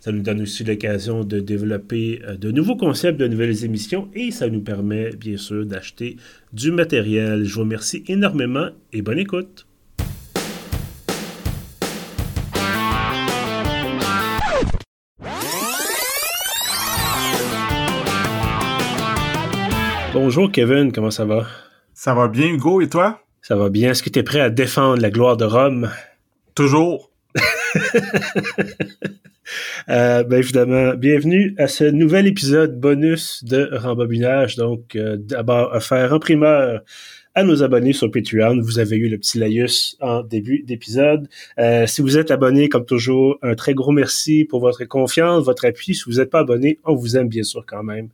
Ça 0.00 0.12
nous 0.12 0.22
donne 0.22 0.40
aussi 0.40 0.64
l'occasion 0.64 1.24
de 1.24 1.40
développer 1.40 2.22
euh, 2.24 2.34
de 2.34 2.50
nouveaux 2.50 2.76
concepts, 2.76 3.20
de 3.20 3.28
nouvelles 3.28 3.66
émissions 3.66 4.08
et 4.14 4.30
ça 4.30 4.48
nous 4.48 4.62
permet 4.62 5.10
bien 5.10 5.36
sûr 5.36 5.66
d'acheter 5.66 6.16
du 6.54 6.72
matériel. 6.72 7.44
Je 7.44 7.54
vous 7.54 7.60
remercie 7.60 8.02
énormément 8.08 8.70
et 8.94 9.02
bonne 9.02 9.18
écoute. 9.18 9.66
Bonjour 20.14 20.50
Kevin, 20.50 20.92
comment 20.92 21.10
ça 21.10 21.26
va? 21.26 21.46
Ça 21.92 22.14
va 22.14 22.28
bien 22.28 22.46
Hugo 22.46 22.80
et 22.80 22.88
toi? 22.88 23.22
Ça 23.42 23.54
va 23.54 23.68
bien. 23.68 23.90
Est-ce 23.90 24.02
que 24.02 24.08
tu 24.08 24.18
es 24.18 24.22
prêt 24.22 24.40
à 24.40 24.48
défendre 24.48 25.02
la 25.02 25.10
gloire 25.10 25.36
de 25.36 25.44
Rome? 25.44 25.90
Toujours. 26.54 27.09
euh, 29.88 30.24
ben 30.24 30.38
évidemment, 30.38 30.94
bienvenue 30.94 31.54
à 31.58 31.68
ce 31.68 31.84
nouvel 31.84 32.26
épisode 32.26 32.80
bonus 32.80 33.44
de 33.44 33.68
Rembobinage. 33.72 34.56
Donc, 34.56 34.96
euh, 34.96 35.16
d'abord, 35.18 35.74
à 35.74 35.80
faire 35.80 36.12
en 36.12 36.18
primeur 36.18 36.82
à 37.34 37.44
nos 37.44 37.62
abonnés 37.62 37.92
sur 37.92 38.10
Patreon. 38.10 38.60
Vous 38.60 38.78
avez 38.78 38.96
eu 38.96 39.08
le 39.08 39.18
petit 39.18 39.38
laïus 39.38 39.96
en 40.00 40.22
début 40.22 40.62
d'épisode. 40.62 41.28
Euh, 41.58 41.86
si 41.86 42.02
vous 42.02 42.18
êtes 42.18 42.30
abonné, 42.30 42.68
comme 42.68 42.84
toujours, 42.84 43.38
un 43.42 43.54
très 43.54 43.74
gros 43.74 43.92
merci 43.92 44.44
pour 44.44 44.60
votre 44.60 44.84
confiance, 44.84 45.44
votre 45.44 45.64
appui. 45.64 45.94
Si 45.94 46.02
vous 46.06 46.16
n'êtes 46.16 46.30
pas 46.30 46.40
abonné, 46.40 46.78
on 46.84 46.94
vous 46.94 47.16
aime 47.16 47.28
bien 47.28 47.44
sûr 47.44 47.64
quand 47.66 47.82
même. 47.82 48.08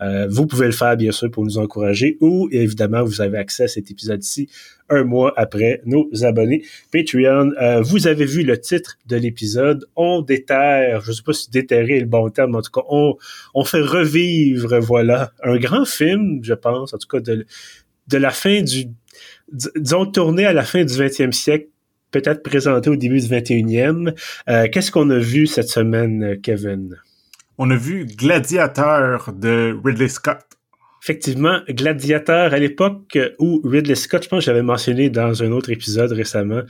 Euh, 0.00 0.26
vous 0.30 0.46
pouvez 0.46 0.66
le 0.66 0.72
faire 0.72 0.96
bien 0.96 1.12
sûr 1.12 1.30
pour 1.30 1.44
nous 1.44 1.58
encourager 1.58 2.16
ou 2.20 2.48
évidemment 2.50 3.04
vous 3.04 3.20
avez 3.20 3.38
accès 3.38 3.64
à 3.64 3.68
cet 3.68 3.90
épisode-ci 3.90 4.48
un 4.88 5.04
mois 5.04 5.32
après 5.36 5.80
nos 5.84 6.08
abonnés 6.22 6.62
Patreon. 6.92 7.52
Euh, 7.60 7.80
vous 7.82 8.06
avez 8.06 8.24
vu 8.24 8.42
le 8.42 8.58
titre 8.58 8.98
de 9.06 9.16
l'épisode. 9.16 9.86
On 9.96 10.22
déterre, 10.22 11.02
je 11.02 11.10
ne 11.10 11.14
sais 11.14 11.22
pas 11.22 11.32
si 11.32 11.50
déterrer 11.50 11.98
est 11.98 12.00
le 12.00 12.06
bon 12.06 12.28
terme, 12.30 12.54
en 12.54 12.62
tout 12.62 12.70
cas, 12.70 12.86
on, 12.88 13.16
on 13.54 13.64
fait 13.64 13.80
revivre, 13.80 14.78
voilà, 14.80 15.32
un 15.42 15.56
grand 15.56 15.84
film, 15.84 16.40
je 16.42 16.54
pense, 16.54 16.92
en 16.92 16.98
tout 16.98 17.08
cas 17.08 17.20
de, 17.20 17.46
de 18.12 18.18
la 18.18 18.30
fin 18.30 18.62
du, 18.62 18.88
disons, 19.50 20.06
tourné 20.06 20.44
à 20.44 20.52
la 20.52 20.64
fin 20.64 20.84
du 20.84 20.92
20e 20.92 21.32
siècle, 21.32 21.68
peut-être 22.10 22.42
présenté 22.42 22.90
au 22.90 22.96
début 22.96 23.20
du 23.20 23.26
21e. 23.26 24.14
Euh, 24.48 24.68
qu'est-ce 24.70 24.90
qu'on 24.90 25.08
a 25.10 25.18
vu 25.18 25.46
cette 25.46 25.68
semaine, 25.68 26.38
Kevin? 26.42 26.96
On 27.58 27.70
a 27.70 27.76
vu 27.76 28.06
Gladiateur 28.06 29.32
de 29.32 29.78
Ridley 29.84 30.08
Scott. 30.08 30.44
Effectivement, 31.02 31.58
Gladiateur, 31.68 32.54
à 32.54 32.58
l'époque 32.58 33.18
où 33.40 33.60
Ridley 33.64 33.96
Scott, 33.96 34.22
je 34.22 34.28
pense 34.28 34.38
que 34.38 34.44
j'avais 34.44 34.62
mentionné 34.62 35.10
dans 35.10 35.42
un 35.42 35.50
autre 35.50 35.70
épisode 35.70 36.12
récemment, 36.12 36.60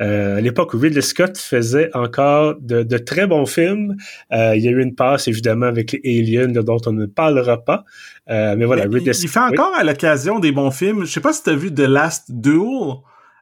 euh, 0.00 0.38
à 0.38 0.40
l'époque 0.40 0.72
où 0.72 0.78
Ridley 0.78 1.02
Scott 1.02 1.36
faisait 1.36 1.90
encore 1.94 2.54
de, 2.58 2.96
très 2.96 3.26
bons 3.26 3.44
films. 3.44 3.96
Euh, 4.32 4.56
il 4.56 4.64
y 4.64 4.68
a 4.68 4.70
eu 4.70 4.80
une 4.80 4.94
passe, 4.94 5.28
évidemment, 5.28 5.66
avec 5.66 5.92
les 5.92 6.20
Aliens, 6.20 6.62
dont 6.62 6.80
on 6.86 6.92
ne 6.92 7.04
parlera 7.04 7.62
pas. 7.62 7.84
Euh, 8.30 8.56
mais 8.56 8.64
voilà, 8.64 8.84
Ridley 8.84 9.12
Scott... 9.12 9.24
Il 9.24 9.28
fait 9.28 9.60
encore 9.60 9.74
à 9.74 9.84
l'occasion 9.84 10.38
des 10.38 10.52
bons 10.52 10.70
films. 10.70 11.04
Je 11.04 11.10
sais 11.10 11.20
pas 11.20 11.34
si 11.34 11.42
tu 11.42 11.50
as 11.50 11.54
vu 11.54 11.70
The 11.70 11.80
Last 11.80 12.24
Duel 12.30 12.94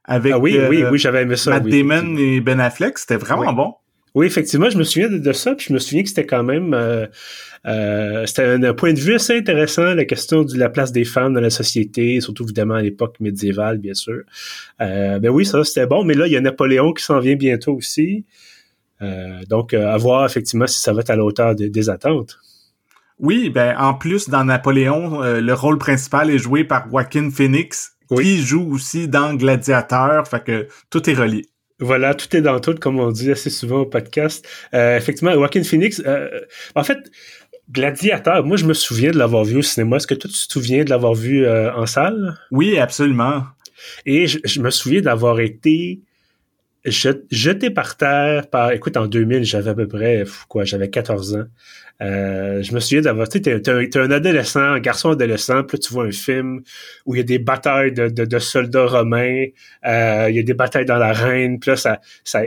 avec 0.05 0.33
ah 0.33 0.39
oui, 0.41 0.59
oui, 0.69 0.83
oui, 0.91 0.99
j'avais 0.99 1.23
aimé 1.23 1.37
ça. 1.37 1.51
Matt 1.51 1.69
Damon 1.69 2.17
et 2.17 2.41
Ben 2.41 2.59
Affleck. 2.59 2.99
C'était 2.99 3.19
vraiment 3.19 3.53
bon. 3.53 3.75
Oui, 4.15 4.27
effectivement, 4.27 4.69
je 4.69 4.77
me 4.77 4.83
souviens 4.83 5.09
de, 5.09 5.33
ça, 5.33 5.55
puis 5.55 5.67
je 5.69 5.73
me 5.73 5.79
souviens 5.79 6.03
que 6.03 6.09
c'était 6.09 6.27
quand 6.27 6.43
même 6.43 6.75
euh, 6.75 7.07
euh, 7.67 8.27
c'était 8.27 8.43
un, 8.43 8.75
point 8.75 8.93
de 8.93 8.99
vue 8.99 9.15
assez 9.15 9.37
intéressant, 9.37 9.95
la 9.95 10.05
question 10.05 10.43
de 10.43 10.59
la 10.59 10.69
place 10.69 10.91
des 10.91 11.05
femmes 11.05 11.35
dans 11.35 11.41
la 11.41 11.51
société, 11.51 12.21
surtout 12.21 12.43
évidemment 12.43 12.75
à 12.75 12.83
l'époque 12.83 13.21
médiévale, 13.21 13.79
bien 13.79 13.95
sûr. 13.95 14.23
Euh, 14.81 15.21
ben 15.21 15.31
oui, 15.31 15.47
ça 15.47 15.63
c'était 15.63 15.87
bon, 15.87 16.05
mais 16.05 16.15
là, 16.15 16.27
il 16.27 16.33
y 16.33 16.37
a 16.37 16.41
Napoléon 16.41 16.93
qui 16.93 17.05
s'en 17.05 17.21
vient 17.21 17.37
bientôt 17.37 17.75
aussi. 17.75 18.25
Donc, 19.49 19.73
à 19.73 19.97
voir 19.97 20.27
effectivement 20.27 20.67
si 20.67 20.79
ça 20.79 20.93
va 20.93 21.01
être 21.01 21.09
à 21.09 21.17
la 21.17 21.25
hauteur 21.25 21.55
des 21.55 21.89
attentes. 21.89 22.39
Oui, 23.19 23.49
ben 23.49 23.75
en 23.79 23.95
plus, 23.95 24.29
dans 24.29 24.45
Napoléon, 24.45 25.23
le 25.23 25.53
rôle 25.55 25.79
principal 25.79 26.29
est 26.29 26.37
joué 26.37 26.65
par 26.65 26.87
Joaquin 26.91 27.31
Phoenix, 27.31 27.93
qui 28.15 28.43
joue 28.43 28.75
aussi 28.75 29.09
dans 29.09 29.33
Gladiateur, 29.33 30.29
fait 30.29 30.45
que 30.45 30.69
tout 30.91 31.09
est 31.09 31.15
relié. 31.15 31.47
Voilà, 31.81 32.15
tout 32.15 32.37
est 32.37 32.43
dans 32.43 32.61
tout, 32.61 32.75
comme 32.75 33.01
on 33.01 33.11
dit 33.11 33.31
assez 33.31 33.51
souvent 33.51 33.81
au 33.81 33.87
podcast. 33.87 34.47
Euh, 34.75 34.97
effectivement, 34.97 35.33
Joaquin 35.33 35.63
Phoenix, 35.63 36.03
euh, 36.07 36.29
en 36.75 36.85
fait, 36.85 37.11
Gladiateur, 37.73 38.45
moi 38.45 38.57
je 38.57 38.65
me 38.65 38.75
souviens 38.75 39.13
de 39.13 39.19
l'avoir 39.19 39.45
vu 39.45 39.59
au 39.59 39.63
cinéma. 39.63 39.97
Est-ce 39.97 40.07
que 40.07 40.15
toi 40.15 40.29
tu 40.29 40.47
te 40.47 40.53
souviens 40.53 40.85
de 40.85 40.91
l'avoir 40.91 41.15
vu 41.15 41.47
euh, 41.47 41.73
en 41.75 41.87
salle? 41.87 42.37
Oui, 42.51 42.79
absolument. 42.79 43.45
Et 44.05 44.27
je, 44.27 44.61
me 44.61 44.71
souviens 44.71 45.01
d'avoir 45.01 45.41
été 45.41 46.01
jeté 46.85 47.71
par 47.71 47.97
terre 47.97 48.49
par 48.49 48.73
écoute 48.73 48.97
en 48.97 49.07
2000 49.07 49.45
j'avais 49.45 49.71
à 49.71 49.75
peu 49.75 49.87
près 49.87 50.25
quoi 50.49 50.65
j'avais 50.65 50.89
14 50.89 51.37
ans. 51.37 51.45
Euh, 52.01 52.63
je 52.63 52.73
me 52.73 52.81
souviens 52.81 53.03
d'avoir 53.03 53.29
tu 53.29 53.43
sais 53.43 53.61
t'es, 53.61 53.99
un 53.99 54.11
adolescent 54.11 54.61
un 54.61 54.81
garçon 54.81 55.11
adolescent 55.11 55.63
puis 55.65 55.77
là 55.77 55.83
tu 55.87 55.93
vois 55.93 56.05
un 56.05 56.13
film 56.13 56.63
où 57.05 57.15
il 57.15 57.19
y 57.19 57.21
a 57.21 57.25
des 57.25 57.39
batailles 57.39 57.93
de, 57.93 58.09
de, 58.09 58.39
soldats 58.39 58.87
romains 58.87 59.45
euh, 59.87 60.29
il 60.31 60.37
y 60.37 60.39
a 60.39 60.43
des 60.43 60.55
batailles 60.55 60.87
dans 60.87 60.97
l'arène 60.97 61.59
puis 61.61 61.73
là 61.73 61.77
ça, 61.77 62.01
ça 62.25 62.41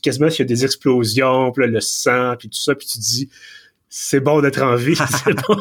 quasiment 0.00 0.28
il 0.28 0.38
y 0.38 0.42
a 0.42 0.44
des 0.44 0.64
explosions 0.64 1.50
puis 1.50 1.64
là, 1.64 1.72
le 1.72 1.80
sang 1.80 2.36
puis 2.38 2.48
tout 2.48 2.60
ça 2.60 2.76
puis 2.76 2.86
tu 2.86 2.98
te 2.98 3.02
dis 3.02 3.28
c'est 3.88 4.20
bon 4.20 4.40
d'être 4.40 4.62
en 4.62 4.76
vie 4.76 4.94
c'est 5.24 5.34
bon. 5.34 5.56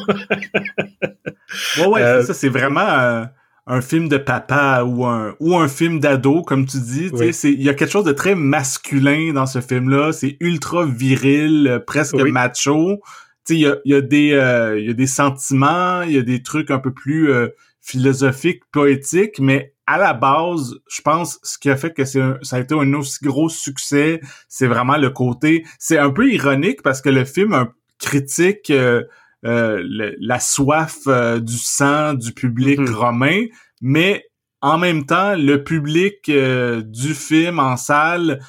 Ouais 1.79 1.87
ouais 1.87 2.01
euh, 2.03 2.21
ça 2.21 2.35
c'est 2.35 2.49
vraiment 2.49 3.25
un 3.69 3.81
film 3.81 4.09
de 4.09 4.17
papa 4.17 4.83
ou 4.83 5.05
un 5.05 5.35
ou 5.39 5.55
un 5.55 5.67
film 5.67 5.99
d'ado 5.99 6.41
comme 6.41 6.65
tu 6.65 6.79
dis 6.79 7.11
c'est 7.31 7.51
il 7.53 7.61
y 7.61 7.69
a 7.69 7.75
quelque 7.75 7.91
chose 7.91 8.03
de 8.03 8.11
très 8.11 8.33
masculin 8.33 9.31
dans 9.31 9.45
ce 9.45 9.61
film 9.61 9.89
là 9.89 10.11
c'est 10.11 10.37
ultra 10.39 10.85
viril 10.85 11.67
euh, 11.67 11.79
presque 11.79 12.15
macho. 12.15 12.99
Tu 13.45 13.53
sais 13.53 13.55
il 13.55 13.61
y 13.61 13.67
a, 13.67 13.77
y 13.85 13.93
a 13.93 14.01
des 14.01 14.33
euh, 14.33 14.79
il 14.79 14.87
y 14.87 14.89
a 14.89 14.93
des 14.93 15.07
sentiments 15.07 16.01
il 16.01 16.13
y 16.13 16.17
a 16.17 16.23
des 16.23 16.41
trucs 16.41 16.71
un 16.71 16.79
peu 16.79 16.91
plus 16.91 17.31
euh, 17.31 17.49
philosophiques 17.79 18.63
poétiques 18.71 19.39
mais 19.39 19.73
à 19.85 19.99
la 19.99 20.13
base 20.13 20.75
je 20.89 21.01
pense 21.03 21.39
ce 21.43 21.59
qui 21.59 21.69
a 21.69 21.77
fait 21.77 21.93
que 21.93 22.05
c'est 22.05 22.21
ça 22.41 22.55
a 22.55 22.59
été 22.59 22.73
un 22.73 22.91
aussi 22.95 23.19
gros 23.23 23.49
succès 23.49 24.19
c'est 24.47 24.67
vraiment 24.67 24.97
le 24.97 25.11
côté 25.11 25.63
c'est 25.77 25.99
un 25.99 26.09
peu 26.09 26.31
ironique 26.31 26.81
parce 26.81 27.01
que 27.01 27.09
le 27.09 27.23
film 27.23 27.67
critique 27.99 28.71
euh, 28.71 29.03
la 29.43 30.39
soif 30.39 30.99
euh, 31.07 31.39
du 31.39 31.57
sang 31.57 32.13
du 32.13 32.33
public 32.33 32.79
mm-hmm. 32.79 32.93
romain, 32.93 33.45
mais 33.81 34.25
en 34.61 34.77
même 34.77 35.05
temps, 35.05 35.35
le 35.35 35.63
public 35.63 36.27
euh, 36.29 36.81
du 36.81 37.13
film 37.13 37.59
en 37.59 37.77
salle 37.77 38.39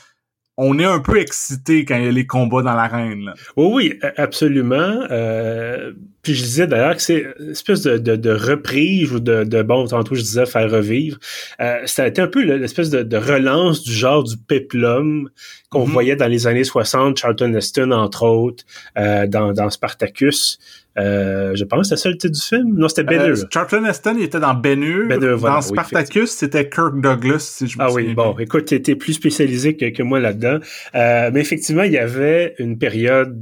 on 0.63 0.79
est 0.79 0.85
un 0.85 1.01
peu 1.01 1.19
excité 1.19 1.87
quand 1.87 1.97
il 1.97 2.05
y 2.05 2.09
a 2.09 2.13
les 2.13 2.27
combats 2.27 2.61
dans 2.61 2.75
l'arène. 2.75 3.33
Oui, 3.57 3.71
oui, 3.73 3.99
absolument. 4.19 5.07
Euh, 5.11 5.93
puis 6.21 6.35
je 6.35 6.43
disais 6.43 6.67
d'ailleurs 6.67 6.97
que 6.97 7.03
c'est 7.03 7.25
une 7.41 7.53
espèce 7.53 7.81
de, 7.81 7.97
de, 7.97 8.31
reprise 8.31 9.11
ou 9.11 9.21
de, 9.21 9.45
de, 9.45 9.63
bon, 9.63 9.87
tantôt 9.87 10.15
je 10.15 10.21
disais 10.21 10.45
faire 10.45 10.71
revivre. 10.71 11.17
Euh, 11.63 11.79
c'était 11.87 12.21
un 12.21 12.27
peu 12.27 12.43
l'espèce 12.43 12.91
de, 12.91 13.17
relance 13.17 13.83
du 13.83 13.93
genre 13.93 14.23
du 14.23 14.37
peplum 14.37 15.31
qu'on 15.71 15.87
mm-hmm. 15.87 15.91
voyait 15.91 16.17
dans 16.17 16.29
les 16.29 16.47
années 16.47 16.65
60, 16.65 17.17
Charlton 17.17 17.55
Heston 17.55 17.91
entre 17.93 18.25
autres, 18.25 18.65
euh, 18.99 19.27
dans, 19.27 19.55
dans 19.55 19.71
Spartacus. 19.71 20.59
Euh, 20.99 21.55
je 21.55 21.65
pense 21.65 21.89
que 21.89 21.97
c'était 21.97 22.03
ça 22.03 22.09
le 22.09 22.17
titre 22.17 22.35
du 22.35 22.41
film? 22.41 22.79
Non, 22.79 22.89
c'était 22.89 23.05
Ben 23.05 23.21
euh, 23.21 23.37
Charlton 23.53 23.85
Heston, 23.85 24.17
il 24.19 24.25
était 24.25 24.41
dans 24.41 24.55
Ben. 24.55 24.81
Ben 25.09 25.19
dans 25.19 25.61
Spartacus, 25.61 26.31
c'était 26.31 26.69
Kirk 26.69 27.01
Douglas, 27.01 27.39
si 27.41 27.67
je 27.69 27.79
me 27.79 27.85
Ah 27.85 27.93
oui, 27.93 28.15
bon, 28.15 28.37
écoute, 28.39 28.67
tu 28.67 28.75
étais 28.75 28.97
plus 28.97 29.13
spécialisé 29.13 29.77
que, 29.77 29.91
que 29.91 30.03
moi 30.03 30.21
là-dedans. 30.21 30.59
Euh, 30.95 31.31
mais 31.33 31.41
effectivement, 31.41 31.83
il 31.83 31.93
y 31.93 31.99
avait 31.99 32.55
une 32.59 32.79
période 32.79 33.37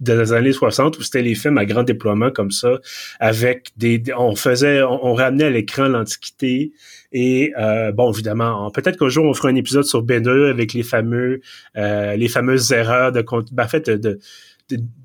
des 0.00 0.32
années 0.32 0.52
60 0.52 0.98
où 0.98 1.02
c'était 1.02 1.22
les 1.22 1.34
films 1.34 1.58
à 1.58 1.66
grand 1.66 1.82
déploiement 1.82 2.30
comme 2.30 2.50
ça, 2.50 2.80
avec 3.20 3.70
des, 3.76 4.02
on 4.16 4.34
faisait, 4.34 4.82
on, 4.82 5.12
ramenait 5.14 5.44
à 5.44 5.50
l'écran 5.50 5.88
l'Antiquité 5.88 6.72
et 7.12 7.52
euh, 7.58 7.92
bon 7.92 8.10
évidemment, 8.12 8.70
peut-être 8.70 8.98
qu'un 8.98 9.08
jour 9.08 9.26
on 9.26 9.34
fera 9.34 9.48
un 9.48 9.56
épisode 9.56 9.84
sur 9.84 10.02
Ben 10.02 10.26
Hur 10.26 10.48
avec 10.48 10.72
les 10.72 10.82
fameux, 10.82 11.40
euh, 11.76 12.16
les 12.16 12.28
fameuses 12.28 12.72
erreurs 12.72 13.12
de, 13.12 13.24
ben, 13.52 13.64
en 13.64 13.68
fait, 13.68 13.90
de 13.90 14.18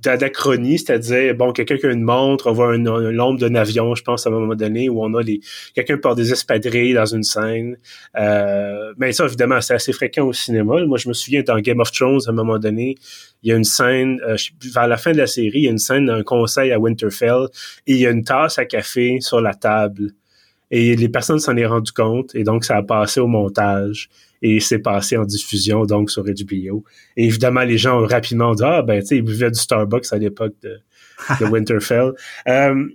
d'anachronie, 0.01 0.79
c'est-à-dire, 0.79 1.35
bon, 1.35 1.51
quelqu'un 1.51 1.77
qui 1.77 1.85
a 1.85 1.91
une 1.91 2.03
montre, 2.03 2.47
on 2.47 2.53
voit 2.53 2.73
un, 2.73 2.85
un 2.85 3.11
l'ombre 3.11 3.39
d'un 3.39 3.55
avion, 3.55 3.95
je 3.95 4.03
pense, 4.03 4.25
à 4.25 4.29
un 4.29 4.33
moment 4.33 4.55
donné, 4.55 4.89
où 4.89 5.03
on 5.03 5.13
a 5.15 5.21
les 5.21 5.39
quelqu'un 5.73 5.97
part 5.97 6.15
des 6.15 6.31
espadrilles 6.31 6.93
dans 6.93 7.05
une 7.05 7.23
scène. 7.23 7.77
Euh, 8.17 8.93
mais 8.97 9.11
ça, 9.11 9.25
évidemment, 9.25 9.61
c'est 9.61 9.73
assez 9.73 9.93
fréquent 9.93 10.25
au 10.25 10.33
cinéma. 10.33 10.85
Moi, 10.85 10.97
je 10.97 11.07
me 11.07 11.13
souviens, 11.13 11.41
dans 11.41 11.57
Game 11.59 11.79
of 11.79 11.91
Thrones, 11.91 12.21
à 12.27 12.29
un 12.29 12.33
moment 12.33 12.59
donné, 12.59 12.95
il 13.43 13.49
y 13.49 13.53
a 13.53 13.55
une 13.55 13.63
scène, 13.63 14.19
euh, 14.27 14.35
vers 14.73 14.87
la 14.87 14.97
fin 14.97 15.11
de 15.11 15.17
la 15.17 15.27
série, 15.27 15.59
il 15.59 15.63
y 15.63 15.67
a 15.67 15.71
une 15.71 15.77
scène 15.77 16.05
d'un 16.05 16.23
conseil 16.23 16.71
à 16.71 16.79
Winterfell, 16.79 17.47
et 17.87 17.93
il 17.93 17.99
y 17.99 18.07
a 18.07 18.11
une 18.11 18.23
tasse 18.23 18.59
à 18.59 18.65
café 18.65 19.17
sur 19.21 19.41
la 19.41 19.53
table. 19.53 20.11
Et 20.71 20.95
les 20.95 21.09
personnes 21.09 21.39
s'en 21.39 21.55
est 21.57 21.65
rendu 21.65 21.91
compte, 21.91 22.33
et 22.35 22.43
donc 22.43 22.65
ça 22.65 22.77
a 22.77 22.83
passé 22.83 23.19
au 23.19 23.27
montage 23.27 24.09
et 24.41 24.59
c'est 24.59 24.79
passé 24.79 25.17
en 25.17 25.25
diffusion 25.25 25.85
donc 25.85 26.11
sur 26.11 26.23
HBO. 26.23 26.83
Et 27.17 27.25
évidemment, 27.25 27.61
les 27.61 27.77
gens 27.77 28.01
ont 28.01 28.05
rapidement 28.05 28.53
dit 28.53 28.63
ah 28.65 28.81
ben 28.81 29.01
tu 29.01 29.07
sais 29.07 29.17
ils 29.17 29.23
buvaient 29.23 29.51
du 29.51 29.59
Starbucks 29.59 30.11
à 30.11 30.17
l'époque 30.17 30.53
de, 30.63 30.79
de 31.39 31.45
Winterfell. 31.51 32.13
Euh, 32.47 32.85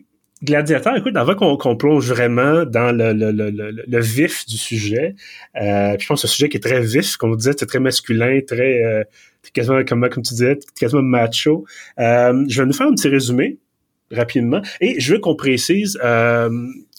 Gladiateur, 0.43 0.97
écoute, 0.97 1.17
avant 1.17 1.35
qu'on 1.35 1.77
plonge 1.77 2.09
vraiment 2.09 2.65
dans 2.65 2.97
le, 2.97 3.13
le, 3.13 3.31
le, 3.31 3.51
le 3.87 4.01
vif 4.01 4.47
du 4.47 4.57
sujet, 4.57 5.15
euh, 5.61 5.97
je 5.99 6.07
pense 6.07 6.23
que 6.23 6.29
ce 6.29 6.35
sujet 6.35 6.49
qui 6.49 6.57
est 6.57 6.61
très 6.61 6.81
vif, 6.81 7.19
comme 7.19 7.33
on 7.33 7.37
disait, 7.37 7.53
c'est 7.59 7.67
très 7.67 7.79
masculin, 7.79 8.41
très 8.47 8.83
euh, 8.83 9.05
quasiment 9.53 9.85
comme, 9.85 10.09
comme 10.09 10.23
tu 10.23 10.33
disais, 10.33 10.59
quasiment 10.79 11.03
macho. 11.03 11.67
Euh, 11.99 12.43
je 12.49 12.63
vais 12.63 12.67
nous 12.67 12.73
faire 12.73 12.87
un 12.87 12.95
petit 12.95 13.09
résumé 13.09 13.59
rapidement. 14.11 14.61
Et 14.81 15.01
je 15.01 15.15
veux 15.15 15.21
qu'on 15.21 15.37
précise 15.37 15.99
euh, 16.05 16.51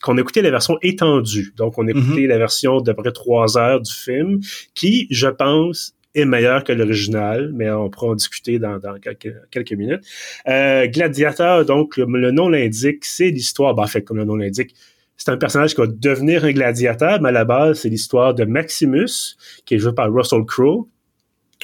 qu'on 0.02 0.18
écoutait 0.18 0.42
la 0.42 0.52
version 0.52 0.78
étendue. 0.82 1.54
Donc, 1.58 1.78
on 1.78 1.88
écoutait 1.88 2.22
mm 2.22 2.28
la 2.28 2.38
version 2.38 2.82
d'à 2.82 2.94
peu 2.94 3.04
près 3.04 3.12
trois 3.12 3.58
heures 3.58 3.82
du 3.82 3.92
film, 3.92 4.40
qui, 4.74 5.08
je 5.12 5.28
pense, 5.28 5.94
est 6.16 6.26
meilleure 6.26 6.64
que 6.64 6.74
l'original, 6.74 7.52
mais 7.54 7.70
on 7.72 7.90
pourra 7.90 8.08
en 8.08 8.16
discuter 8.16 8.60
dans, 8.60 8.80
dans 8.80 9.00
quelques, 9.00 9.34
quelques, 9.50 9.74
minutes. 9.74 10.04
Euh, 10.48 10.88
Gladiateur, 10.88 11.66
donc, 11.66 11.98
le, 11.98 12.32
nom 12.32 12.50
l'indique, 12.50 13.06
c'est 13.06 13.30
l'histoire, 13.30 13.74
ben, 13.74 13.84
en 13.84 13.88
fait, 13.88 14.02
comme 14.02 14.18
le 14.18 14.26
nom 14.26 14.36
l'indique, 14.36 14.76
c'est 15.18 15.30
un 15.30 15.38
personnage 15.38 15.76
qui 15.76 15.82
va 15.82 15.88
devenir 15.88 16.46
un 16.46 16.52
gladiateur, 16.52 17.22
mais 17.22 17.30
à 17.30 17.32
la 17.32 17.46
base, 17.46 17.82
c'est 17.82 17.90
l'histoire 17.90 18.34
de 18.34 18.44
Maximus, 18.44 19.38
qui 19.66 19.76
est 19.76 19.78
joué 19.78 19.94
par 19.94 20.12
Russell 20.12 20.46
Crowe. 20.46 20.88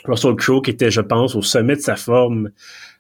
Russell 0.05 0.35
Crowe 0.35 0.61
qui 0.61 0.71
était, 0.71 0.91
je 0.91 1.01
pense, 1.01 1.35
au 1.35 1.41
sommet 1.41 1.75
de 1.75 1.81
sa 1.81 1.95
forme 1.95 2.51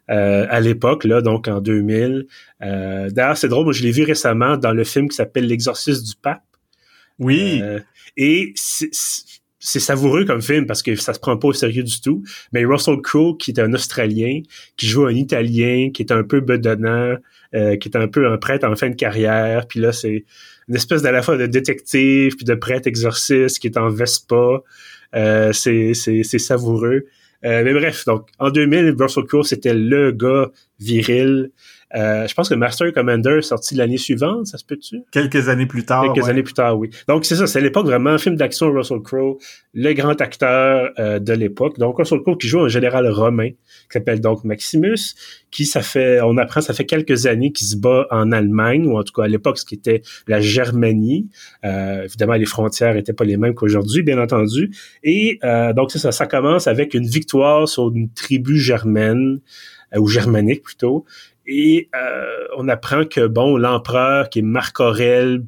euh, 0.09 0.45
à 0.49 0.59
l'époque, 0.59 1.03
là, 1.03 1.21
donc 1.21 1.47
en 1.47 1.59
2000. 1.59 2.27
Euh, 2.61 3.09
D'ailleurs, 3.09 3.37
c'est 3.37 3.49
drôle, 3.49 3.65
moi 3.65 3.73
je 3.73 3.83
l'ai 3.83 3.91
vu 3.91 4.03
récemment 4.03 4.57
dans 4.57 4.71
le 4.71 4.83
film 4.83 5.09
qui 5.09 5.15
s'appelle 5.15 5.47
L'exorcisme 5.47 6.03
du 6.03 6.15
pape. 6.21 6.43
Oui. 7.19 7.59
Euh, 7.61 7.79
et 8.15 8.53
c'est 8.55 9.79
savoureux 9.79 10.25
comme 10.25 10.41
film 10.41 10.65
parce 10.65 10.81
que 10.81 10.95
ça 10.95 11.13
se 11.13 11.19
prend 11.19 11.37
pas 11.37 11.49
au 11.49 11.53
sérieux 11.53 11.83
du 11.83 11.99
tout. 11.99 12.23
Mais 12.53 12.63
Russell 12.63 13.01
Crowe, 13.01 13.37
qui 13.37 13.51
est 13.51 13.59
un 13.59 13.73
Australien, 13.73 14.41
qui 14.77 14.87
joue 14.87 15.05
un 15.05 15.13
Italien, 15.13 15.89
qui 15.93 16.03
est 16.03 16.11
un 16.11 16.23
peu 16.23 16.39
bedonnant, 16.39 17.15
euh, 17.53 17.75
qui 17.77 17.89
est 17.89 17.97
un 17.97 18.07
peu 18.07 18.31
un 18.31 18.37
prêtre 18.37 18.67
en 18.67 18.75
fin 18.75 18.89
de 18.89 18.95
carrière, 18.95 19.67
puis 19.67 19.79
là 19.79 19.93
c'est 19.93 20.25
une 20.67 20.75
espèce 20.75 21.01
d'à 21.01 21.11
la 21.11 21.21
fois 21.21 21.37
de 21.37 21.45
détective 21.45 22.35
puis 22.35 22.45
de 22.45 22.55
prêtre 22.55 22.87
exorciste 22.87 23.59
qui 23.59 23.67
est 23.67 23.77
en 23.77 23.89
Vespa. 23.89 24.61
Euh, 25.15 25.51
c'est 25.53 25.93
savoureux. 25.93 27.05
Euh, 27.45 27.63
mais 27.63 27.73
bref, 27.73 28.05
donc 28.05 28.27
en 28.39 28.49
2000, 28.49 28.95
Russell 28.99 29.25
Crowe 29.25 29.43
c'était 29.43 29.73
le 29.73 30.11
gars 30.11 30.51
viril 30.79 31.51
euh, 31.95 32.27
je 32.27 32.33
pense 32.33 32.49
que 32.49 32.55
Master 32.55 32.91
Commander 32.91 33.37
est 33.37 33.41
sorti 33.41 33.73
l'année 33.75 33.97
suivante, 33.97 34.47
ça 34.47 34.57
se 34.57 34.65
peut-tu? 34.65 35.03
Quelques 35.11 35.47
années 35.47 35.65
plus 35.65 35.85
tard. 35.85 36.11
Quelques 36.13 36.27
années 36.27 36.43
plus 36.43 36.53
tard, 36.53 36.77
oui. 36.77 36.89
Donc 37.07 37.23
c'est 37.23 37.35
ça, 37.35 37.47
c'est 37.47 37.61
l'époque 37.61 37.85
vraiment 37.85 38.17
film 38.17 38.35
d'action 38.35 38.71
Russell 38.71 39.01
Crowe, 39.01 39.37
le 39.73 39.93
grand 39.93 40.19
acteur 40.19 40.91
euh, 40.99 41.19
de 41.19 41.33
l'époque. 41.33 41.79
Donc 41.79 41.97
Russell 41.97 42.19
Crowe 42.21 42.37
qui 42.37 42.47
joue 42.47 42.59
un 42.59 42.67
général 42.67 43.07
romain 43.07 43.49
qui 43.49 43.93
s'appelle 43.93 44.19
donc 44.19 44.43
Maximus, 44.43 45.15
qui 45.49 45.65
ça 45.65 45.81
fait, 45.81 46.19
on 46.21 46.37
apprend, 46.37 46.59
ça 46.59 46.73
fait 46.73 46.85
quelques 46.85 47.25
années 47.25 47.53
qu'il 47.53 47.67
se 47.67 47.77
bat 47.77 48.05
en 48.11 48.33
Allemagne 48.33 48.85
ou 48.85 48.97
en 48.97 49.03
tout 49.03 49.13
cas 49.13 49.23
à 49.23 49.27
l'époque 49.29 49.57
ce 49.57 49.63
qui 49.63 49.75
était 49.75 50.01
la 50.27 50.41
Germanie. 50.41 51.29
Euh, 51.63 52.03
évidemment, 52.03 52.33
les 52.33 52.45
frontières 52.45 52.97
étaient 52.97 53.13
pas 53.13 53.23
les 53.23 53.37
mêmes 53.37 53.53
qu'aujourd'hui, 53.53 54.03
bien 54.03 54.21
entendu. 54.21 54.71
Et 55.03 55.39
donc 55.75 55.91
c'est 55.91 55.99
ça, 55.99 56.11
ça 56.11 56.25
commence 56.25 56.67
avec 56.67 56.93
une 56.93 57.07
victoire 57.07 57.69
sur 57.69 57.93
une 57.95 58.09
tribu 58.09 58.57
germaine 58.57 59.39
ou 59.95 60.07
germanique 60.07 60.63
plutôt, 60.63 61.05
et 61.47 61.89
euh, 61.95 62.45
on 62.57 62.67
apprend 62.67 63.05
que, 63.05 63.25
bon, 63.25 63.57
l'empereur, 63.57 64.29
qui 64.29 64.39
est 64.39 64.43
Marc 64.43 64.79
Aurel, 64.79 65.43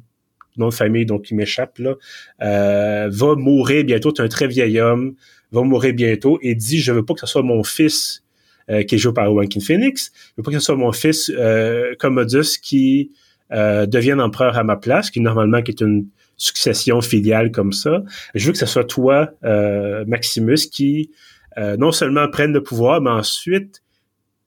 nom 0.56 0.68
de 0.68 0.74
famille, 0.74 1.06
donc 1.06 1.30
il 1.30 1.36
m'échappe, 1.36 1.78
là, 1.78 1.94
euh, 2.42 3.08
va 3.10 3.34
mourir 3.36 3.84
bientôt. 3.84 4.12
C'est 4.14 4.22
un 4.22 4.28
très 4.28 4.46
vieil 4.46 4.80
homme, 4.80 5.14
va 5.52 5.62
mourir 5.62 5.94
bientôt 5.94 6.38
et 6.42 6.54
dit, 6.54 6.80
je 6.80 6.92
veux 6.92 7.04
pas 7.04 7.14
que 7.14 7.20
ce 7.20 7.26
soit 7.26 7.42
mon 7.42 7.62
fils 7.62 8.22
euh, 8.70 8.82
qui 8.82 8.94
est 8.94 8.98
joué 8.98 9.12
par 9.12 9.26
Joaquin 9.26 9.60
Phoenix, 9.60 10.10
je 10.14 10.32
veux 10.38 10.42
pas 10.42 10.50
que 10.50 10.58
ce 10.58 10.64
soit 10.64 10.76
mon 10.76 10.92
fils 10.92 11.30
Commodus 11.98 12.58
qui 12.62 13.12
devienne 13.50 14.20
empereur 14.20 14.56
à 14.56 14.64
ma 14.64 14.76
place, 14.76 15.10
qui 15.10 15.20
normalement 15.20 15.58
est 15.58 15.80
une 15.80 16.06
succession 16.36 17.00
filiale 17.00 17.50
comme 17.50 17.72
ça. 17.72 18.02
Je 18.34 18.46
veux 18.46 18.52
que 18.52 18.58
ce 18.58 18.66
soit 18.66 18.84
toi, 18.84 19.30
Maximus, 20.06 20.68
qui 20.70 21.10
non 21.56 21.90
seulement 21.90 22.28
prenne 22.28 22.52
le 22.52 22.62
pouvoir, 22.62 23.00
mais 23.00 23.10
ensuite 23.10 23.82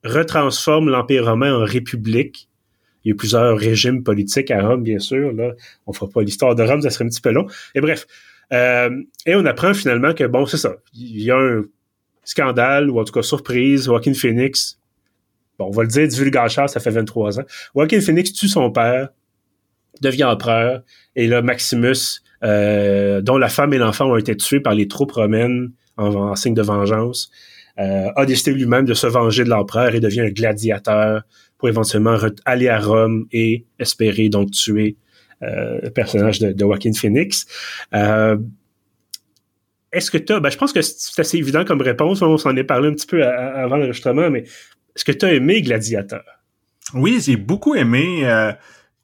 retransforme 0.04 0.90
l'Empire 0.90 1.26
romain 1.26 1.56
en 1.56 1.64
république. 1.64 2.50
Il 3.04 3.10
y 3.10 3.12
a 3.12 3.16
plusieurs 3.16 3.58
régimes 3.58 4.04
politiques 4.04 4.52
à 4.52 4.66
Rome, 4.66 4.84
bien 4.84 5.00
sûr. 5.00 5.34
Là, 5.34 5.52
on 5.88 5.94
fera 5.94 6.10
pas 6.10 6.22
l'histoire 6.22 6.56
de 6.56 6.64
Rome, 6.64 6.82
ça 6.82 6.90
serait 6.90 7.06
un 7.06 7.10
petit 7.10 7.22
peu 7.22 7.32
long. 7.32 7.48
Et 7.76 7.82
bref, 7.82 8.06
euh, 8.52 9.04
et 9.26 9.36
on 9.36 9.46
apprend 9.46 9.74
finalement 9.74 10.14
que 10.14 10.24
bon, 10.26 10.46
c'est 10.46 10.58
ça. 10.58 10.76
Il 10.94 11.22
y 11.22 11.32
a 11.32 11.38
un 11.38 11.64
scandale 12.24 12.90
ou 12.90 13.00
en 13.00 13.04
tout 13.04 13.14
cas 13.14 13.22
surprise. 13.22 13.86
Joaquin 13.86 14.14
Phoenix, 14.14 14.80
bon, 15.60 15.66
on 15.68 15.72
va 15.72 15.84
le 15.84 15.90
dire, 15.90 16.08
divulgateur, 16.08 16.70
ça 16.70 16.80
fait 16.80 16.92
23 16.92 17.40
ans. 17.40 17.46
Joaquin 17.76 18.00
Phoenix 18.00 18.32
tue 18.32 18.48
son 18.48 18.72
père, 18.72 19.10
devient 20.02 20.26
empereur, 20.26 20.84
et 21.16 21.28
là 21.28 21.42
Maximus, 21.42 22.22
euh, 22.44 23.22
dont 23.22 23.38
la 23.38 23.50
femme 23.50 23.74
et 23.74 23.78
l'enfant 23.78 24.06
ont 24.06 24.18
été 24.18 24.36
tués 24.36 24.60
par 24.60 24.74
les 24.74 24.88
troupes 24.88 25.12
romaines 25.12 25.72
en 25.98 26.36
signe 26.36 26.56
de 26.56 26.62
vengeance, 26.62 27.32
euh, 27.80 28.12
a 28.16 28.26
décidé 28.26 28.52
lui-même 28.52 28.86
de 28.86 28.94
se 28.94 29.08
venger 29.08 29.44
de 29.44 29.50
l'empereur 29.50 29.96
et 29.96 30.00
devient 30.00 30.22
un 30.22 30.30
gladiateur 30.30 31.24
pour 31.58 31.70
éventuellement 31.70 32.18
aller 32.46 32.70
à 32.70 32.80
Rome 32.80 33.26
et 33.32 33.66
espérer 33.80 34.30
donc 34.30 34.52
tuer 34.52 34.96
euh, 35.42 35.80
le 35.82 35.90
personnage 35.90 36.40
de, 36.40 36.52
de 36.52 36.60
Joaquin 36.60 36.94
Phoenix. 36.94 37.48
Euh, 37.96 38.38
est-ce 39.92 40.12
que 40.12 40.20
tu 40.20 40.34
as, 40.34 40.40
ben, 40.40 40.50
je 40.52 40.58
pense 40.58 40.72
que 40.72 40.82
c'est 40.82 41.20
assez 41.20 41.38
évident 41.38 41.66
comme 41.66 41.82
réponse, 41.82 42.22
on 42.22 42.38
s'en 42.38 42.56
est 42.56 42.64
parlé 42.64 42.90
un 42.90 42.94
petit 42.94 43.08
peu 43.08 43.26
avant 43.26 43.78
l'enregistrement, 43.78 44.30
mais 44.30 44.42
est-ce 44.96 45.06
que 45.06 45.12
tu 45.12 45.26
as 45.26 45.34
aimé 45.34 45.62
Gladiateur? 45.62 46.24
Oui, 46.94 47.20
j'ai 47.24 47.38
beaucoup 47.38 47.74
aimé. 47.76 48.24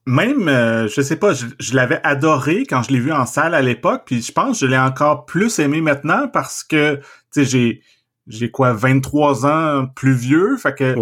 même, 0.05 0.45
je 0.87 1.01
sais 1.01 1.15
pas, 1.15 1.33
je, 1.33 1.45
je 1.59 1.75
l'avais 1.75 1.99
adoré 2.03 2.65
quand 2.67 2.83
je 2.83 2.91
l'ai 2.91 2.99
vu 2.99 3.11
en 3.11 3.25
salle 3.25 3.53
à 3.53 3.61
l'époque, 3.61 4.03
puis 4.05 4.21
je 4.21 4.31
pense 4.31 4.59
que 4.59 4.65
je 4.65 4.71
l'ai 4.71 4.77
encore 4.77 5.25
plus 5.25 5.59
aimé 5.59 5.81
maintenant 5.81 6.27
parce 6.27 6.63
que, 6.63 6.95
tu 6.95 7.03
sais, 7.31 7.45
j'ai 7.45 7.81
j'ai 8.29 8.51
quoi 8.51 8.73
23 8.73 9.45
ans 9.45 9.87
plus 9.87 10.13
vieux? 10.13 10.55
Fait 10.57 10.73
que 10.73 10.95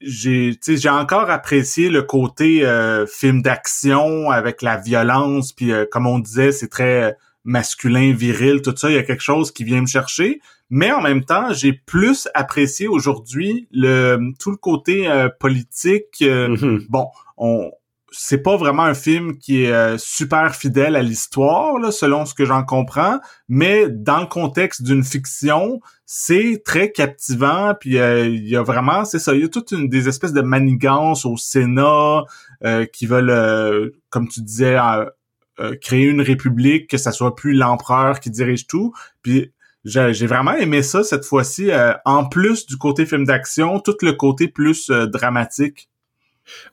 j'ai 0.00 0.58
j'ai 0.66 0.88
encore 0.88 1.28
apprécié 1.28 1.90
le 1.90 2.02
côté 2.02 2.64
euh, 2.64 3.06
film 3.06 3.42
d'action 3.42 4.30
avec 4.30 4.62
la 4.62 4.78
violence 4.78 5.52
puis 5.52 5.70
euh, 5.70 5.84
comme 5.90 6.06
on 6.06 6.18
disait 6.18 6.50
c'est 6.50 6.68
très 6.68 7.16
masculin 7.44 8.14
viril 8.14 8.62
tout 8.62 8.74
ça. 8.76 8.88
Il 8.88 8.94
y 8.94 8.98
a 8.98 9.02
quelque 9.02 9.22
chose 9.22 9.50
qui 9.50 9.64
vient 9.64 9.82
me 9.82 9.86
chercher. 9.86 10.40
Mais 10.70 10.92
en 10.92 11.02
même 11.02 11.24
temps 11.24 11.52
j'ai 11.52 11.72
plus 11.72 12.28
apprécié 12.34 12.86
aujourd'hui 12.88 13.68
le 13.72 14.32
tout 14.38 14.50
le 14.50 14.56
côté 14.56 15.08
euh, 15.08 15.28
politique 15.28 16.20
mm-hmm. 16.20 16.86
bon 16.88 17.08
on 17.36 17.70
c'est 18.12 18.42
pas 18.42 18.56
vraiment 18.56 18.82
un 18.82 18.94
film 18.94 19.38
qui 19.38 19.64
est 19.64 19.72
euh, 19.72 19.96
super 19.98 20.54
fidèle 20.54 20.96
à 20.96 21.02
l'histoire, 21.02 21.92
selon 21.92 22.26
ce 22.26 22.34
que 22.34 22.44
j'en 22.44 22.64
comprends, 22.64 23.20
mais 23.48 23.88
dans 23.88 24.20
le 24.20 24.26
contexte 24.26 24.82
d'une 24.82 25.04
fiction, 25.04 25.80
c'est 26.06 26.62
très 26.64 26.90
captivant. 26.90 27.74
Puis 27.78 27.98
euh, 27.98 28.26
il 28.26 28.48
y 28.48 28.56
a 28.56 28.62
vraiment, 28.62 29.04
c'est 29.04 29.18
ça, 29.18 29.34
il 29.34 29.42
y 29.42 29.44
a 29.44 29.48
toute 29.48 29.72
une 29.72 29.88
des 29.88 30.08
espèces 30.08 30.32
de 30.32 30.42
manigances 30.42 31.24
au 31.24 31.36
Sénat 31.36 32.24
euh, 32.64 32.86
qui 32.86 33.06
veulent, 33.06 33.92
comme 34.10 34.28
tu 34.28 34.40
disais, 34.42 34.76
créer 35.80 36.06
une 36.06 36.22
république, 36.22 36.88
que 36.88 36.96
ça 36.96 37.12
soit 37.12 37.36
plus 37.36 37.52
l'empereur 37.52 38.20
qui 38.20 38.30
dirige 38.30 38.66
tout. 38.66 38.92
Puis 39.22 39.52
j'ai 39.84 40.26
vraiment 40.26 40.54
aimé 40.54 40.82
ça 40.82 41.04
cette 41.04 41.24
fois-ci, 41.24 41.70
en 42.04 42.24
plus 42.26 42.66
du 42.66 42.76
côté 42.76 43.06
film 43.06 43.24
d'action, 43.24 43.78
tout 43.80 43.96
le 44.02 44.12
côté 44.12 44.48
plus 44.48 44.90
dramatique. 44.90 45.89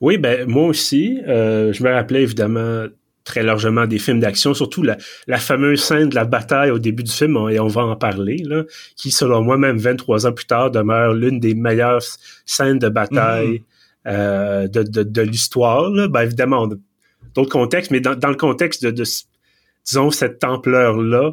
Oui, 0.02 0.18
ben 0.18 0.48
moi 0.48 0.68
aussi. 0.68 1.20
Euh, 1.28 1.74
je 1.74 1.84
me 1.84 1.92
rappelais 1.92 2.24
évidemment 2.24 2.86
très 3.24 3.44
largement 3.44 3.86
des 3.86 4.00
films 4.00 4.22
d'action, 4.22 4.54
surtout 4.54 4.84
la, 4.84 4.98
la, 5.28 5.38
fameuse 5.38 5.82
scène 5.82 6.08
de 6.10 6.16
la 6.16 6.24
bataille 6.24 6.72
au 6.72 6.80
début 6.80 7.04
du 7.04 7.12
film, 7.12 7.38
et 7.52 7.60
on 7.60 7.68
va 7.68 7.82
en 7.84 7.96
parler, 7.98 8.38
là, 8.38 8.64
qui, 8.96 9.12
selon 9.12 9.42
moi, 9.42 9.58
même 9.58 9.78
23 9.78 10.28
ans 10.28 10.32
plus 10.32 10.46
tard, 10.46 10.72
demeure 10.72 11.14
l'une 11.14 11.42
des 11.42 11.54
meilleures 11.54 12.02
scènes 12.46 12.80
de 12.80 12.88
bataille 12.88 13.64
mm-hmm. 14.06 14.08
euh, 14.08 14.68
de, 14.70 14.82
de, 14.84 15.04
de 15.04 15.22
l'histoire. 15.22 15.92
Ben, 16.08 16.22
évidemment, 16.22 16.62
on 16.62 16.72
a 16.72 16.76
d'autres 17.36 17.52
contextes, 17.52 17.92
mais 17.92 18.00
dans, 18.00 18.16
dans 18.16 18.30
le 18.30 18.36
contexte 18.36 18.86
de, 18.86 18.92
de 18.92 19.04
disons, 19.88 20.12
cette 20.12 20.44
ampleur-là. 20.44 21.32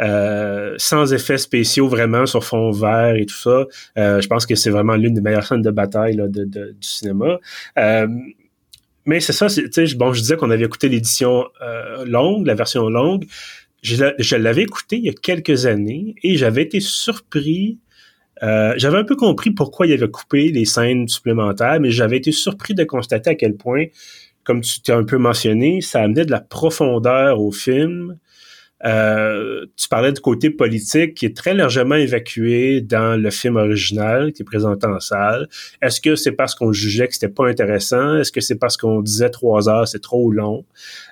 Euh, 0.00 0.74
sans 0.76 1.12
effets 1.12 1.38
spéciaux 1.38 1.86
vraiment 1.86 2.26
sur 2.26 2.44
fond 2.44 2.72
vert 2.72 3.14
et 3.14 3.26
tout 3.26 3.36
ça. 3.36 3.66
Euh, 3.96 4.20
je 4.20 4.26
pense 4.26 4.44
que 4.44 4.56
c'est 4.56 4.70
vraiment 4.70 4.96
l'une 4.96 5.14
des 5.14 5.20
meilleures 5.20 5.46
scènes 5.46 5.62
de 5.62 5.70
bataille 5.70 6.16
là, 6.16 6.26
de, 6.26 6.44
du 6.44 6.74
cinéma. 6.80 7.38
Euh, 7.78 8.08
mais 9.06 9.20
c'est 9.20 9.32
ça, 9.32 9.46
bon, 9.96 10.12
je 10.12 10.20
disais 10.20 10.36
qu'on 10.36 10.50
avait 10.50 10.64
écouté 10.64 10.88
l'édition 10.88 11.44
longue, 12.06 12.46
la 12.46 12.54
version 12.54 12.88
longue. 12.88 13.26
Je, 13.82 14.14
je 14.18 14.36
l'avais 14.36 14.62
écouté 14.62 14.96
il 14.96 15.04
y 15.04 15.10
a 15.10 15.12
quelques 15.12 15.66
années 15.66 16.14
et 16.22 16.36
j'avais 16.38 16.62
été 16.62 16.80
surpris 16.80 17.78
euh, 18.42 18.74
j'avais 18.76 18.98
un 18.98 19.04
peu 19.04 19.16
compris 19.16 19.50
pourquoi 19.50 19.86
il 19.86 19.92
avait 19.92 20.10
coupé 20.10 20.50
les 20.50 20.64
scènes 20.64 21.08
supplémentaires, 21.08 21.80
mais 21.80 21.90
j'avais 21.90 22.16
été 22.16 22.32
surpris 22.32 22.74
de 22.74 22.84
constater 22.84 23.30
à 23.30 23.34
quel 23.34 23.56
point, 23.56 23.86
comme 24.42 24.60
tu 24.60 24.80
t'es 24.80 24.92
un 24.92 25.04
peu 25.04 25.18
mentionné, 25.18 25.80
ça 25.80 26.02
amenait 26.02 26.24
de 26.24 26.30
la 26.30 26.40
profondeur 26.40 27.40
au 27.40 27.52
film. 27.52 28.18
Euh, 28.84 29.66
tu 29.76 29.88
parlais 29.88 30.12
du 30.12 30.20
côté 30.20 30.50
politique 30.50 31.14
qui 31.14 31.26
est 31.26 31.36
très 31.36 31.54
largement 31.54 31.94
évacué 31.94 32.80
dans 32.80 33.20
le 33.20 33.30
film 33.30 33.56
original 33.56 34.32
qui 34.32 34.42
est 34.42 34.44
présenté 34.44 34.86
en 34.86 35.00
salle. 35.00 35.48
Est-ce 35.80 36.00
que 36.00 36.16
c'est 36.16 36.32
parce 36.32 36.54
qu'on 36.54 36.72
jugeait 36.72 37.08
que 37.08 37.14
c'était 37.14 37.28
pas 37.28 37.48
intéressant? 37.48 38.16
Est-ce 38.16 38.32
que 38.32 38.40
c'est 38.40 38.58
parce 38.58 38.76
qu'on 38.76 39.00
disait 39.00 39.30
trois 39.30 39.68
heures, 39.68 39.88
c'est 39.88 40.02
trop 40.02 40.30
long? 40.30 40.64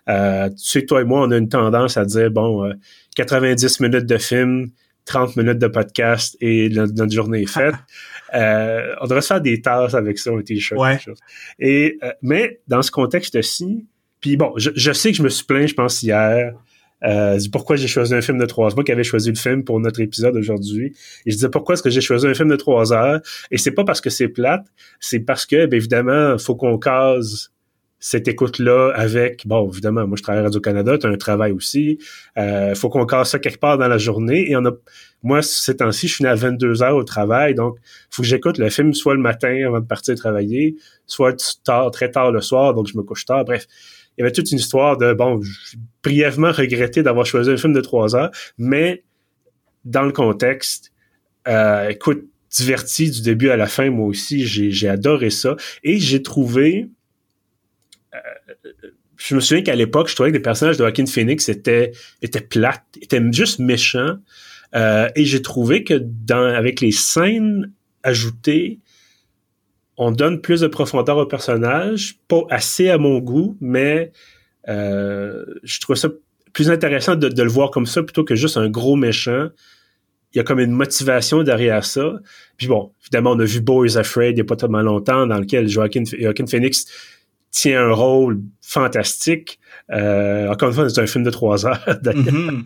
Euh, 0.08 0.48
tu 0.50 0.56
sais, 0.56 0.84
toi 0.84 1.00
et 1.00 1.04
moi, 1.04 1.22
on 1.22 1.30
a 1.30 1.36
une 1.36 1.48
tendance 1.48 1.96
à 1.96 2.04
dire, 2.04 2.30
bon, 2.30 2.70
90 3.16 3.80
minutes 3.80 4.06
de 4.06 4.18
film, 4.18 4.70
30 5.04 5.36
minutes 5.36 5.58
de 5.58 5.66
podcast 5.66 6.36
et 6.40 6.68
notre, 6.68 7.10
journée 7.10 7.42
est 7.42 7.50
faite. 7.50 7.74
euh, 8.34 8.94
on 9.00 9.04
devrait 9.04 9.22
faire 9.22 9.40
des 9.40 9.60
tâches 9.60 9.94
avec 9.94 10.18
ça, 10.18 10.30
un 10.30 10.42
t-shirt. 10.42 10.80
Ouais. 10.80 10.98
Et, 11.58 11.98
euh, 12.02 12.12
mais 12.22 12.60
dans 12.68 12.82
ce 12.82 12.90
contexte-ci, 12.90 13.86
puis 14.20 14.36
bon, 14.36 14.52
je, 14.56 14.70
je, 14.74 14.92
sais 14.92 15.10
que 15.10 15.16
je 15.16 15.22
me 15.22 15.28
suis 15.28 15.44
plaint, 15.44 15.66
je 15.66 15.74
pense, 15.74 16.02
hier, 16.02 16.54
euh, 17.04 17.38
pourquoi 17.50 17.76
j'ai 17.76 17.88
choisi 17.88 18.14
un 18.14 18.20
film 18.20 18.38
de 18.38 18.46
trois 18.46 18.68
heures? 18.70 18.84
qui 18.84 18.92
avait 18.92 19.04
choisi 19.04 19.30
le 19.30 19.36
film 19.36 19.64
pour 19.64 19.80
notre 19.80 20.00
épisode 20.00 20.36
aujourd'hui. 20.36 20.94
Et 21.26 21.30
je 21.30 21.36
disais 21.36 21.48
pourquoi 21.48 21.74
est-ce 21.74 21.82
que 21.82 21.90
j'ai 21.90 22.00
choisi 22.00 22.26
un 22.26 22.34
film 22.34 22.48
de 22.48 22.56
trois 22.56 22.92
heures? 22.92 23.20
Et 23.50 23.58
c'est 23.58 23.72
pas 23.72 23.84
parce 23.84 24.00
que 24.00 24.10
c'est 24.10 24.28
plate, 24.28 24.64
c'est 25.00 25.20
parce 25.20 25.46
que, 25.46 25.66
bien 25.66 25.78
évidemment, 25.78 26.38
faut 26.38 26.56
qu'on 26.56 26.78
case 26.78 27.52
cette 28.02 28.26
écoute-là 28.26 28.90
avec, 28.96 29.46
bon, 29.46 29.68
évidemment, 29.70 30.08
moi 30.08 30.16
je 30.16 30.24
travaille 30.24 30.40
à 30.40 30.44
Radio-Canada, 30.44 30.98
tu 30.98 31.06
as 31.06 31.10
un 31.10 31.16
travail 31.16 31.52
aussi, 31.52 31.98
euh, 32.36 32.74
faut 32.74 32.88
qu'on 32.88 33.06
casse 33.06 33.30
ça 33.30 33.38
quelque 33.38 33.60
part 33.60 33.78
dans 33.78 33.86
la 33.86 33.96
journée, 33.96 34.50
et 34.50 34.56
on 34.56 34.64
a, 34.66 34.72
moi, 35.22 35.40
ces 35.40 35.76
temps-ci, 35.76 36.08
je 36.08 36.14
suis 36.16 36.26
à 36.26 36.34
22 36.34 36.82
heures 36.82 36.96
au 36.96 37.04
travail, 37.04 37.54
donc 37.54 37.78
faut 38.10 38.22
que 38.22 38.28
j'écoute 38.28 38.58
le 38.58 38.70
film 38.70 38.92
soit 38.92 39.14
le 39.14 39.20
matin 39.20 39.56
avant 39.64 39.78
de 39.78 39.86
partir 39.86 40.16
travailler, 40.16 40.74
soit 41.06 41.60
tard, 41.64 41.92
très 41.92 42.10
tard 42.10 42.32
le 42.32 42.40
soir, 42.40 42.74
donc 42.74 42.88
je 42.88 42.98
me 42.98 43.04
couche 43.04 43.24
tard, 43.24 43.44
bref. 43.44 43.68
Il 44.16 44.20
y 44.20 44.24
avait 44.24 44.32
toute 44.32 44.50
une 44.50 44.58
histoire 44.58 44.96
de, 44.98 45.12
bon, 45.14 45.40
brièvement 46.02 46.52
regretté 46.52 47.02
d'avoir 47.02 47.26
choisi 47.26 47.50
un 47.50 47.56
film 47.56 47.72
de 47.72 47.80
trois 47.80 48.14
heures, 48.14 48.30
mais 48.58 49.02
dans 49.84 50.02
le 50.02 50.12
contexte, 50.12 50.92
euh, 51.48 51.88
écoute, 51.88 52.24
diverti 52.50 53.10
du 53.10 53.22
début 53.22 53.48
à 53.48 53.56
la 53.56 53.66
fin, 53.66 53.90
moi 53.90 54.06
aussi, 54.06 54.46
j'ai 54.46 54.88
adoré 54.88 55.30
ça, 55.30 55.56
et 55.82 55.98
j'ai 55.98 56.22
trouvé 56.22 56.90
je 59.28 59.34
me 59.34 59.40
souviens 59.40 59.62
qu'à 59.62 59.74
l'époque, 59.74 60.08
je 60.08 60.14
trouvais 60.14 60.30
que 60.30 60.36
les 60.36 60.42
personnages 60.42 60.76
de 60.76 60.82
Joaquin 60.82 61.06
Phoenix 61.06 61.48
étaient, 61.48 61.92
étaient 62.22 62.40
plates, 62.40 62.84
étaient 63.00 63.22
juste 63.32 63.60
méchants. 63.60 64.16
Euh, 64.74 65.08
et 65.14 65.24
j'ai 65.24 65.42
trouvé 65.42 65.84
que 65.84 65.94
dans, 65.94 66.54
avec 66.54 66.80
les 66.80 66.92
scènes 66.92 67.70
ajoutées, 68.02 68.80
on 69.96 70.10
donne 70.10 70.40
plus 70.40 70.60
de 70.60 70.66
profondeur 70.66 71.18
au 71.18 71.26
personnage, 71.26 72.18
pas 72.28 72.42
assez 72.50 72.88
à 72.88 72.98
mon 72.98 73.18
goût, 73.18 73.56
mais 73.60 74.12
euh, 74.68 75.44
je 75.62 75.80
trouve 75.80 75.96
ça 75.96 76.08
plus 76.52 76.70
intéressant 76.70 77.14
de, 77.14 77.42
le 77.42 77.48
voir 77.48 77.70
comme 77.70 77.86
ça 77.86 78.02
plutôt 78.02 78.24
que 78.24 78.34
juste 78.34 78.56
un 78.56 78.68
gros 78.68 78.96
méchant. 78.96 79.48
Il 80.34 80.38
y 80.38 80.40
a 80.40 80.44
comme 80.44 80.60
une 80.60 80.72
motivation 80.72 81.42
derrière 81.42 81.84
ça. 81.84 82.14
Puis 82.56 82.66
bon, 82.66 82.92
évidemment, 83.02 83.32
on 83.32 83.40
a 83.40 83.44
vu 83.44 83.60
Boys 83.60 83.98
Afraid 83.98 84.32
il 84.32 84.34
n'y 84.36 84.40
a 84.40 84.44
pas 84.44 84.56
tellement 84.56 84.80
longtemps, 84.80 85.26
dans 85.26 85.38
lequel 85.38 85.68
Joaquin 85.68 86.04
Phoenix 86.46 86.86
tient 87.52 87.86
un 87.86 87.92
rôle 87.92 88.40
fantastique. 88.62 89.60
Euh, 89.92 90.48
encore 90.48 90.70
une 90.70 90.74
fois, 90.74 90.88
c'est 90.88 91.00
un 91.00 91.06
film 91.06 91.22
de 91.22 91.30
trois 91.30 91.66
heures, 91.66 91.84
mm-hmm. 91.86 92.64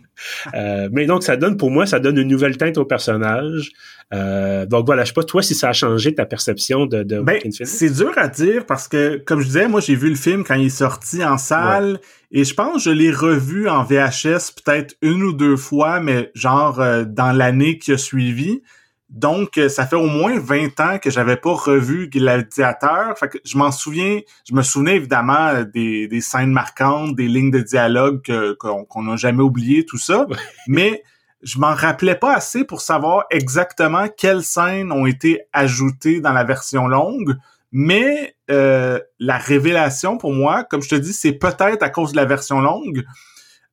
euh, 0.55 0.89
mais 0.93 1.07
donc, 1.07 1.25
ça 1.25 1.37
donne, 1.37 1.57
pour 1.57 1.71
moi, 1.71 1.85
ça 1.85 1.99
donne 1.99 2.17
une 2.19 2.29
nouvelle 2.29 2.57
teinte 2.57 2.79
au 2.79 2.85
personnage. 2.85 3.71
Euh, 4.15 4.65
donc 4.67 4.87
voilà, 4.87 5.03
je 5.03 5.09
sais 5.09 5.15
pas, 5.15 5.25
toi, 5.25 5.43
si 5.43 5.57
ça 5.57 5.71
a 5.71 5.73
changé 5.73 6.15
ta 6.15 6.25
perception 6.25 6.87
de, 6.87 7.03
de 7.03 7.21
ben, 7.21 7.41
C'est 7.51 7.91
dur 7.91 8.13
à 8.17 8.29
dire 8.29 8.65
parce 8.65 8.87
que, 8.87 9.17
comme 9.17 9.41
je 9.41 9.47
disais, 9.47 9.67
moi, 9.67 9.81
j'ai 9.81 9.97
vu 9.97 10.09
le 10.09 10.15
film 10.15 10.45
quand 10.45 10.55
il 10.55 10.67
est 10.67 10.71
sorti 10.71 11.25
en 11.25 11.39
salle 11.39 11.99
et 12.31 12.45
je 12.45 12.55
pense 12.55 12.85
que 12.85 12.91
je 12.91 12.95
l'ai 12.95 13.11
revu 13.11 13.69
en 13.69 13.83
VHS 13.83 14.53
peut-être 14.65 14.95
une 15.03 15.25
ou 15.25 15.33
deux 15.33 15.57
fois, 15.57 15.99
mais 15.99 16.31
genre 16.35 16.81
dans 17.07 17.33
l'année 17.33 17.79
qui 17.79 17.93
a 17.93 17.99
suivi. 17.99 18.63
Donc, 19.09 19.57
euh, 19.57 19.69
ça 19.69 19.87
fait 19.87 19.97
au 19.97 20.07
moins 20.07 20.39
20 20.39 20.81
ans 20.81 20.99
que 20.99 21.11
j'avais 21.11 21.37
pas 21.37 21.55
revu 21.55 22.09
Gladiateur. 22.09 23.17
Fait 23.17 23.29
que 23.29 23.39
je 23.45 23.57
m'en 23.57 23.71
souviens, 23.71 24.21
je 24.49 24.55
me 24.55 24.63
souvenais 24.63 24.97
évidemment 24.97 25.49
euh, 25.49 25.65
des, 25.65 26.09
des 26.09 26.21
scènes 26.21 26.51
marquantes, 26.51 27.15
des 27.15 27.29
lignes 27.29 27.53
de 27.53 27.61
dialogue 27.61 28.23
qu'on 28.59 29.03
n'a 29.03 29.17
jamais 29.17 29.43
oublié, 29.43 29.87
tout 29.87 29.99
ça. 29.99 30.27
Mais 30.67 31.05
je 31.43 31.59
m'en 31.59 31.75
rappelais 31.75 32.17
pas 32.17 32.35
assez 32.35 32.65
pour 32.65 32.81
savoir 32.81 33.25
exactement 33.31 34.09
quelles 34.09 34.43
scènes 34.43 34.91
ont 34.91 35.07
été 35.07 35.43
ajoutées 35.53 36.21
dans 36.21 36.33
la 36.33 36.45
version 36.45 36.89
longue. 36.89 37.37
Mais 37.73 38.37
euh, 38.51 39.01
la 39.19 39.39
révélation 39.39 40.19
pour 40.19 40.33
moi, 40.33 40.65
comme 40.65 40.83
je 40.83 40.89
te 40.89 40.95
dis, 40.95 41.13
c'est 41.13 41.33
peut-être 41.33 41.83
à 41.83 41.91
cause 41.91 42.13
de 42.13 42.17
la 42.17 42.25
version 42.25 42.61
longue. 42.61 43.05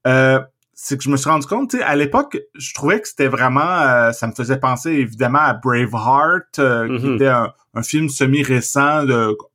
Euh, 0.08 0.40
c'est 0.84 0.98
que 0.98 1.04
je 1.06 1.10
me 1.10 1.16
suis 1.16 1.30
rendu 1.30 1.48
compte, 1.48 1.70
tu 1.70 1.78
sais, 1.78 1.84
à 1.84 1.96
l'époque, 1.96 2.38
je 2.56 2.74
trouvais 2.74 3.00
que 3.00 3.08
c'était 3.08 3.30
vraiment, 3.30 3.62
euh, 3.62 4.12
ça 4.12 4.28
me 4.28 4.34
faisait 4.34 4.60
penser 4.60 4.90
évidemment 4.90 5.40
à 5.40 5.54
Braveheart, 5.54 6.60
euh, 6.60 6.98
qui 7.00 7.06
mm-hmm. 7.06 7.16
était 7.16 7.28
un, 7.30 7.54
film 7.84 8.10
semi-récent, 8.10 9.08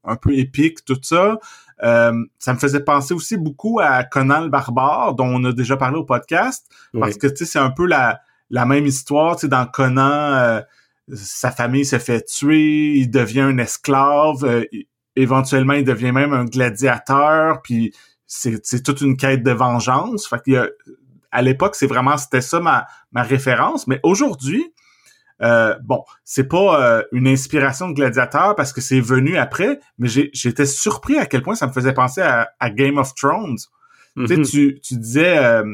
un 0.04 0.16
peu 0.16 0.32
épique, 0.35 0.87
tout 0.87 0.99
ça. 1.02 1.38
Euh, 1.82 2.14
ça 2.38 2.54
me 2.54 2.58
faisait 2.58 2.82
penser 2.82 3.12
aussi 3.12 3.37
beaucoup 3.37 3.78
à 3.78 4.04
Conan 4.04 4.40
le 4.40 4.49
barbare, 4.49 5.14
dont 5.16 5.26
on 5.26 5.44
a 5.44 5.52
déjà 5.52 5.76
parlé 5.76 5.99
au 5.99 6.04
podcast, 6.04 6.66
parce 6.99 7.18
que 7.18 7.26
tu 7.26 7.37
sais, 7.37 7.44
c'est 7.44 7.58
un 7.58 7.70
peu 7.73 7.85
la, 7.85 8.20
la 8.49 8.64
même 8.64 8.87
histoire, 8.87 9.37
tu 9.37 9.42
sais, 9.42 9.49
dans 9.49 9.66
Conan, 9.66 10.62
sa 11.12 11.50
famille 11.50 11.85
se 11.85 11.99
fait 11.99 12.25
tuer, 12.25 12.94
il 12.97 13.11
devient 13.11 13.42
un 13.42 13.58
esclave, 13.58 14.64
éventuellement 15.14 15.75
il 15.75 15.85
devient 15.85 16.12
même 16.12 16.32
un 16.32 16.47
gladiateur, 16.47 17.61
puis 17.61 17.92
c'est 18.26 18.82
toute 18.82 19.02
une 19.02 19.18
quête 19.18 19.42
de 19.42 19.52
vengeance. 19.52 20.26
Fait 20.26 20.42
qu'il 20.42 20.54
y 20.54 20.56
a 20.56 20.68
à 21.30 21.42
l'époque, 21.42 21.75
c'est 21.75 21.87
vraiment 21.87 22.16
c'était 22.16 22.40
ça 22.40 22.61
ma, 22.61 22.87
ma 23.12 23.23
référence. 23.23 23.87
Mais 23.87 24.00
aujourd'hui, 24.02 24.73
euh, 25.42 25.75
bon, 25.85 26.02
c'est 26.25 26.49
pas 26.49 26.82
euh, 26.82 27.02
une 27.12 27.28
inspiration 27.28 27.88
de 27.88 27.94
gladiateur 27.94 28.56
parce 28.56 28.73
que 28.73 28.80
c'est 28.80 29.00
venu 29.00 29.37
après, 29.37 29.78
mais 29.99 30.08
j'étais 30.08 30.66
surpris 30.66 31.18
à 31.18 31.26
quel 31.26 31.42
point 31.42 31.54
ça 31.54 31.66
me 31.66 31.73
faisait 31.73 31.92
penser 31.92 32.23
à, 32.23 32.70
Game 32.70 32.99
of 32.99 33.14
Thrones. 33.14 33.58
tu, 34.16 34.26
sais, 34.26 34.37
mm-hmm. 34.37 34.80
tu 34.80 34.97
disais, 34.97 35.38
euh, 35.38 35.64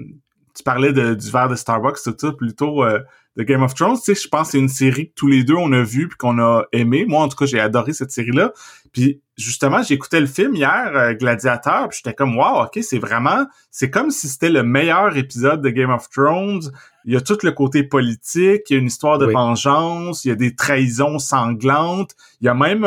tu 0.54 0.62
parlais 0.62 0.92
de, 0.92 1.14
du 1.14 1.30
verre 1.30 1.48
de 1.48 1.56
Starbucks, 1.56 1.98
tout 2.04 2.14
ça, 2.16 2.32
plutôt 2.32 2.84
euh, 2.84 3.00
de 3.36 3.42
Game 3.42 3.62
of 3.62 3.74
Thrones. 3.74 3.96
Tu 3.96 4.14
sais, 4.14 4.22
je 4.22 4.28
pense 4.28 4.48
que 4.48 4.52
c'est 4.52 4.58
une 4.58 4.68
série 4.68 5.08
que 5.08 5.14
tous 5.14 5.26
les 5.26 5.42
deux 5.42 5.56
on 5.56 5.72
a 5.72 5.82
vu 5.82 6.08
puis 6.08 6.16
qu'on 6.16 6.38
a 6.38 6.62
aimé. 6.72 7.04
Moi, 7.06 7.22
en 7.22 7.28
tout 7.28 7.36
cas, 7.36 7.46
j'ai 7.46 7.58
adoré 7.58 7.92
cette 7.92 8.12
série-là. 8.12 8.52
Puis 8.92 9.20
justement, 9.36 9.82
j'écoutais 9.82 10.20
le 10.20 10.26
film 10.26 10.54
hier, 10.54 10.92
euh, 10.94 11.14
Gladiateur, 11.14 11.88
puis 11.88 11.98
j'étais 11.98 12.14
comme 12.14 12.36
wow, 12.36 12.64
ok, 12.64 12.78
c'est 12.82 13.00
vraiment, 13.00 13.46
c'est 13.72 13.90
comme 13.90 14.10
si 14.10 14.28
c'était 14.28 14.50
le 14.50 14.62
meilleur 14.62 15.16
épisode 15.16 15.60
de 15.60 15.70
Game 15.70 15.90
of 15.90 16.08
Thrones. 16.10 16.70
Il 17.04 17.12
y 17.12 17.16
a 17.16 17.20
tout 17.20 17.38
le 17.42 17.50
côté 17.50 17.82
politique, 17.82 18.62
il 18.70 18.74
y 18.74 18.76
a 18.76 18.78
une 18.78 18.86
histoire 18.86 19.18
de 19.18 19.26
vengeance, 19.26 20.24
il 20.24 20.28
y 20.28 20.30
a 20.30 20.36
des 20.36 20.54
trahisons 20.54 21.18
sanglantes, 21.18 22.14
il 22.40 22.46
y 22.46 22.48
a 22.48 22.54
même 22.54 22.84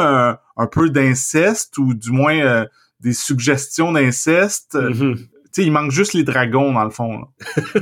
un 0.58 0.68
peu 0.68 0.90
d'inceste 0.90 1.78
ou 1.78 1.94
du 1.94 2.12
moins 2.12 2.40
euh, 2.40 2.66
des 3.00 3.14
suggestions 3.14 3.92
d'inceste. 3.92 4.76
Mm-hmm. 4.76 5.28
Sais, 5.52 5.64
il 5.64 5.72
manque 5.72 5.92
juste 5.92 6.14
les 6.14 6.24
dragons 6.24 6.74
dans 6.74 6.84
le 6.84 6.90
fond. 6.90 7.26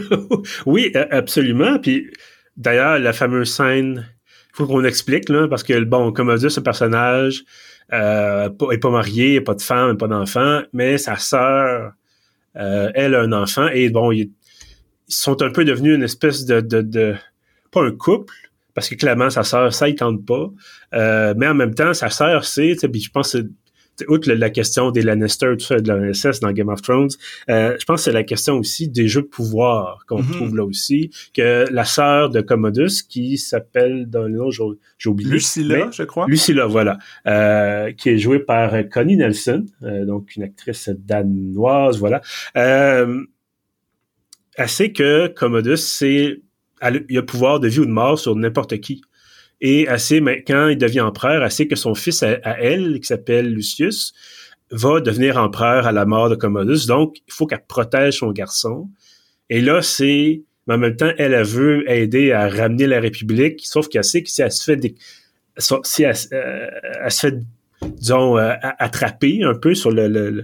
oui, 0.66 0.92
absolument. 1.12 1.80
Puis 1.80 2.08
D'ailleurs, 2.58 3.00
la 3.00 3.14
fameuse 3.14 3.52
scène, 3.52 4.08
il 4.28 4.56
faut 4.56 4.66
qu'on 4.66 4.84
explique, 4.84 5.30
là, 5.30 5.48
parce 5.48 5.64
que, 5.64 5.84
bon, 5.84 6.12
comme 6.14 6.30
on 6.30 6.36
dit, 6.36 6.50
ce 6.50 6.62
personnage 6.62 7.44
euh, 7.92 8.50
est 8.72 8.78
pas 8.78 8.90
marié, 8.90 9.42
pas 9.42 9.56
de 9.56 9.62
femme, 9.62 9.98
pas 9.98 10.08
d'enfant, 10.08 10.62
mais 10.72 10.98
sa 10.98 11.18
sœur, 11.18 11.92
euh, 12.56 12.92
elle 12.96 13.16
a 13.16 13.22
un 13.22 13.34
enfant, 13.34 13.68
et 13.68 13.90
bon, 13.90 14.12
ils, 14.12 14.32
sont 15.08 15.44
un 15.44 15.52
peu 15.52 15.66
devenus 15.66 15.96
une 15.96 16.02
espèce 16.02 16.46
de, 16.46 16.62
de, 16.62 17.14
pas 17.72 17.84
un 17.84 17.92
couple, 17.92 18.34
parce 18.74 18.90
que 18.90 18.96
clairement, 18.96 19.30
sa 19.30 19.44
sœur, 19.44 19.72
ça, 19.72 19.88
il 19.88 19.94
tente 19.94 20.26
pas. 20.26 20.50
Euh, 20.96 21.36
mais 21.38 21.48
en 21.48 21.54
même 21.54 21.76
temps, 21.76 21.94
sa 21.94 22.10
sœur, 22.10 22.44
c'est, 22.44 22.74
je 22.74 23.10
pense 23.12 23.38
outre 24.08 24.32
la, 24.32 24.50
question 24.50 24.92
des 24.92 25.02
Lannister, 25.02 25.54
tout 25.58 25.66
ça, 25.66 25.80
de 25.80 25.88
la 25.88 25.98
NSS 25.98 26.40
dans 26.40 26.52
Game 26.52 26.70
of 26.70 26.82
Thrones, 26.82 27.10
euh, 27.50 27.76
je 27.80 27.86
pense 27.86 28.02
que 28.02 28.06
c'est 28.06 28.12
la 28.12 28.24
question 28.24 28.58
aussi 28.58 28.90
des 28.90 29.08
jeux 29.08 29.22
de 29.22 29.28
pouvoir 29.28 30.06
qu'on 30.08 30.22
mm-hmm. 30.22 30.32
trouve 30.32 30.56
là 30.56 30.66
aussi, 30.66 31.12
que 31.34 31.66
la 31.72 31.86
sœur 31.86 32.30
de 32.30 32.42
Commodus, 32.42 33.04
qui 33.08 33.38
s'appelle, 33.38 34.10
dans 34.10 34.24
le 34.24 34.30
nom, 34.30 34.50
j'ai 34.52 35.10
oublié. 35.10 35.30
Lucilla, 35.30 35.90
je 35.92 36.04
crois. 36.04 36.26
Lucilla, 36.28 36.66
voilà, 36.66 36.98
euh, 37.28 37.92
qui 37.94 38.10
est 38.10 38.18
jouée 38.18 38.40
par 38.40 38.74
Connie 38.92 39.18
Nelson, 39.18 39.66
euh, 39.84 40.06
donc 40.06 40.36
une 40.36 40.44
actrice 40.44 40.90
danoise, 40.90 42.00
voilà. 42.00 42.22
elle 42.54 43.28
sait 44.68 44.92
que 44.92 45.28
Commodus, 45.28 45.78
c'est, 45.78 46.42
il 47.10 47.18
a 47.18 47.24
pouvoir 47.24 47.60
de 47.60 47.68
vie 47.68 47.80
ou 47.80 47.86
de 47.86 47.92
mort 47.92 48.20
sur 48.20 48.36
n'importe 48.36 48.80
qui. 48.80 49.02
Et 49.62 49.88
elle 49.90 50.00
sait, 50.00 50.20
mais 50.20 50.44
quand 50.44 50.68
il 50.68 50.78
devient 50.78 51.02
empereur, 51.02 51.44
elle 51.44 51.52
sait 51.52 51.68
que 51.68 51.76
son 51.76 51.96
fils 51.96 52.24
à, 52.24 52.38
elle, 52.60 53.00
qui 53.00 53.08
s'appelle 53.08 53.54
Lucius, 53.54 54.14
va 54.72 55.00
devenir 55.00 55.38
empereur 55.38 55.88
à 55.88 55.92
la 55.92 56.06
mort 56.06 56.30
de 56.30 56.36
Commodus. 56.36 56.88
Donc, 56.88 57.18
il 57.28 57.34
faut 57.34 57.46
qu'elle 57.46 57.66
protège 57.68 58.20
son 58.20 58.32
garçon. 58.32 58.90
Et 59.50 59.62
là, 59.62 59.82
c'est, 59.82 60.42
mais 60.68 60.74
en 60.74 60.78
même 60.78 60.96
temps, 60.96 61.12
elle, 61.18 61.34
elle 61.34 61.46
veut 61.46 61.90
aider 61.90 62.32
à 62.32 62.50
ramener 62.50 62.88
la 62.88 63.00
République, 63.00 63.62
sauf 63.66 63.88
qu'elle 63.88 64.04
sait 64.04 64.24
que 64.24 64.30
si 64.30 64.42
elle 64.42 64.52
se 64.52 64.64
fait 64.64 64.96
si 65.84 66.04
elle, 66.04 66.16
euh, 66.34 66.68
elle 67.04 67.12
se 67.12 67.20
fait, 67.28 67.36
disons, 67.82 68.38
euh, 68.38 68.54
attraper 68.62 69.44
un 69.44 69.54
peu 69.54 69.74
sur 69.74 69.92
le, 69.92 70.08
le, 70.08 70.44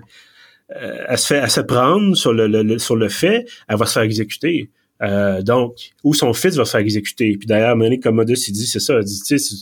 euh, 0.76 1.06
elle 1.08 1.18
se 1.18 1.28
fait, 1.28 1.38
elle 1.38 1.50
se 1.50 1.62
prendre 1.62 2.16
sur 2.16 2.34
le, 2.34 2.80
sur 2.80 2.96
le 2.96 3.10
fait, 3.10 3.46
elle 3.68 3.78
va 3.78 3.86
se 3.86 3.94
faire 3.94 4.04
exécuter. 4.04 4.70
Euh, 5.02 5.42
donc, 5.42 5.92
ou 6.04 6.14
son 6.14 6.34
fils 6.34 6.56
va 6.56 6.66
se 6.66 6.72
faire 6.72 6.82
exécuter. 6.82 7.36
Puis 7.38 7.48
d'ailleurs, 7.48 7.76
Monique 7.76 8.04
Commodus, 8.04 8.38
il 8.48 8.54
dit, 8.54 8.68
c'est 8.68 8.80
ça, 8.80 9.00
il 9.00 9.06
dit, 9.06 9.22
tu 9.22 9.40
sais, 9.40 9.56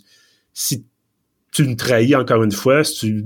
si, 0.54 0.86
tu 1.52 1.64
me 1.64 1.76
trahis 1.76 2.16
encore 2.16 2.44
une 2.44 2.52
fois, 2.52 2.84
si 2.84 3.00
tu 3.00 3.26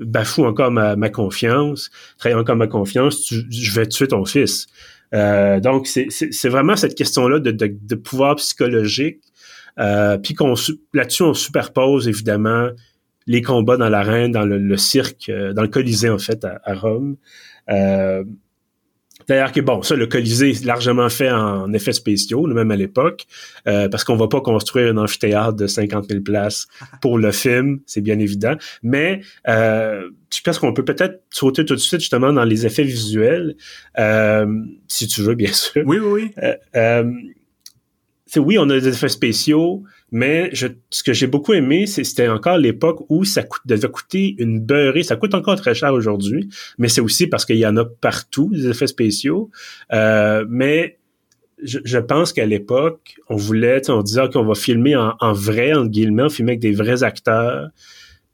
bafoues 0.00 0.44
encore 0.44 0.70
ma, 0.70 0.96
ma 0.96 1.10
confiance, 1.10 1.90
trahis 2.18 2.34
encore 2.34 2.56
ma 2.56 2.66
confiance, 2.66 3.32
je 3.50 3.70
vais 3.72 3.86
tuer 3.86 4.08
ton 4.08 4.24
fils. 4.24 4.66
Euh, 5.14 5.60
donc, 5.60 5.86
c'est 5.86 6.48
vraiment 6.48 6.76
cette 6.76 6.94
question-là 6.94 7.38
de, 7.38 7.50
de, 7.50 7.76
de, 7.80 7.94
pouvoir 7.94 8.36
psychologique. 8.36 9.20
Euh, 9.78 10.18
puis 10.18 10.34
là-dessus, 10.94 11.22
on 11.22 11.34
superpose 11.34 12.08
évidemment 12.08 12.68
les 13.26 13.42
combats 13.42 13.76
dans 13.76 13.88
l'arène, 13.88 14.32
dans 14.32 14.44
le, 14.44 14.76
cirque, 14.76 15.28
euh, 15.28 15.52
dans 15.52 15.62
le 15.62 15.68
Colisée 15.68 16.08
en 16.08 16.18
fait 16.18 16.44
à, 16.44 16.60
à 16.64 16.74
Rome. 16.74 17.16
Euh, 17.70 18.24
D'ailleurs 19.32 19.52
que 19.52 19.62
bon, 19.62 19.80
ça, 19.80 19.96
le 19.96 20.06
Colisée 20.06 20.50
est 20.50 20.62
largement 20.66 21.08
fait 21.08 21.30
en 21.30 21.72
effets 21.72 21.94
spéciaux, 21.94 22.46
même 22.48 22.70
à 22.70 22.76
l'époque, 22.76 23.24
euh, 23.66 23.88
parce 23.88 24.04
qu'on 24.04 24.16
va 24.16 24.28
pas 24.28 24.42
construire 24.42 24.92
un 24.92 24.98
amphithéâtre 24.98 25.54
de 25.54 25.66
50 25.66 26.04
000 26.10 26.20
places 26.20 26.68
pour 27.00 27.16
le 27.16 27.32
film, 27.32 27.80
c'est 27.86 28.02
bien 28.02 28.18
évident. 28.18 28.56
Mais 28.82 29.22
euh, 29.48 30.10
je 30.30 30.42
pense 30.42 30.58
qu'on 30.58 30.74
peut 30.74 30.84
peut-être 30.84 31.22
sauter 31.30 31.64
tout 31.64 31.74
de 31.74 31.80
suite 31.80 32.00
justement 32.00 32.30
dans 32.30 32.44
les 32.44 32.66
effets 32.66 32.82
visuels, 32.82 33.56
euh, 33.98 34.46
si 34.86 35.06
tu 35.06 35.22
veux, 35.22 35.34
bien 35.34 35.54
sûr. 35.54 35.82
Oui, 35.86 35.96
oui, 35.98 36.30
oui. 36.36 36.44
Euh, 36.76 37.10
oui, 38.36 38.58
on 38.58 38.68
a 38.68 38.78
des 38.78 38.88
effets 38.88 39.08
spéciaux, 39.08 39.82
mais 40.12 40.50
je, 40.52 40.68
ce 40.90 41.02
que 41.02 41.14
j'ai 41.14 41.26
beaucoup 41.26 41.54
aimé, 41.54 41.86
c'était 41.86 42.28
encore 42.28 42.58
l'époque 42.58 43.04
où 43.08 43.24
ça 43.24 43.42
coûte, 43.42 43.62
devait 43.64 43.88
coûter 43.88 44.36
une 44.38 44.60
beurrée. 44.60 45.02
Ça 45.02 45.16
coûte 45.16 45.34
encore 45.34 45.56
très 45.56 45.74
cher 45.74 45.92
aujourd'hui, 45.94 46.50
mais 46.78 46.88
c'est 46.88 47.00
aussi 47.00 47.26
parce 47.26 47.46
qu'il 47.46 47.56
y 47.56 47.66
en 47.66 47.76
a 47.78 47.86
partout, 47.86 48.50
des 48.52 48.68
effets 48.68 48.86
spéciaux. 48.86 49.50
Euh, 49.92 50.44
mais 50.48 50.98
je, 51.62 51.78
je 51.82 51.98
pense 51.98 52.34
qu'à 52.34 52.44
l'époque, 52.44 53.16
on 53.30 53.36
voulait, 53.36 53.88
on 53.90 54.02
disait 54.02 54.28
qu'on 54.30 54.44
va 54.44 54.54
filmer 54.54 54.96
en, 54.96 55.14
en, 55.18 55.32
vrai, 55.32 55.72
en 55.72 55.86
guillemets, 55.86 56.28
filmer 56.28 56.52
avec 56.52 56.60
des 56.60 56.72
vrais 56.72 57.02
acteurs, 57.02 57.70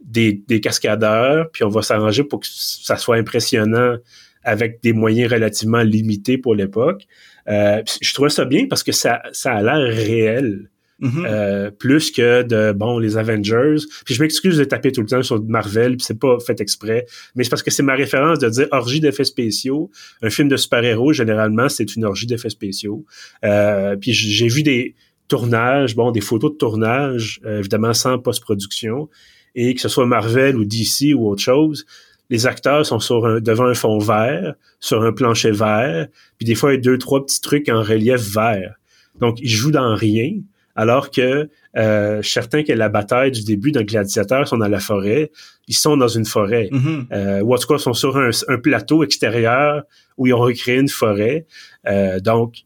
des, 0.04 0.42
des 0.48 0.60
cascadeurs, 0.60 1.48
puis 1.52 1.62
on 1.62 1.68
va 1.68 1.82
s'arranger 1.82 2.24
pour 2.24 2.40
que 2.40 2.46
ça 2.50 2.96
soit 2.96 3.16
impressionnant 3.16 3.96
avec 4.42 4.82
des 4.82 4.92
moyens 4.92 5.32
relativement 5.32 5.82
limités 5.82 6.38
pour 6.38 6.56
l'époque. 6.56 7.06
Euh, 7.48 7.82
je 8.00 8.14
trouvais 8.14 8.30
ça 8.30 8.44
bien 8.44 8.66
parce 8.68 8.82
que 8.82 8.92
ça, 8.92 9.22
ça 9.32 9.52
a 9.52 9.62
l'air 9.62 9.94
réel. 9.94 10.70
Mm-hmm. 11.00 11.26
Euh, 11.26 11.70
plus 11.70 12.10
que 12.10 12.42
de 12.42 12.72
bon 12.72 12.98
les 12.98 13.16
Avengers. 13.16 13.76
Puis 14.04 14.14
je 14.14 14.22
m'excuse 14.22 14.58
de 14.58 14.64
taper 14.64 14.90
tout 14.90 15.00
le 15.00 15.06
temps 15.06 15.22
sur 15.22 15.40
Marvel, 15.44 15.96
puis 15.96 16.04
c'est 16.04 16.18
pas 16.18 16.40
fait 16.40 16.60
exprès, 16.60 17.06
mais 17.36 17.44
c'est 17.44 17.50
parce 17.50 17.62
que 17.62 17.70
c'est 17.70 17.84
ma 17.84 17.94
référence 17.94 18.40
de 18.40 18.48
dire 18.48 18.66
orgie 18.72 18.98
d'effets 18.98 19.24
spéciaux. 19.24 19.92
Un 20.22 20.30
film 20.30 20.48
de 20.48 20.56
super-héros 20.56 21.12
généralement 21.12 21.68
c'est 21.68 21.94
une 21.94 22.04
orgie 22.04 22.26
d'effets 22.26 22.50
spéciaux. 22.50 23.04
Euh, 23.44 23.94
puis 23.94 24.12
j'ai 24.12 24.48
vu 24.48 24.64
des 24.64 24.96
tournages, 25.28 25.94
bon 25.94 26.10
des 26.10 26.20
photos 26.20 26.52
de 26.52 26.56
tournage, 26.56 27.40
euh, 27.44 27.60
évidemment 27.60 27.94
sans 27.94 28.18
post-production, 28.18 29.08
et 29.54 29.74
que 29.76 29.80
ce 29.80 29.88
soit 29.88 30.06
Marvel 30.06 30.56
ou 30.56 30.64
DC 30.64 31.14
ou 31.14 31.28
autre 31.28 31.42
chose, 31.42 31.86
les 32.28 32.46
acteurs 32.48 32.84
sont 32.84 32.98
sur 32.98 33.24
un, 33.24 33.40
devant 33.40 33.66
un 33.66 33.74
fond 33.74 33.98
vert, 33.98 34.54
sur 34.80 35.02
un 35.04 35.12
plancher 35.12 35.52
vert, 35.52 36.08
puis 36.38 36.46
des 36.46 36.56
fois 36.56 36.72
il 36.72 36.76
y 36.76 36.78
a 36.78 36.80
deux 36.80 36.98
trois 36.98 37.24
petits 37.24 37.40
trucs 37.40 37.68
en 37.68 37.84
relief 37.84 38.20
vert. 38.34 38.74
Donc 39.20 39.38
ils 39.40 39.48
jouent 39.48 39.70
dans 39.70 39.94
rien, 39.94 40.32
alors 40.78 41.10
que 41.10 41.50
euh, 41.76 42.22
certains 42.22 42.62
que 42.62 42.72
la 42.72 42.88
bataille 42.88 43.32
du 43.32 43.42
début 43.42 43.72
d'un 43.72 43.82
gladiateur 43.82 44.46
sont 44.46 44.58
dans 44.58 44.68
la 44.68 44.78
forêt, 44.78 45.32
ils 45.66 45.76
sont 45.76 45.96
dans 45.96 46.06
une 46.06 46.24
forêt. 46.24 46.68
Mm-hmm. 46.70 47.06
euh, 47.12 47.40
ou 47.40 47.52
en 47.52 47.58
tout 47.58 47.66
cas 47.66 47.78
sont 47.78 47.94
sur 47.94 48.16
un, 48.16 48.30
plateau 48.62 49.02
extérieur 49.02 49.82
où 50.16 50.28
ils 50.28 50.34
ont 50.34 50.38
recréé 50.38 50.78
une 50.78 50.88
forêt. 50.88 51.46
Euh, 51.88 52.20
donc 52.20 52.58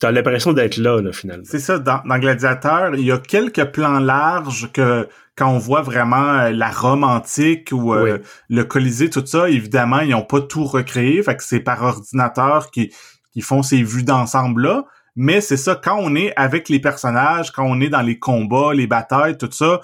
t'as 0.00 0.10
l'impression 0.10 0.52
d'être 0.52 0.78
là, 0.78 1.00
là, 1.00 1.12
finalement. 1.12 1.44
C'est 1.46 1.60
ça, 1.60 1.78
dans, 1.78 2.02
dans 2.04 2.18
Gladiateur, 2.18 2.96
il 2.96 3.06
y 3.06 3.12
a 3.12 3.18
quelques 3.18 3.64
plans 3.66 4.00
larges 4.00 4.70
que 4.72 5.08
quand 5.36 5.48
on 5.48 5.58
voit 5.58 5.82
vraiment 5.82 6.34
euh, 6.34 6.50
la 6.50 6.70
Rome 6.70 7.04
antique 7.04 7.70
ou 7.72 7.94
euh, 7.94 8.18
le 8.48 8.64
Colisée, 8.64 9.10
tout 9.10 9.24
ça, 9.24 9.48
évidemment, 9.48 10.00
ils 10.00 10.10
n'ont 10.10 10.22
pas 10.22 10.40
tout 10.40 10.64
recréé, 10.64 11.22
fait 11.22 11.36
que 11.36 11.44
c'est 11.44 11.60
par 11.60 11.82
ordinateur 11.82 12.70
qui, 12.72 12.92
qui 13.32 13.40
font 13.42 13.62
ces 13.62 13.82
vues 13.82 14.04
d'ensemble-là. 14.04 14.84
Mais 15.16 15.40
c'est 15.40 15.56
ça, 15.56 15.80
quand 15.82 15.96
on 16.00 16.14
est 16.16 16.32
avec 16.36 16.68
les 16.68 16.80
personnages, 16.80 17.52
quand 17.52 17.64
on 17.64 17.80
est 17.80 17.88
dans 17.88 18.02
les 18.02 18.18
combats, 18.18 18.74
les 18.74 18.86
batailles, 18.86 19.38
tout 19.38 19.50
ça, 19.52 19.80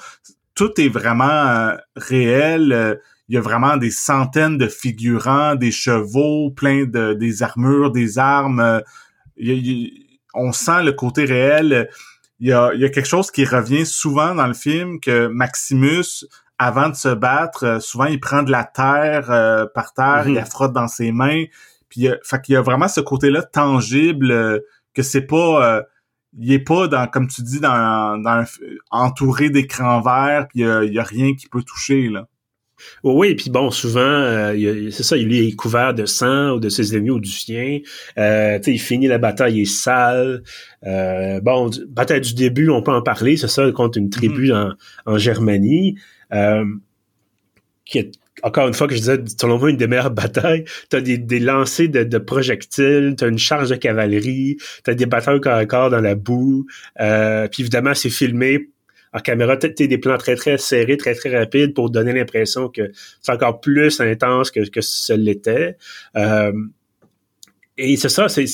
tout 0.55 0.81
est 0.81 0.88
vraiment 0.88 1.25
euh, 1.25 1.77
réel. 1.97 2.99
Il 3.29 3.35
y 3.35 3.38
a 3.38 3.40
vraiment 3.40 3.77
des 3.77 3.90
centaines 3.90 4.59
de 4.59 4.66
figurants, 4.66 5.55
des 5.55 5.71
chevaux, 5.71 6.51
plein 6.51 6.85
de 6.85 7.14
des 7.14 7.43
armures, 7.43 7.93
des 7.93 8.19
armes. 8.19 8.83
on 10.35 10.53
sent 10.53 10.83
le 10.83 10.93
côté 10.93 11.25
réel 11.25 11.88
il 12.40 12.49
y 12.49 12.53
a, 12.55 12.88
quelque 12.88 13.07
chose 13.07 13.31
qui 13.31 13.45
revient 13.45 13.85
souvent 13.85 14.35
dans 14.35 14.47
le 14.47 14.55
film 14.55 14.99
que 14.99 15.27
Maximus, 15.27 16.25
avant 16.59 16.88
de 16.88 16.95
se 16.95 17.09
battre, 17.11 17.64
euh, 17.64 17.81
souvent 17.81 18.07
il 18.07 18.19
prend 18.19 18.43
de 18.43 18.51
la 18.51 18.64
terre 18.64 19.31
euh, 19.31 19.66
par 19.75 19.93
terre, 19.93 20.23
il 20.25 20.31
mhm. 20.31 20.37
la 20.37 20.45
frotte 20.47 20.73
dans 20.73 20.88
ses 20.88 21.12
mains. 21.12 21.45
Puis 21.88 22.03
il 22.03 22.19
fait 22.25 22.40
qu'il 22.40 22.55
y 22.55 22.57
a 22.57 22.62
vraiment 22.62 22.88
ce 22.88 23.01
côté-là 23.01 23.43
tangible 23.43 24.31
euh, 24.31 24.59
que 24.94 25.03
c'est 25.03 25.22
pas 25.22 25.85
il 26.38 26.53
est 26.53 26.61
pas 26.61 26.88
dans 26.88 27.07
comme 27.09 27.29
tu 27.29 27.42
dis 27.42 27.61
dans, 27.61 28.20
dans 28.22 28.44
entouré 28.90 29.50
d'écrans 29.50 30.00
verts 30.00 30.46
puis 30.48 30.61
il 30.61 30.92
y 30.92 30.98
a, 30.98 31.03
rien 31.03 31.35
qui 31.35 31.48
peut 31.48 31.62
toucher 31.62 32.09
là. 32.09 32.26
Oui, 33.03 33.35
puis 33.35 33.50
bon, 33.50 33.70
souvent, 33.70 34.00
euh, 34.00 34.90
c'est 34.90 35.03
ça, 35.03 35.16
il 35.16 35.33
est 35.33 35.53
couvert 35.53 35.94
de 35.94 36.07
sang 36.07 36.53
ou 36.53 36.61
de 36.61 36.68
ses 36.68 36.94
ennemis 36.96 37.11
ou 37.11 37.20
du 37.20 37.31
sien. 37.31 37.81
Euh, 38.18 38.59
il 38.66 38.81
finit 38.81 39.07
la 39.07 39.18
bataille, 39.18 39.57
il 39.57 39.62
est 39.62 39.64
sale. 39.64 40.42
Euh, 40.87 41.40
bon, 41.40 41.70
bataille 41.88 42.20
du 42.20 42.35
début, 42.35 42.70
on 42.70 42.83
peut 42.83 42.92
en 42.92 43.03
parler, 43.03 43.37
c'est 43.37 43.48
ça, 43.48 43.70
contre 43.72 43.98
une 43.98 44.11
tribu 44.11 44.48
mm-hmm. 44.48 44.74
en, 45.07 45.12
en, 45.12 45.18
Germanie. 45.18 45.96
Euh, 46.33 46.64
qui 47.85 47.98
est, 47.98 48.12
encore 48.42 48.68
une 48.68 48.74
fois, 48.74 48.87
que 48.87 48.94
je 48.94 49.00
disais, 49.00 49.18
selon 49.38 49.59
moi, 49.59 49.70
une 49.70 49.76
des 49.76 49.87
meilleures 49.87 50.11
batailles. 50.11 50.64
T'as 50.88 51.00
des, 51.00 51.18
des 51.18 51.40
lancers 51.40 51.88
de, 51.88 52.05
de 52.05 52.18
projectiles, 52.18 53.14
t'as 53.16 53.29
une 53.29 53.38
charge 53.38 53.70
de 53.70 53.76
cavalerie, 53.76 54.57
t'as 54.85 54.94
des 54.94 55.07
batailles 55.07 55.40
corps 55.40 55.55
à 55.55 55.66
corps 55.66 55.90
dans 55.90 56.00
la 56.00 56.14
boue. 56.14 56.66
Euh, 57.00 57.48
puis 57.48 57.62
évidemment, 57.62 57.94
c'est 57.94 58.11
filmé 58.11 58.68
en 59.12 59.18
caméra, 59.18 59.57
tu 59.57 59.88
des 59.88 59.98
plans 59.98 60.18
très, 60.18 60.37
très 60.37 60.57
serrés, 60.57 60.96
très, 60.96 61.14
très 61.14 61.37
rapides 61.37 61.74
pour 61.74 61.90
donner 61.90 62.12
l'impression 62.12 62.68
que 62.68 62.92
c'est 63.20 63.33
encore 63.33 63.61
plus 63.61 64.00
intense 64.00 64.53
que, 64.53 64.68
que 64.68 64.81
ce 64.81 65.12
l'était. 65.12 65.76
Euh, 66.16 66.53
et 67.76 67.96
c'est 67.96 68.09
ça, 68.09 68.29
c'est 68.29 68.44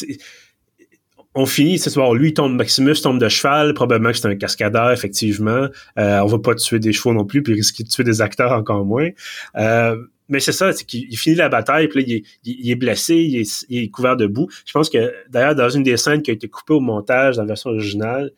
on 1.37 1.45
finit 1.45 1.79
ce 1.79 1.91
soir. 1.91 2.15
Lui, 2.15 2.33
tombe, 2.33 2.55
Maximus 2.55 2.95
tombe 3.03 3.21
de 3.21 3.29
cheval. 3.29 3.75
Probablement 3.75 4.11
que 4.11 4.17
c'est 4.17 4.27
un 4.27 4.37
cascadeur, 4.37 4.91
effectivement. 4.91 5.69
Euh, 5.99 6.21
on 6.21 6.27
va 6.27 6.39
pas 6.39 6.55
tuer 6.55 6.79
des 6.79 6.95
chevaux 6.95 7.13
non 7.13 7.27
plus, 7.27 7.43
puis 7.43 7.53
risquer 7.53 7.85
de 7.85 7.89
tuer 7.89 8.05
des 8.05 8.23
acteurs 8.23 8.53
encore 8.53 8.87
moins. 8.87 9.11
Euh, 9.57 9.97
mais 10.29 10.41
c'est 10.41 10.53
ça, 10.53 10.73
c'est 10.73 10.85
qu'il 10.85 11.17
finit 11.17 11.37
la 11.37 11.51
bataille, 11.51 11.89
puis 11.89 12.01
là, 12.01 12.23
il 12.45 12.71
est, 12.71 12.75
blessé, 12.75 13.15
il 13.15 13.79
est, 13.79 13.89
couvert 13.91 14.17
de 14.17 14.27
boue. 14.27 14.49
Je 14.65 14.73
pense 14.73 14.89
que, 14.89 15.13
d'ailleurs, 15.29 15.55
dans 15.55 15.69
une 15.69 15.83
des 15.83 15.99
scènes 15.99 16.23
qui 16.23 16.31
a 16.31 16.35
été 16.35 16.49
coupée 16.49 16.73
au 16.73 16.81
montage 16.81 17.37
dans 17.37 17.43
la 17.43 17.49
version 17.49 17.71
originale, 17.71 18.33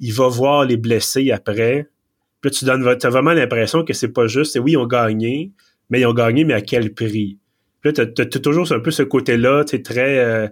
il 0.00 0.12
va 0.12 0.28
voir 0.28 0.64
les 0.64 0.76
blessés 0.76 1.30
après. 1.30 1.88
Puis 2.40 2.50
tu 2.50 2.64
donnes 2.64 2.86
as 2.86 3.08
vraiment 3.08 3.32
l'impression 3.32 3.84
que 3.84 3.92
c'est 3.92 4.12
pas 4.12 4.26
juste, 4.26 4.52
c'est 4.52 4.58
oui, 4.58 4.72
ils 4.72 4.76
ont 4.76 4.86
gagné, 4.86 5.52
mais 5.88 6.00
ils 6.00 6.06
ont 6.06 6.14
gagné, 6.14 6.44
mais 6.44 6.54
à 6.54 6.60
quel 6.60 6.92
prix? 6.92 7.38
Puis 7.80 7.92
là, 7.92 8.06
t'as, 8.06 8.22
as, 8.22 8.38
toujours 8.40 8.70
un 8.72 8.80
peu 8.80 8.90
ce 8.90 9.02
côté-là, 9.02 9.64
tu 9.64 9.82
très, 9.82 10.18
euh, 10.18 10.48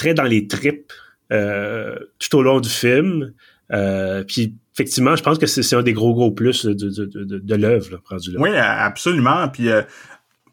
très 0.00 0.14
dans 0.14 0.24
les 0.24 0.48
tripes 0.48 0.92
euh, 1.30 1.94
tout 2.18 2.38
au 2.38 2.42
long 2.42 2.58
du 2.58 2.70
film. 2.70 3.34
Euh, 3.70 4.24
puis 4.24 4.56
effectivement, 4.74 5.14
je 5.14 5.22
pense 5.22 5.38
que 5.38 5.46
c'est, 5.46 5.76
un 5.76 5.82
des 5.82 5.92
gros 5.92 6.14
gros 6.14 6.32
plus 6.32 6.64
de, 6.64 6.72
de, 6.72 7.04
de, 7.04 7.38
de 7.38 7.54
l'œuvre, 7.54 7.90
là. 7.92 8.16
Oui, 8.38 8.56
absolument. 8.56 9.46
Puis 9.48 9.68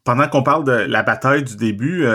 pendant 0.03 0.27
qu'on 0.27 0.43
parle 0.43 0.65
de 0.65 0.71
la 0.71 1.01
bataille 1.01 1.43
du 1.43 1.55
début, 1.55 2.05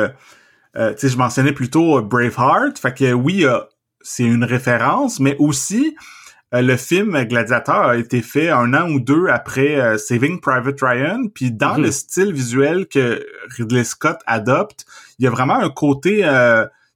je 0.75 1.17
mentionnais 1.17 1.53
plutôt 1.53 2.03
Braveheart. 2.03 2.79
Fait 2.79 2.95
que 2.95 3.13
oui, 3.13 3.47
c'est 4.03 4.25
une 4.25 4.45
référence, 4.45 5.21
mais 5.21 5.37
aussi 5.39 5.97
le 6.53 6.77
film 6.77 7.25
Gladiator 7.25 7.87
a 7.87 7.97
été 7.97 8.21
fait 8.21 8.51
un 8.51 8.75
an 8.75 8.91
ou 8.91 9.01
deux 9.01 9.29
après 9.29 9.97
Saving 9.97 10.39
Private 10.39 10.79
Ryan, 10.83 11.29
puis 11.35 11.51
dans 11.51 11.79
mhm. 11.79 11.85
le 11.85 11.91
style 11.91 12.33
visuel 12.33 12.87
que 12.87 13.25
Ridley 13.57 13.85
Scott 13.85 14.19
adopte, 14.27 14.85
il 15.19 15.25
y 15.25 15.29
a 15.29 15.31
vraiment 15.31 15.59
un 15.59 15.71
côté 15.71 16.23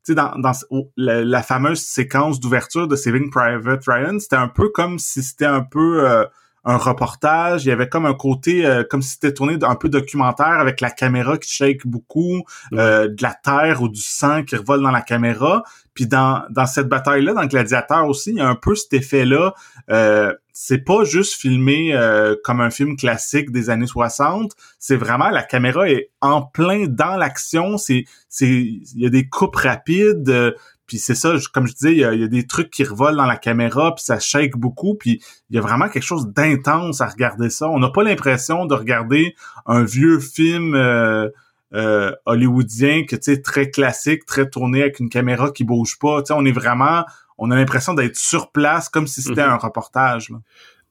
tu 0.07 0.15
dans, 0.15 0.39
dans 0.39 0.53
la, 0.97 1.43
fameuse 1.43 1.81
séquence 1.81 2.41
d'ouverture 2.41 2.89
de 2.89 2.97
Saving 2.97 3.31
Private 3.31 3.83
Ryan, 3.87 4.19
c'était 4.19 4.37
un 4.37 4.49
peu 4.49 4.69
comme 4.71 4.99
si 4.99 5.23
c'était 5.23 5.47
un 5.47 5.63
peu 5.63 6.27
un 6.67 6.77
reportage. 6.77 7.65
Il 7.65 7.69
y 7.69 7.71
avait 7.71 7.89
comme 7.89 8.07
un 8.07 8.15
côté, 8.15 8.67
euh, 8.67 8.83
comme 8.83 9.01
si 9.01 9.11
c'était 9.11 9.33
tourné 9.33 9.57
un 9.63 9.77
peu 9.77 9.89
documentaire 9.89 10.59
avec 10.59 10.81
la 10.81 10.91
caméra 10.91 11.39
qui 11.39 11.51
shake 11.51 11.87
beaucoup, 11.87 12.43
euh, 12.73 13.09
de 13.09 13.23
la 13.23 13.35
terre 13.35 13.83
ou 13.83 13.89
du 13.89 14.03
sang 14.03 14.43
qui 14.43 14.57
revole 14.57 14.83
dans 14.83 14.91
la 14.91 15.01
caméra. 15.01 15.63
Puis 15.95 16.07
dans, 16.07 16.43
dans 16.51 16.67
cette 16.67 16.89
bataille-là, 16.89 17.35
dans 17.35 17.47
Gladiateur 17.47 18.07
aussi, 18.07 18.31
il 18.31 18.37
y 18.37 18.41
a 18.41 18.49
un 18.49 18.57
peu 18.57 18.75
cet 18.75 18.93
effet-là. 18.93 19.55
Euh, 19.91 20.35
c'est 20.53 20.85
pas 20.85 21.05
juste 21.05 21.35
filmé 21.35 21.95
comme 22.43 22.63
un 22.63 22.71
film 22.71 22.97
classique 22.97 23.51
des 23.53 23.69
années 23.69 23.87
60. 23.87 24.53
C'est 24.79 24.97
vraiment 24.97 25.29
la 25.29 25.43
caméra 25.43 25.89
est 25.89 26.11
en 26.23 26.41
plein 26.41 26.87
dans 26.87 27.17
l'action. 27.17 27.77
C'est 27.77 28.05
c'est 28.31 28.49
il 28.49 28.87
y 28.95 29.05
a 29.05 29.11
des 29.11 29.29
coupes 29.29 29.57
rapides. 29.57 30.55
Puis 30.87 30.99
c'est 30.99 31.15
ça, 31.15 31.35
comme 31.53 31.67
je 31.67 31.73
disais, 31.73 31.93
il 31.93 31.99
y, 31.99 32.05
a, 32.05 32.29
des 32.29 32.47
trucs 32.47 32.71
qui 32.71 32.85
revolent 32.85 33.17
dans 33.17 33.27
la 33.27 33.37
caméra, 33.37 33.95
puis 33.95 34.05
ça 34.05 34.21
shake 34.21 34.57
beaucoup, 34.57 34.95
puis 34.95 35.21
il 35.51 35.57
y 35.57 35.59
a 35.59 35.63
vraiment 35.63 35.89
quelque 35.89 36.05
chose 36.05 36.29
d'intense 36.29 37.01
à 37.01 37.07
regarder 37.07 37.51
ça. 37.51 37.69
On 37.69 37.81
n'a 37.81 37.91
pas 37.91 38.05
l'impression 38.05 38.67
de 38.67 38.75
regarder 38.75 39.35
un 39.67 39.83
vieux 39.83 40.21
film 40.21 40.75
euh, 40.75 41.29
euh, 41.75 42.13
hollywoodien 42.25 43.05
que 43.05 43.17
tu 43.17 43.33
sais 43.33 43.43
très 43.43 43.71
classique, 43.71 44.25
très 44.27 44.49
tourné 44.49 44.83
avec 44.83 45.01
une 45.01 45.09
caméra 45.09 45.51
qui 45.51 45.65
bouge 45.65 45.99
pas. 45.99 46.23
Tu 46.23 46.29
sais, 46.29 46.35
on 46.37 46.45
est 46.45 46.53
vraiment, 46.53 47.05
on 47.37 47.51
a 47.51 47.57
l'impression 47.57 47.93
d'être 47.95 48.17
sur 48.17 48.53
place 48.53 48.89
comme 48.89 49.09
si 49.09 49.23
c'était 49.23 49.43
mm-hmm. 49.43 49.51
un 49.51 49.57
reportage. 49.57 50.31
Là. 50.31 50.39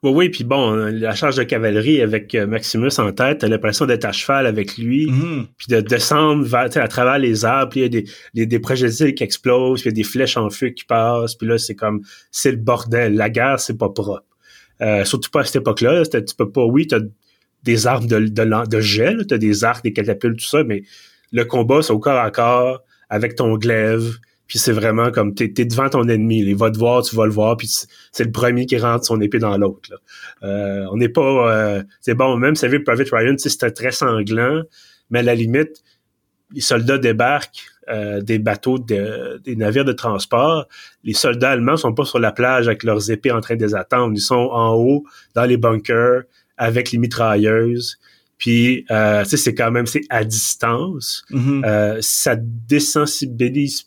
Oui, 0.06 0.12
oui, 0.14 0.30
puis 0.30 0.44
bon, 0.44 0.76
la 0.76 1.16
charge 1.16 1.36
de 1.36 1.42
cavalerie 1.42 2.00
avec 2.00 2.36
euh, 2.36 2.46
Maximus 2.46 2.92
en 3.00 3.12
tête, 3.12 3.40
t'as 3.40 3.48
l'impression 3.48 3.88
d'être 3.88 4.06
à 4.06 4.12
cheval 4.12 4.46
avec 4.46 4.78
lui, 4.78 5.08
mm-hmm. 5.08 5.46
puis 5.58 5.68
de 5.68 5.82
descendre 5.82 6.44
vers, 6.46 6.70
à 6.78 6.88
travers 6.88 7.18
les 7.18 7.44
arbres, 7.44 7.72
puis 7.72 7.80
il 7.80 7.84
y 7.84 7.98
a 7.98 8.04
des, 8.36 8.46
des, 8.46 8.60
projectiles 8.60 9.16
qui 9.16 9.24
explosent, 9.24 9.82
puis 9.82 9.90
il 9.90 9.94
y 9.94 9.96
a 9.96 10.00
des 10.04 10.08
flèches 10.08 10.38
en 10.38 10.52
feu 10.52 10.70
qui 10.70 10.86
passent, 10.86 11.34
puis 11.34 11.48
là, 11.48 11.58
c'est 11.58 11.74
comme, 11.74 12.02
c'est 12.30 12.52
le 12.52 12.58
bordel. 12.58 13.16
La 13.16 13.32
guerre, 13.32 13.60
c'est 13.60 13.80
pas 13.80 13.90
propre. 13.90 14.24
Euh, 14.82 15.06
surtout 15.06 15.32
pas 15.32 15.40
à 15.40 15.44
cette 15.44 15.56
époque-là. 15.56 16.04
Tu 16.06 16.36
peux 16.38 16.52
pas, 16.52 16.64
oui, 16.66 16.86
t'as 16.86 17.00
des 17.64 17.88
armes 17.88 18.06
de, 18.06 18.20
de, 18.20 18.68
de 18.70 18.82
gel, 18.82 19.26
t'as 19.26 19.40
des 19.40 19.64
arcs, 19.64 19.84
des 19.84 19.92
catapultes, 19.92 20.38
tout 20.38 20.46
ça, 20.46 20.64
mais 20.64 20.84
le 21.32 21.46
combat, 21.46 21.82
c'est 21.82 21.94
au 21.94 22.00
corps 22.00 22.20
à 22.20 22.30
corps, 22.30 22.84
avec 23.10 23.34
ton 23.34 23.58
glaive, 23.58 24.20
puis 24.48 24.60
c'est 24.60 24.72
vraiment 24.72 25.12
comme 25.12 25.34
t'es 25.34 25.54
es 25.58 25.66
devant 25.66 25.90
ton 25.90 26.08
ennemi, 26.08 26.40
il 26.40 26.56
va 26.56 26.70
te 26.72 26.78
voir, 26.78 27.04
tu 27.04 27.16
vas 27.16 27.26
le 27.26 27.32
voir, 27.32 27.58
puis 27.58 27.68
c'est 28.12 28.24
le 28.24 28.32
premier 28.32 28.66
qui 28.66 28.78
rentre 28.78 29.06
son 29.06 29.20
épée 29.22 29.40
dans 29.40 29.58
l'autre. 29.58 30.02
Euh, 30.44 30.86
on 30.92 30.98
n'est 30.98 31.10
pas, 31.10 31.22
euh, 31.52 31.84
c'est 32.02 32.14
bon, 32.14 32.38
même 32.38 32.56
Saving 32.56 32.84
Private 32.84 33.10
Ryan, 33.12 33.36
c'était 33.38 33.72
très 33.72 33.92
sanglant, 33.92 34.62
mais 35.10 35.20
à 35.20 35.24
la 35.24 35.36
limite, 35.36 35.84
les 36.54 36.62
soldats 36.62 36.98
débarquent 36.98 37.66
euh, 37.90 38.22
des 38.22 38.40
bateaux, 38.40 38.80
de, 38.80 39.42
des 39.44 39.56
navires 39.56 39.86
de 39.86 39.92
transport. 39.92 40.68
Les 41.04 41.14
soldats 41.14 41.52
allemands 41.52 41.78
sont 41.78 41.94
pas 41.94 42.06
sur 42.06 42.20
la 42.20 42.32
plage 42.32 42.68
avec 42.68 42.84
leurs 42.84 43.12
épées 43.12 43.32
en 43.32 43.42
train 43.42 43.56
de 43.56 43.64
les 43.64 43.76
attendre, 43.76 44.14
ils 44.16 44.22
sont 44.22 44.50
en 44.52 44.74
haut 44.74 45.04
dans 45.36 45.46
les 45.46 45.58
bunkers 45.58 46.24
avec 46.58 46.92
les 46.92 46.98
mitrailleuses. 46.98 48.00
Puis, 48.38 48.86
euh, 48.92 49.24
tu 49.24 49.30
sais, 49.30 49.38
c'est 49.38 49.56
quand 49.56 49.72
même, 49.72 49.86
c'est 49.86 50.04
à 50.10 50.24
distance. 50.24 51.24
Mm-hmm. 51.32 51.66
euh, 51.66 51.98
ça 52.02 52.36
désensibilise 52.36 53.86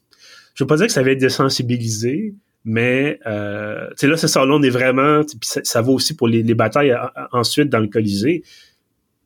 je 0.59 0.65
veux 0.65 0.67
pas 0.67 0.77
dire 0.77 0.87
que 0.87 0.93
ça 0.93 1.05
va 1.05 1.13
être 1.13 1.21
désensibilisé, 1.21 2.35
mais 2.65 3.21
euh, 3.27 3.89
là, 4.03 4.17
c'est 4.17 4.27
ça, 4.27 4.45
là, 4.45 4.55
on 4.55 4.63
est 4.63 4.71
vraiment, 4.71 5.23
ça, 5.41 5.61
ça, 5.63 5.83
vaut 5.83 5.95
aussi 5.95 6.17
pour 6.17 6.27
les, 6.27 6.43
batailles 6.53 6.97
ensuite 7.31 7.69
dans 7.69 7.79
le 7.79 7.87
Colisée. 7.87 8.43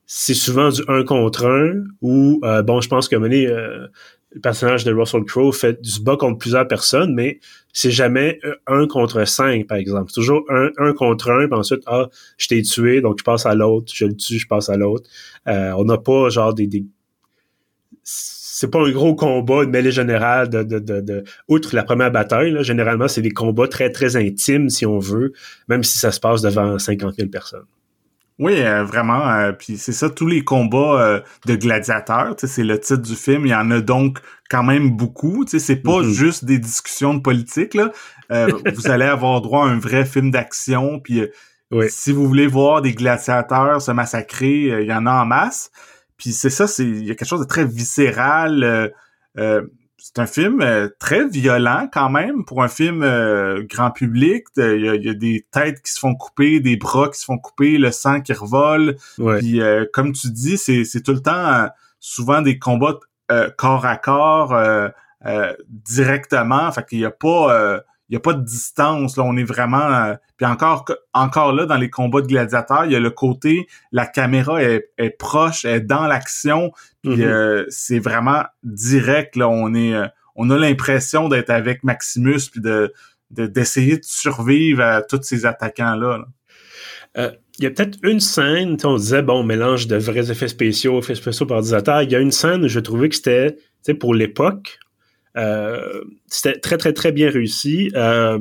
C'est 0.05 0.35
souvent 0.35 0.69
du 0.69 0.83
un 0.89 1.05
contre 1.05 1.47
un 1.47 1.85
ou 2.03 2.39
euh, 2.45 2.61
bon, 2.61 2.83
je 2.83 2.89
pense 2.91 3.09
que 3.09 3.17
mener 3.17 3.47
euh, 3.47 3.87
le 4.33 4.41
personnage 4.43 4.85
de 4.85 4.93
Russell 4.93 5.25
Crowe 5.25 5.53
fait 5.53 5.81
du 5.81 6.03
bas 6.03 6.19
contre 6.19 6.37
plusieurs 6.37 6.69
personnes, 6.69 7.15
mais 7.15 7.41
c'est 7.73 7.91
jamais 7.91 8.39
un 8.67 8.87
contre 8.87 9.27
cinq, 9.27 9.67
par 9.67 9.79
exemple. 9.79 10.11
C'est 10.11 10.21
toujours 10.21 10.45
un, 10.51 10.69
un 10.77 10.93
contre 10.93 11.31
un, 11.31 11.47
puis 11.49 11.59
ensuite, 11.59 11.83
ah, 11.87 12.11
je 12.37 12.49
t'ai 12.49 12.61
tué, 12.61 13.01
donc 13.01 13.21
je 13.21 13.25
passe 13.25 13.47
à 13.47 13.55
l'autre, 13.55 13.91
je 13.95 14.05
le 14.05 14.15
tue, 14.15 14.39
je 14.39 14.47
passe 14.47 14.69
à 14.69 14.77
l'autre. 14.77 15.09
Euh, 15.49 15.73
on 15.79 15.85
n'a 15.85 15.97
pas 15.97 16.29
genre 16.29 16.53
des, 16.53 16.67
des 16.67 16.85
c'est 18.63 18.71
pas 18.71 18.87
un 18.87 18.93
gros 18.93 19.17
combat, 19.17 19.65
une 19.65 19.71
mêlée 19.71 19.91
générale 19.91 20.49
de, 20.49 20.63
de, 20.63 20.79
de, 20.79 21.25
outre 21.49 21.75
la 21.75 21.83
première 21.83 22.13
bataille. 22.13 22.53
Là, 22.53 22.63
généralement, 22.63 23.09
c'est 23.09 23.21
des 23.21 23.33
combats 23.33 23.67
très, 23.67 23.91
très 23.91 24.15
intimes, 24.15 24.71
si 24.71 24.87
on 24.87 25.01
veut, 25.01 25.33
même 25.67 25.83
si 25.83 25.99
ça 25.99 26.13
se 26.13 26.21
passe 26.21 26.43
devant 26.43 26.79
50 26.79 27.17
000 27.17 27.29
personnes. 27.29 27.65
Oui, 28.39 28.61
euh, 28.61 28.85
vraiment. 28.85 29.29
Euh, 29.31 29.51
puis 29.51 29.79
c'est 29.79 29.91
ça, 29.91 30.09
tous 30.09 30.29
les 30.29 30.45
combats 30.45 31.03
euh, 31.03 31.21
de 31.47 31.57
gladiateurs, 31.57 32.37
c'est 32.39 32.63
le 32.63 32.79
titre 32.79 33.03
du 33.03 33.17
film. 33.17 33.47
Il 33.47 33.51
y 33.51 33.55
en 33.55 33.69
a 33.73 33.81
donc 33.81 34.21
quand 34.49 34.63
même 34.63 34.93
beaucoup. 34.93 35.45
C'est 35.49 35.83
pas 35.83 36.01
mm-hmm. 36.01 36.13
juste 36.13 36.45
des 36.45 36.61
discussions 36.61 37.15
de 37.15 37.21
politique. 37.21 37.75
Là. 37.75 37.91
vous 38.75 38.89
allez 38.89 39.07
avoir 39.07 39.41
droit 39.41 39.67
à 39.67 39.71
un 39.71 39.79
vrai 39.81 40.05
film 40.05 40.31
d'action. 40.31 41.01
Puis 41.01 41.21
si 41.89 42.13
vous 42.13 42.29
voulez 42.29 42.47
voir 42.47 42.81
des 42.81 42.95
gladiateurs 42.95 43.83
se 43.83 43.91
massacrer, 43.91 44.83
il 44.83 44.87
y 44.87 44.95
en 44.95 45.07
a 45.07 45.23
en 45.23 45.27
masse. 45.27 45.73
Puis 46.23 46.31
c'est 46.31 46.51
ça, 46.51 46.69
c'est 46.69 46.85
il 46.85 47.05
y 47.05 47.11
a 47.11 47.17
quelque 47.17 47.29
chose 47.29 47.41
de 47.41 47.47
très 47.47 47.65
viscéral. 47.65 48.63
Euh, 48.63 48.89
euh, 49.39 49.63
c'est 49.99 50.21
un 50.21 50.27
film 50.27 50.61
euh, 50.61 50.89
très 51.01 51.27
violent 51.27 51.89
quand 51.93 52.11
même 52.11 52.45
pour 52.45 52.63
un 52.63 52.69
film 52.69 53.01
grand 53.69 53.91
public. 53.91 54.45
Il 54.57 55.03
y, 55.05 55.09
a, 55.09 55.15
des 55.15 55.45
têtes 55.51 55.83
qui 55.83 55.91
se 55.91 55.99
font 55.99 56.15
couper, 56.15 56.61
des 56.61 56.77
bras 56.77 57.09
qui 57.09 57.19
se 57.19 57.25
font 57.25 57.39
couper, 57.39 57.77
le 57.77 57.91
sang 57.91 58.21
qui 58.21 58.33
revole. 58.35 58.99
Puis 59.17 59.61
comme 59.93 60.13
tu 60.13 60.31
dis, 60.31 60.59
c'est, 60.59 60.85
c'est 60.85 61.03
tout 61.03 61.13
le 61.13 61.23
temps 61.23 61.69
souvent 61.99 62.41
des 62.41 62.57
combats 62.57 63.01
corps 63.59 63.85
à 63.85 63.97
corps 63.97 64.57
directement. 65.69 66.71
Fait 66.71 66.87
qu'il 66.87 67.01
y 67.01 67.05
a 67.05 67.11
pas 67.11 67.83
il 68.13 68.17
y 68.17 68.19
a 68.19 68.21
pas 68.21 68.35
de 68.35 68.45
distance 68.45 69.17
là 69.17 69.25
on 69.25 69.39
est 69.39 69.45
vraiment 69.45 69.91
euh, 69.91 70.15
puis 70.37 70.45
encore 70.45 70.85
encore 71.15 71.55
là 71.55 71.65
dans 71.65 71.79
les 71.79 71.89
combats 71.89 72.21
de 72.21 72.27
gladiateurs 72.27 72.85
il 72.85 72.93
y 72.93 72.95
a 72.95 73.01
le 73.01 73.11
côté 73.11 73.67
la 73.91 74.05
caméra 74.05 74.63
est, 74.63 74.91
est 74.99 75.17
proche 75.17 75.65
est 75.65 75.81
dans 75.81 76.07
l'action 76.07 76.73
puis 77.03 77.17
mm-hmm. 77.17 77.23
euh, 77.23 77.65
c'est 77.71 77.99
vraiment 77.99 78.43
direct 78.65 79.35
là 79.35 79.49
on 79.49 79.73
est 79.73 79.95
euh, 79.95 80.07
on 80.37 80.51
a 80.51 80.59
l'impression 80.59 81.31
d'être 81.31 81.49
avec 81.49 81.85
Maximus 81.85 82.51
puis 82.51 82.61
de 82.61 82.93
d'essayer 83.31 83.97
de, 83.97 84.05
survivre 84.05 84.83
à 84.83 85.01
tous 85.01 85.23
ces 85.23 85.47
attaquants 85.47 85.95
là, 85.97 86.19
il 87.17 87.65
y 87.65 87.67
a 87.67 87.71
peut-être 87.71 87.99
une 88.03 88.21
scène, 88.21 88.77
on 88.85 88.97
disait, 88.97 89.23
bon, 89.23 89.43
mélange 89.43 89.87
de 89.87 89.97
vrais 89.97 90.31
effets 90.31 90.49
spéciaux, 90.49 90.99
effets 90.99 91.15
spéciaux 91.15 91.47
par 91.47 91.59
ordinateur. 91.59 92.03
Il 92.03 92.11
y 92.11 92.15
a 92.15 92.19
une 92.19 92.33
scène 92.33 92.65
où 92.65 92.69
je 92.69 92.81
trouvais 92.81 93.11
que 93.11 93.15
c'était, 93.15 93.53
tu 93.53 93.63
sais, 93.83 93.95
pour 93.95 94.15
l'époque, 94.15 94.79
c'était 96.27 96.59
très, 96.59 96.77
très, 96.77 96.93
très 96.93 97.13
bien 97.13 97.31
réussi. 97.31 97.91
Euh, 97.95 98.39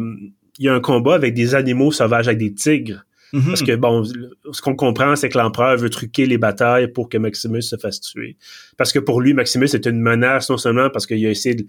il 0.59 0.65
y 0.65 0.69
a 0.69 0.73
un 0.73 0.79
combat 0.79 1.15
avec 1.15 1.33
des 1.33 1.55
animaux 1.55 1.91
sauvages, 1.91 2.27
avec 2.27 2.39
des 2.39 2.53
tigres. 2.53 3.05
Mm-hmm. 3.33 3.45
Parce 3.47 3.63
que, 3.63 3.75
bon, 3.75 4.03
ce 4.03 4.61
qu'on 4.61 4.75
comprend, 4.75 5.15
c'est 5.15 5.29
que 5.29 5.37
l'empereur 5.37 5.77
veut 5.77 5.89
truquer 5.89 6.25
les 6.25 6.37
batailles 6.37 6.89
pour 6.89 7.07
que 7.07 7.17
Maximus 7.17 7.61
se 7.61 7.77
fasse 7.77 8.01
tuer. 8.01 8.35
Parce 8.77 8.91
que 8.91 8.99
pour 8.99 9.21
lui, 9.21 9.33
Maximus 9.33 9.69
est 9.73 9.85
une 9.85 10.01
menace, 10.01 10.49
non 10.49 10.57
seulement 10.57 10.89
parce 10.89 11.07
qu'il 11.07 11.25
a 11.25 11.29
essayé 11.29 11.55
de, 11.55 11.65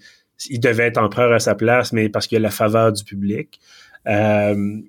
il 0.51 0.61
devait 0.61 0.85
être 0.85 0.99
empereur 0.99 1.33
à 1.33 1.39
sa 1.39 1.55
place, 1.55 1.93
mais 1.93 2.09
parce 2.09 2.27
qu'il 2.27 2.37
a 2.39 2.41
la 2.41 2.51
faveur 2.51 2.93
du 2.93 3.05
public. 3.05 3.61
Euh, 4.09 4.81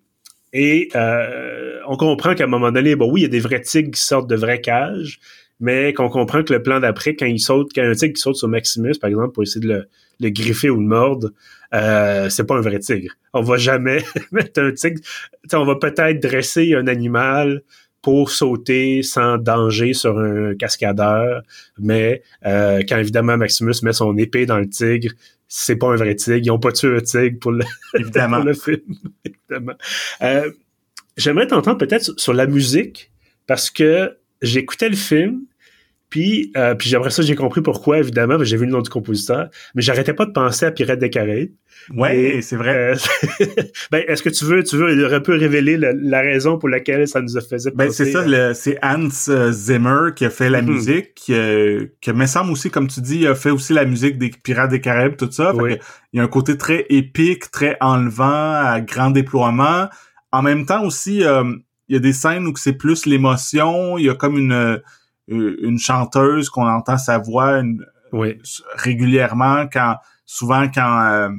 et 0.52 0.90
euh, 0.96 1.80
on 1.88 1.98
comprend 1.98 2.36
qu'à 2.36 2.46
un 2.46 2.48
moment 2.48 2.72
donné, 2.72 2.96
bon, 2.96 3.12
oui, 3.12 3.22
il 3.22 3.24
y 3.24 3.28
a 3.28 3.30
des 3.30 3.40
vrais 3.40 3.62
tigres 3.62 3.92
qui 3.92 4.02
sortent 4.02 4.30
de 4.30 4.36
vraies 4.36 4.62
cages, 4.62 5.20
mais 5.64 5.94
qu'on 5.94 6.10
comprend 6.10 6.44
que 6.44 6.52
le 6.52 6.62
plan 6.62 6.82
d'après, 6.82 7.16
quand 7.16 7.26
il 7.26 7.40
saute, 7.40 7.72
quand 7.74 7.84
un 7.84 7.94
tigre 7.94 8.14
qui 8.14 8.22
saute 8.22 8.36
sur 8.36 8.50
Maximus, 8.50 8.96
par 9.00 9.10
exemple, 9.10 9.32
pour 9.32 9.44
essayer 9.44 9.62
de 9.62 9.70
le, 9.70 9.88
le 10.20 10.30
griffer 10.30 10.70
ou 10.70 10.76
le 10.76 10.86
mordre, 10.86 11.30
euh, 11.74 12.28
c'est 12.28 12.44
pas 12.44 12.58
un 12.58 12.60
vrai 12.60 12.80
tigre. 12.80 13.14
On 13.32 13.42
va 13.44 13.56
jamais 13.56 14.04
mettre 14.34 14.62
un 14.62 14.74
tigre. 14.74 15.00
on 15.54 15.64
va 15.64 15.78
peut-être 15.78 16.22
dresser 16.22 16.74
un 16.76 16.86
animal 16.88 17.62
pour 18.02 18.30
sauter 18.30 19.04
sans 19.04 19.38
danger 19.38 19.94
sur 19.94 20.20
un 20.20 20.54
cascadeur, 20.56 21.44
mais 21.80 22.24
euh, 22.46 22.82
quand 22.88 22.98
évidemment 22.98 23.38
Maximus 23.38 23.76
met 23.84 23.94
son 23.94 24.18
épée 24.18 24.46
dans 24.46 24.60
le 24.60 24.68
tigre, 24.68 25.14
c'est 25.48 25.78
pas 25.78 25.88
un 25.88 25.96
vrai 25.96 26.16
tigre. 26.16 26.42
Ils 26.44 26.52
ont 26.52 26.60
pas 26.60 26.74
tué 26.74 26.98
un 26.98 27.00
tigre 27.00 27.40
pour 27.40 27.54
le, 27.54 27.64
évidemment. 27.98 28.40
le 28.40 28.54
film. 28.54 28.82
évidemment. 29.24 29.76
Euh, 30.24 30.52
j'aimerais 31.16 31.48
t'entendre 31.48 31.78
peut-être 31.78 32.20
sur 32.20 32.34
la 32.34 32.48
musique 32.48 33.12
parce 33.48 33.72
que 33.72 34.18
j'écoutais 34.42 34.90
le 34.90 34.98
film 34.98 35.46
puis, 36.14 36.52
euh, 36.56 36.76
puis 36.76 36.90
j'aimerais 36.90 37.10
ça, 37.10 37.24
j'ai 37.24 37.34
compris 37.34 37.64
pourquoi, 37.64 37.98
évidemment, 37.98 38.38
j'ai 38.44 38.56
vu 38.56 38.68
le 38.68 38.72
nom 38.72 38.82
du 38.82 38.90
compositeur, 38.92 39.50
mais 39.74 39.82
j'arrêtais 39.82 40.14
pas 40.14 40.28
de 40.28 40.32
penser 40.32 40.64
à 40.68 40.72
Pirates 40.72 41.00
des 41.00 41.10
Caraïbes. 41.10 41.56
Ouais, 41.92 42.38
c'est 42.44 42.56
vrai. 42.56 42.94
Euh, 42.94 43.46
ben, 43.92 44.04
est-ce 44.08 44.22
que 44.22 44.30
tu 44.30 44.46
veux, 44.46 44.64
tu 44.64 44.78
veux 44.78 45.12
un 45.12 45.20
peu 45.22 45.36
révéler 45.36 45.76
la, 45.76 46.22
raison 46.22 46.60
pour 46.60 46.70
laquelle 46.70 47.08
ça 47.08 47.20
nous 47.20 47.36
a 47.36 47.42
fait 47.42 47.58
ben, 47.74 47.90
c'est 47.90 48.12
ça, 48.12 48.54
c'est 48.54 48.78
Hans 48.84 49.10
euh, 49.30 49.52
Zimmer 49.52 50.12
qui 50.16 50.26
a 50.26 50.30
fait 50.30 50.52
la 50.52 50.62
mhm. 50.62 50.74
musique, 50.74 51.20
euh, 51.32 51.88
que 52.00 52.12
me 52.12 52.28
semble 52.28 52.52
aussi, 52.52 52.70
comme 52.70 52.90
tu 52.90 53.02
dis, 53.02 53.22
il 53.22 53.28
a 53.28 53.34
fait 53.34 53.50
aussi 53.50 53.74
la 53.74 53.86
musique 53.86 54.20
des 54.20 54.30
Pirates 54.30 54.70
des 54.70 54.82
Caraïbes, 54.82 55.16
tout 55.16 55.32
ça. 55.32 55.52
il 55.68 55.80
y 56.14 56.20
a 56.20 56.24
un 56.24 56.28
côté 56.28 56.60
très 56.60 56.86
épique, 56.90 57.50
très 57.50 57.76
enlevant, 57.82 58.54
à 58.54 58.82
grand 58.82 59.10
déploiement 59.10 59.90
en 60.32 60.44
même 60.44 60.68
temps 60.68 60.86
aussi, 60.86 61.22
il 61.22 61.94
y 61.94 61.96
a 61.96 62.00
des 62.00 62.14
scènes 62.14 62.46
où 62.46 62.56
c'est 62.56 62.74
plus 62.74 63.08
l'émotion, 63.08 63.98
il 63.98 64.06
y 64.06 64.10
a 64.12 64.14
comme 64.14 64.38
une 64.38 64.80
une 65.28 65.80
chanteuse 65.80 66.50
qu'on 66.50 66.68
entend 66.68 66.98
sa 66.98 67.18
voix 67.18 67.62
régulièrement 68.76 69.68
quand 69.72 69.96
souvent 70.26 70.68
quand 70.70 71.32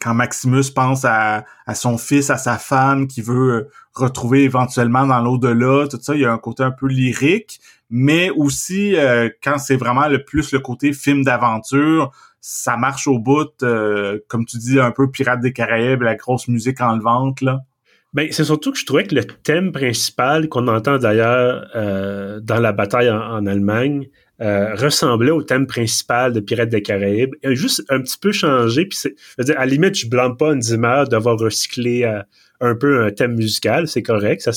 quand 0.00 0.14
Maximus 0.14 0.70
pense 0.74 1.04
à, 1.04 1.44
à, 1.66 1.74
son 1.74 1.98
fils, 1.98 2.30
à 2.30 2.36
sa 2.36 2.58
femme 2.58 3.06
qui 3.06 3.22
veut 3.22 3.68
retrouver 3.94 4.44
éventuellement 4.44 5.06
dans 5.06 5.20
l'au-delà, 5.20 5.86
tout 5.88 5.98
ça, 6.00 6.14
il 6.14 6.20
y 6.20 6.24
a 6.24 6.32
un 6.32 6.38
côté 6.38 6.62
un 6.62 6.70
peu 6.70 6.86
lyrique, 6.86 7.60
mais 7.90 8.30
aussi 8.30 8.96
euh, 8.96 9.28
quand 9.42 9.58
c'est 9.58 9.76
vraiment 9.76 10.08
le 10.08 10.24
plus 10.24 10.52
le 10.52 10.60
côté 10.60 10.92
film 10.92 11.24
d'aventure, 11.24 12.12
ça 12.40 12.76
marche 12.76 13.06
au 13.08 13.18
bout, 13.18 13.62
euh, 13.62 14.20
comme 14.28 14.44
tu 14.44 14.58
dis, 14.58 14.78
un 14.78 14.90
peu 14.90 15.10
Pirates 15.10 15.40
des 15.40 15.52
Caraïbes, 15.52 16.02
la 16.02 16.14
grosse 16.14 16.48
musique 16.48 16.80
enlevante, 16.80 17.40
là. 17.40 17.60
Ben, 18.16 18.28
c'est 18.32 18.44
surtout 18.44 18.72
que 18.72 18.78
je 18.78 18.86
trouvais 18.86 19.04
que 19.04 19.14
le 19.14 19.24
thème 19.24 19.72
principal 19.72 20.48
qu'on 20.48 20.66
entend 20.68 20.96
d'ailleurs 20.96 21.68
euh, 21.76 22.40
dans 22.40 22.58
la 22.58 22.72
bataille 22.72 23.10
en 23.10 23.46
Allemagne, 23.46 24.08
euh, 24.42 24.74
ressemblait 24.74 25.30
au 25.30 25.42
thème 25.42 25.66
principal 25.66 26.34
de 26.34 26.40
Pirates 26.40 26.68
des 26.68 26.82
Caraïbes. 26.82 27.34
Il 27.42 27.50
a 27.50 27.54
juste 27.54 27.82
un 27.88 28.02
petit 28.02 28.18
peu 28.18 28.32
changé. 28.32 28.84
Puis 28.84 28.98
c'est, 28.98 29.14
à 29.50 29.60
la 29.60 29.66
limite, 29.66 29.94
je 29.94 30.08
blâme 30.08 30.36
pas 30.36 30.54
Zimmer 30.60 31.04
d'avoir 31.10 31.38
recyclé 31.38 32.04
euh, 32.04 32.20
un 32.60 32.74
peu 32.74 33.02
un 33.02 33.10
thème 33.12 33.34
musical. 33.34 33.88
C'est 33.88 34.02
correct. 34.02 34.42
Ça, 34.42 34.52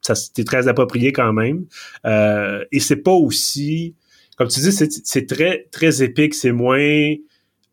ça 0.00 0.14
c'était 0.14 0.44
très 0.44 0.68
approprié 0.68 1.12
quand 1.12 1.32
même. 1.32 1.64
Euh, 2.04 2.64
et 2.70 2.78
c'est 2.78 3.02
pas 3.02 3.10
aussi, 3.10 3.96
comme 4.36 4.46
tu 4.46 4.60
dis, 4.60 4.70
c'est 4.72 5.26
très 5.26 5.66
très 5.72 6.04
épique. 6.04 6.32
C'est 6.32 6.52
moins 6.52 7.14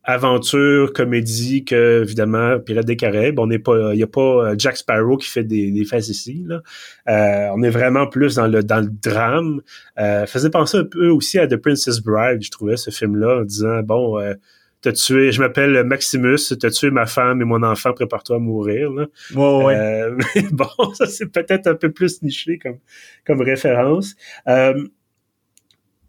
aventure, 0.03 0.91
comédie 0.93 1.63
que 1.63 2.01
évidemment 2.03 2.59
Pirates 2.59 2.85
des 2.85 2.95
Caraïbes. 2.97 3.39
On 3.39 3.47
n'est 3.47 3.59
pas, 3.59 3.93
il 3.93 3.99
y 3.99 4.03
a 4.03 4.07
pas 4.07 4.21
euh, 4.21 4.55
Jack 4.57 4.77
Sparrow 4.77 5.17
qui 5.17 5.29
fait 5.29 5.43
des, 5.43 5.71
des 5.71 5.85
faces 5.85 6.09
ici. 6.09 6.43
Là. 6.45 6.61
Euh, 7.09 7.49
on 7.55 7.63
est 7.63 7.69
vraiment 7.69 8.07
plus 8.07 8.35
dans 8.35 8.47
le 8.47 8.63
dans 8.63 8.81
le 8.81 8.89
drame. 8.89 9.61
Euh, 9.99 10.25
faisait 10.25 10.49
penser 10.49 10.77
un 10.77 10.85
peu 10.85 11.09
aussi 11.09 11.39
à 11.39 11.47
The 11.47 11.57
Princess 11.57 12.01
Bride, 12.01 12.43
je 12.43 12.51
trouvais 12.51 12.77
ce 12.77 12.91
film-là, 12.91 13.39
en 13.39 13.43
disant 13.43 13.81
bon. 13.83 14.19
Euh, 14.19 14.33
T'as 14.83 14.91
tué, 14.91 15.31
je 15.31 15.39
m'appelle 15.39 15.81
Maximus, 15.85 16.57
t'as 16.59 16.69
tué 16.69 16.91
ma 16.91 17.05
femme 17.05 17.41
et 17.41 17.45
mon 17.45 17.63
enfant, 17.63 17.93
prépare-toi 17.93 18.35
à 18.35 18.39
mourir. 18.39 18.91
Là. 18.91 19.05
Ouais, 19.33 19.63
ouais. 19.63 19.75
Euh, 19.75 20.17
mais 20.35 20.43
bon, 20.51 20.93
ça 20.93 21.05
c'est 21.05 21.31
peut-être 21.31 21.67
un 21.67 21.75
peu 21.75 21.89
plus 21.89 22.21
niché 22.21 22.57
comme, 22.57 22.79
comme 23.25 23.39
référence. 23.39 24.13
Euh, 24.49 24.73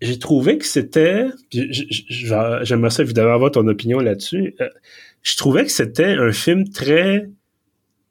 j'ai 0.00 0.18
trouvé 0.18 0.59
que 0.59 0.66
c'était, 0.66 1.26
j'aimerais 1.50 2.90
ça 2.90 3.02
évidemment 3.02 3.35
avoir 3.35 3.50
ton 3.50 3.66
opinion 3.68 4.00
là-dessus. 4.00 4.54
Euh, 4.61 4.68
je 5.22 5.37
trouvais 5.37 5.64
que 5.64 5.70
c'était 5.70 6.14
un 6.14 6.33
film 6.33 6.68
très 6.68 7.28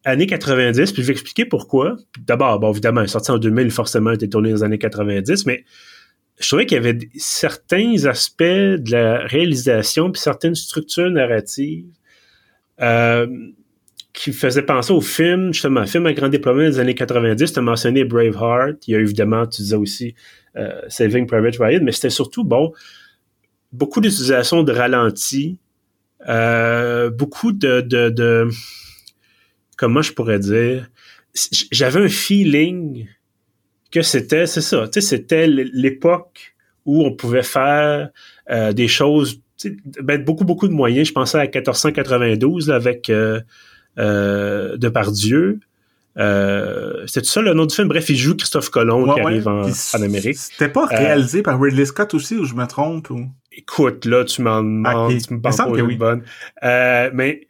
années 0.06 0.28
90, 0.28 0.92
puis 0.92 1.02
je 1.02 1.08
vais 1.08 1.14
expliquer 1.14 1.46
pourquoi. 1.46 1.98
D'abord, 2.20 2.60
bon, 2.60 2.72
évidemment, 2.72 3.06
sorti 3.08 3.32
en 3.32 3.38
2000, 3.38 3.72
forcément, 3.72 4.12
il 4.12 4.16
était 4.16 4.28
tourné 4.28 4.50
dans 4.50 4.56
les 4.56 4.64
années 4.64 4.80
90, 4.80 5.46
mais 5.46 5.64
je 6.40 6.48
trouvais 6.48 6.66
qu'il 6.66 6.76
y 6.76 6.80
avait 6.80 6.98
certains 7.16 8.06
aspects 8.06 8.44
de 8.44 8.92
la 8.92 9.20
réalisation, 9.20 10.12
puis 10.12 10.22
certaines 10.22 10.56
structures 10.56 11.12
narratives 11.12 11.86
euh, 12.82 13.28
qui 14.14 14.32
faisaient 14.32 14.64
penser 14.64 14.94
au 14.94 15.02
film, 15.02 15.54
justement, 15.54 15.86
film 15.88 16.06
à 16.06 16.14
grand 16.14 16.30
déploiement 16.30 16.62
des 16.62 16.80
années 16.80 16.94
90. 16.94 17.52
Tu 17.52 17.60
as 17.60 17.62
mentionné 17.62 18.06
Braveheart. 18.06 18.88
Il 18.88 18.92
y 18.92 18.96
a 18.96 19.00
évidemment, 19.00 19.48
tu 19.48 19.64
disais 19.64 19.76
aussi, 19.76 20.14
euh, 20.56 20.82
Saving 20.88 21.26
Private 21.26 21.58
Ryan, 21.58 21.80
mais 21.82 21.92
c'était 21.92 22.12
surtout, 22.12 22.44
bon, 22.44 22.72
beaucoup 23.72 24.02
d'utilisation 24.02 24.62
de 24.62 24.72
ralenti, 24.72 25.58
euh, 26.30 27.10
beaucoup 27.10 27.52
de, 27.52 27.82
de, 27.82 28.10
de, 28.10 28.50
comment 29.78 30.04
je 30.04 30.14
pourrais 30.14 30.38
dire, 30.38 30.90
j'avais 31.72 32.02
un 32.02 32.08
feeling 32.08 33.08
que 33.92 34.04
c'était, 34.04 34.46
c'est 34.46 34.62
ça, 34.62 34.88
tu 34.88 35.02
sais, 35.02 35.08
c'était 35.08 35.48
l'époque 35.48 36.54
où 36.86 37.04
on 37.04 37.16
pouvait 37.16 37.44
faire 37.44 38.10
euh, 38.52 38.74
des 38.74 38.88
choses, 38.88 39.42
ben, 40.04 40.24
beaucoup, 40.24 40.44
beaucoup 40.44 40.68
de 40.68 40.74
moyens. 40.74 41.08
Je 41.08 41.14
pensais 41.14 41.38
à 41.40 41.44
1492 41.44 42.70
avec 42.70 43.10
euh, 43.98 44.74
euh, 44.74 44.78
Depardieu. 44.78 45.60
Euh, 46.18 47.04
c'est 47.08 47.26
ça 47.26 47.42
le 47.42 47.54
nom 47.54 47.66
du 47.66 47.74
film. 47.74 47.88
Bref, 47.88 48.10
il 48.10 48.18
joue 48.18 48.36
Christophe 48.36 48.70
Colomb 48.70 49.14
qui 49.14 49.20
arrive 49.20 49.48
en, 49.48 49.70
Amérique. 49.94 50.38
C'était 50.38 50.70
pas 50.70 50.84
euh, 50.92 50.96
réalisé 50.96 51.42
par 51.42 51.60
Ridley 51.60 51.86
Scott 51.86 52.14
aussi, 52.14 52.36
ou 52.36 52.46
je 52.46 52.54
me 52.54 52.66
trompe? 52.66 53.10
Ou... 53.10 53.28
Écoute, 53.52 54.06
là, 54.06 54.24
tu 54.24 54.42
m'en 54.42 54.62
demandes, 54.62 55.18
tu 55.22 55.34
me 55.34 55.42
parles 55.42 55.56
pas 55.56 55.80
une 55.80 55.98
bonne. 55.98 56.24
Euh, 56.64 57.10
mais 57.14 57.48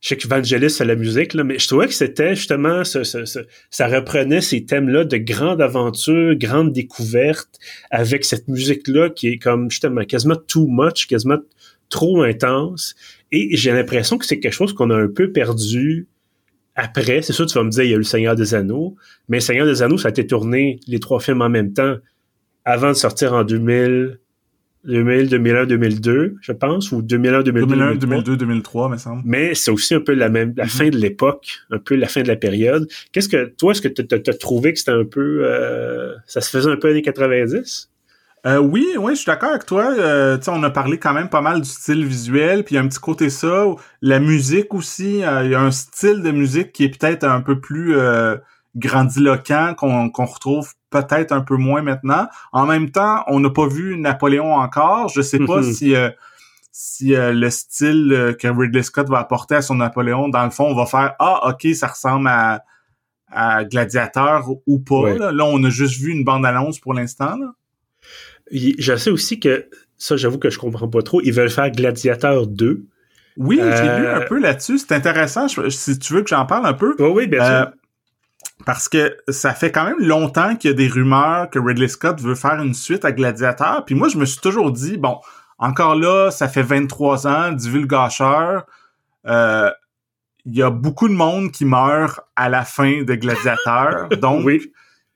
je 0.00 0.08
sais 0.08 0.16
que 0.16 0.26
Vangelis 0.26 0.70
fait 0.70 0.84
la 0.84 0.96
musique, 0.96 1.34
là, 1.34 1.44
mais 1.44 1.58
je 1.58 1.68
trouvais 1.68 1.86
que 1.86 1.94
c'était 1.94 2.34
justement 2.34 2.84
ça, 2.84 3.02
ça 3.04 3.86
reprenait 3.86 4.40
ces 4.40 4.64
thèmes-là 4.64 5.04
de 5.04 5.18
grande 5.18 5.60
aventure, 5.60 6.34
grande 6.36 6.72
découverte, 6.72 7.58
avec 7.90 8.24
cette 8.24 8.48
musique-là 8.48 9.10
qui 9.10 9.28
est 9.28 9.38
comme 9.38 9.70
justement 9.70 10.04
quasiment 10.04 10.36
too 10.36 10.66
much, 10.68 11.06
quasiment 11.06 11.38
trop 11.90 12.22
intense. 12.22 12.94
Et 13.32 13.56
j'ai 13.56 13.72
l'impression 13.72 14.16
que 14.16 14.24
c'est 14.24 14.40
quelque 14.40 14.54
chose 14.54 14.72
qu'on 14.72 14.90
a 14.90 14.96
un 14.96 15.08
peu 15.08 15.30
perdu 15.30 16.08
après, 16.76 17.20
c'est 17.20 17.32
sûr, 17.32 17.46
tu 17.46 17.54
vas 17.58 17.64
me 17.64 17.70
dire, 17.70 17.84
il 17.84 17.90
y 17.90 17.92
a 17.92 17.96
eu 17.96 17.98
Le 17.98 18.04
Seigneur 18.04 18.34
des 18.34 18.54
Anneaux, 18.54 18.96
mais 19.28 19.38
Le 19.38 19.42
Seigneur 19.42 19.66
des 19.66 19.82
Anneaux, 19.82 19.98
ça 19.98 20.08
a 20.08 20.10
été 20.10 20.26
tourné, 20.26 20.80
les 20.86 20.98
trois 20.98 21.20
films 21.20 21.42
en 21.42 21.50
même 21.50 21.74
temps, 21.74 21.96
avant 22.64 22.88
de 22.88 22.94
sortir 22.94 23.34
en 23.34 23.44
2000, 23.44 24.18
2000, 24.84 25.28
2001, 25.28 25.66
2002, 25.66 26.36
je 26.40 26.52
pense, 26.52 26.90
ou 26.92 27.02
2001, 27.02 27.42
2002, 27.42 27.66
2001, 27.66 27.94
2002, 27.96 28.36
2003, 28.36 28.88
me 28.88 28.96
semble. 28.96 29.22
Mais 29.26 29.54
c'est 29.54 29.70
aussi 29.70 29.94
un 29.94 30.00
peu 30.00 30.14
la 30.14 30.28
même, 30.30 30.54
la 30.56 30.64
mm-hmm. 30.64 30.68
fin 30.68 30.88
de 30.88 30.96
l'époque, 30.96 31.58
un 31.70 31.78
peu 31.78 31.96
la 31.96 32.06
fin 32.06 32.22
de 32.22 32.28
la 32.28 32.36
période. 32.36 32.88
Qu'est-ce 33.12 33.28
que, 33.28 33.52
toi, 33.58 33.72
est-ce 33.72 33.82
que 33.82 33.88
tu 33.88 34.30
as 34.30 34.34
trouvé 34.34 34.72
que 34.72 34.78
c'était 34.78 34.92
un 34.92 35.04
peu, 35.04 35.42
euh, 35.44 36.14
ça 36.26 36.40
se 36.40 36.48
faisait 36.48 36.70
un 36.70 36.76
peu 36.76 36.88
années 36.88 37.02
90? 37.02 37.89
Euh, 38.46 38.58
oui, 38.58 38.94
oui, 38.98 39.12
je 39.14 39.20
suis 39.20 39.26
d'accord 39.26 39.50
avec 39.50 39.66
toi. 39.66 39.92
Euh, 39.98 40.38
on 40.48 40.62
a 40.62 40.70
parlé 40.70 40.98
quand 40.98 41.12
même 41.12 41.28
pas 41.28 41.42
mal 41.42 41.60
du 41.60 41.68
style 41.68 42.06
visuel, 42.06 42.64
puis 42.64 42.74
il 42.74 42.76
y 42.76 42.80
a 42.80 42.82
un 42.82 42.88
petit 42.88 43.00
côté 43.00 43.28
ça. 43.28 43.66
La 44.00 44.18
musique 44.18 44.72
aussi, 44.72 45.22
euh, 45.22 45.44
il 45.44 45.50
y 45.50 45.54
a 45.54 45.60
un 45.60 45.70
style 45.70 46.22
de 46.22 46.30
musique 46.30 46.72
qui 46.72 46.84
est 46.84 46.98
peut-être 46.98 47.24
un 47.24 47.42
peu 47.42 47.60
plus 47.60 47.96
euh, 47.96 48.36
grandiloquent, 48.76 49.74
qu'on 49.74 50.24
retrouve 50.24 50.72
peut-être 50.88 51.32
un 51.32 51.42
peu 51.42 51.56
moins 51.56 51.82
maintenant. 51.82 52.28
En 52.52 52.66
même 52.66 52.90
temps, 52.90 53.24
on 53.26 53.40
n'a 53.40 53.50
pas 53.50 53.66
vu 53.66 53.98
Napoléon 53.98 54.54
encore. 54.54 55.08
Je 55.08 55.20
sais 55.20 55.38
pas 55.38 55.58
mhm. 55.58 55.72
si 55.72 55.94
si 56.72 57.14
le 57.14 57.50
style 57.50 58.36
que 58.40 58.48
Ridley 58.48 58.82
Scott 58.82 59.08
va 59.08 59.18
apporter 59.18 59.56
à 59.56 59.62
son 59.62 59.74
Napoléon, 59.76 60.28
dans 60.28 60.44
le 60.44 60.50
fond, 60.50 60.64
on 60.64 60.74
va 60.74 60.86
faire 60.86 61.14
ah 61.18 61.48
ok, 61.48 61.74
ça 61.74 61.88
ressemble 61.88 62.28
à, 62.28 62.64
à 63.30 63.64
Gladiateur 63.64 64.48
ou 64.66 64.78
pas. 64.78 65.14
Là. 65.14 65.32
là, 65.32 65.44
on 65.44 65.62
a 65.62 65.70
juste 65.70 66.00
vu 66.00 66.10
une 66.10 66.24
bande 66.24 66.46
annonce 66.46 66.78
pour 66.78 66.94
l'instant. 66.94 67.36
Je 68.50 68.96
sais 68.96 69.10
aussi 69.10 69.40
que, 69.40 69.66
ça 69.96 70.16
j'avoue 70.16 70.38
que 70.38 70.50
je 70.50 70.58
comprends 70.58 70.88
pas 70.88 71.02
trop, 71.02 71.20
ils 71.22 71.32
veulent 71.32 71.50
faire 71.50 71.70
Gladiator 71.70 72.46
2. 72.46 72.84
Oui, 73.36 73.56
j'ai 73.56 73.82
lu 73.82 74.06
un 74.06 74.20
euh, 74.20 74.26
peu 74.26 74.38
là-dessus. 74.38 74.78
C'est 74.78 74.92
intéressant. 74.92 75.46
si 75.48 75.98
tu 75.98 76.12
veux 76.12 76.22
que 76.22 76.28
j'en 76.28 76.46
parle 76.46 76.66
un 76.66 76.74
peu. 76.74 76.94
Oui, 76.98 77.08
oui, 77.14 77.26
bien 77.26 77.44
sûr. 77.44 77.54
Euh, 77.54 77.66
parce 78.66 78.88
que 78.88 79.16
ça 79.28 79.54
fait 79.54 79.70
quand 79.70 79.84
même 79.84 80.00
longtemps 80.00 80.56
qu'il 80.56 80.70
y 80.70 80.74
a 80.74 80.76
des 80.76 80.88
rumeurs 80.88 81.48
que 81.48 81.58
Ridley 81.58 81.88
Scott 81.88 82.20
veut 82.20 82.34
faire 82.34 82.60
une 82.60 82.74
suite 82.74 83.04
à 83.04 83.12
Gladiator. 83.12 83.84
Puis 83.86 83.94
moi, 83.94 84.08
je 84.08 84.18
me 84.18 84.26
suis 84.26 84.40
toujours 84.40 84.70
dit, 84.72 84.98
bon, 84.98 85.18
encore 85.58 85.94
là, 85.94 86.30
ça 86.30 86.48
fait 86.48 86.62
23 86.62 87.26
ans, 87.26 87.52
divulgacheur. 87.52 88.66
Euh, 89.26 89.70
il 90.44 90.56
y 90.56 90.62
a 90.62 90.70
beaucoup 90.70 91.08
de 91.08 91.14
monde 91.14 91.52
qui 91.52 91.64
meurt 91.64 92.20
à 92.36 92.48
la 92.48 92.64
fin 92.64 93.02
de 93.02 93.14
Gladiator. 93.14 94.08
donc, 94.20 94.44
oui 94.44 94.70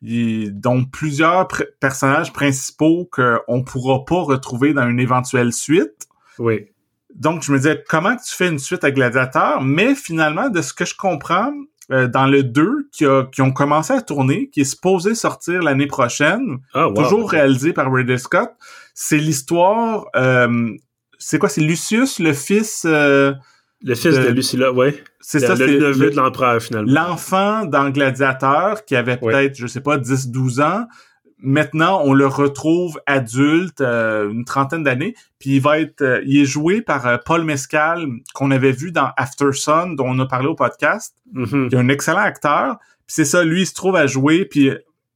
dont 0.04 0.84
plusieurs 0.84 1.48
personnages 1.80 2.32
principaux 2.32 3.08
qu'on 3.10 3.62
pourra 3.62 4.04
pas 4.04 4.22
retrouver 4.22 4.74
dans 4.74 4.88
une 4.88 5.00
éventuelle 5.00 5.52
suite. 5.52 6.08
Oui. 6.38 6.66
Donc, 7.14 7.42
je 7.42 7.52
me 7.52 7.58
disais, 7.58 7.82
comment 7.88 8.16
tu 8.16 8.34
fais 8.34 8.48
une 8.48 8.58
suite 8.58 8.84
à 8.84 8.90
Gladiator? 8.90 9.62
Mais 9.62 9.94
finalement, 9.94 10.50
de 10.50 10.60
ce 10.62 10.74
que 10.74 10.84
je 10.84 10.94
comprends, 10.96 11.52
euh, 11.90 12.08
dans 12.08 12.26
le 12.26 12.42
2, 12.42 12.88
qui, 12.92 13.06
a, 13.06 13.24
qui 13.24 13.40
ont 13.40 13.52
commencé 13.52 13.92
à 13.92 14.02
tourner, 14.02 14.50
qui 14.50 14.62
est 14.62 14.64
supposé 14.64 15.14
sortir 15.14 15.62
l'année 15.62 15.86
prochaine, 15.86 16.58
ah, 16.74 16.88
toujours 16.94 17.30
réalisé 17.30 17.72
par 17.72 17.92
Ridley 17.92 18.18
Scott, 18.18 18.50
c'est 18.94 19.18
l'histoire... 19.18 20.06
Euh, 20.16 20.70
c'est 21.18 21.38
quoi? 21.38 21.48
C'est 21.48 21.62
Lucius, 21.62 22.18
le 22.18 22.32
fils... 22.32 22.84
Euh, 22.84 23.32
le 23.84 23.94
fils 23.94 24.18
de, 24.18 24.28
Lucilla, 24.28 24.72
ouais. 24.72 25.02
C'est 25.20 25.40
ça, 25.40 25.54
c'est 25.56 25.66
le 25.66 25.88
neveu 25.88 26.10
de 26.10 26.16
l'empereur, 26.16 26.60
finalement. 26.60 26.90
L'enfant 26.90 27.66
dans 27.66 27.90
Gladiateur, 27.90 28.84
qui 28.86 28.96
avait 28.96 29.18
peut-être, 29.18 29.56
je 29.56 29.66
sais 29.66 29.82
pas, 29.82 29.98
10-12 29.98 30.62
ans, 30.62 30.86
maintenant, 31.38 32.00
on 32.02 32.14
le 32.14 32.26
retrouve 32.26 32.98
adulte, 33.04 33.82
euh, 33.82 34.30
une 34.30 34.46
trentaine 34.46 34.82
d'années, 34.84 35.14
puis 35.38 35.56
il 35.56 35.60
va 35.60 35.80
être, 35.80 36.00
euh, 36.00 36.22
il 36.24 36.40
est 36.40 36.46
joué 36.46 36.80
par 36.80 37.06
euh, 37.06 37.18
Paul 37.22 37.44
Mescal, 37.44 38.06
qu'on 38.32 38.50
avait 38.50 38.72
vu 38.72 38.90
dans 38.90 39.10
After 39.18 39.52
Sun, 39.52 39.96
dont 39.96 40.08
on 40.08 40.18
a 40.18 40.26
parlé 40.26 40.46
au 40.46 40.54
podcast, 40.54 41.14
mm-hmm. 41.34 41.68
qui 41.68 41.74
est 41.74 41.78
un 41.78 41.88
excellent 41.88 42.22
acteur. 42.22 42.78
Puis 43.06 43.16
c'est 43.16 43.26
ça, 43.26 43.44
lui, 43.44 43.62
il 43.62 43.66
se 43.66 43.74
trouve 43.74 43.96
à 43.96 44.06
jouer, 44.06 44.46
puis 44.46 44.70